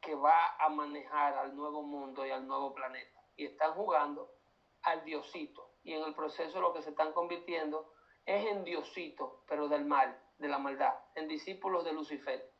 que 0.00 0.14
va 0.14 0.56
a 0.58 0.68
manejar 0.68 1.34
al 1.34 1.56
nuevo 1.56 1.82
mundo 1.82 2.24
y 2.24 2.30
al 2.30 2.46
nuevo 2.46 2.74
planeta. 2.74 3.20
Y 3.36 3.46
están 3.46 3.72
jugando 3.74 4.30
al 4.82 5.04
Diosito. 5.04 5.70
Y 5.82 5.92
en 5.92 6.04
el 6.04 6.14
proceso 6.14 6.60
lo 6.60 6.72
que 6.72 6.82
se 6.82 6.90
están 6.90 7.12
convirtiendo 7.12 7.92
es 8.24 8.46
en 8.46 8.64
Diosito, 8.64 9.42
pero 9.48 9.68
del 9.68 9.84
mal, 9.84 10.18
de 10.38 10.48
la 10.48 10.58
maldad, 10.58 10.94
en 11.14 11.28
discípulos 11.28 11.84
de 11.84 11.92
Lucifer. 11.92 12.52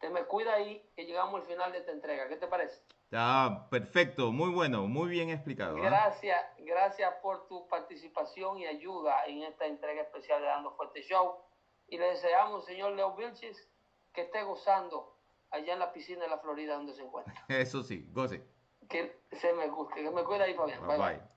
Te 0.00 0.08
me 0.10 0.24
cuida 0.24 0.54
ahí 0.54 0.82
que 0.96 1.04
llegamos 1.04 1.40
al 1.40 1.46
final 1.46 1.72
de 1.72 1.78
esta 1.78 1.92
entrega. 1.92 2.28
¿Qué 2.28 2.36
te 2.36 2.46
parece? 2.46 2.82
Ah, 3.12 3.68
perfecto, 3.70 4.32
muy 4.32 4.50
bueno, 4.50 4.86
muy 4.86 5.08
bien 5.08 5.30
explicado. 5.30 5.76
¿ah? 5.76 5.80
Gracias, 5.80 6.44
gracias 6.58 7.14
por 7.22 7.46
tu 7.46 7.68
participación 7.68 8.58
y 8.58 8.66
ayuda 8.66 9.24
en 9.26 9.44
esta 9.44 9.66
entrega 9.66 10.02
especial 10.02 10.40
de 10.40 10.48
Dando 10.48 10.72
Fuerte 10.72 11.02
Show. 11.02 11.36
Y 11.88 11.98
le 11.98 12.06
deseamos, 12.06 12.64
señor 12.64 12.92
Leo 12.92 13.14
Vilches, 13.14 13.68
que 14.14 14.22
esté 14.22 14.42
gozando 14.44 15.18
allá 15.50 15.74
en 15.74 15.78
la 15.78 15.92
piscina 15.92 16.22
de 16.22 16.30
la 16.30 16.38
Florida 16.38 16.76
donde 16.76 16.94
se 16.94 17.02
encuentra. 17.02 17.34
Eso 17.48 17.82
sí, 17.82 18.08
goce. 18.12 18.42
Que 18.88 19.24
se 19.32 19.52
me 19.52 19.68
guste, 19.68 20.02
que 20.02 20.10
me 20.10 20.24
cuida 20.24 20.44
ahí, 20.44 20.54
Fabián. 20.54 20.86
Bye, 20.86 20.96
bye. 20.96 21.16
Bye. 21.16 21.33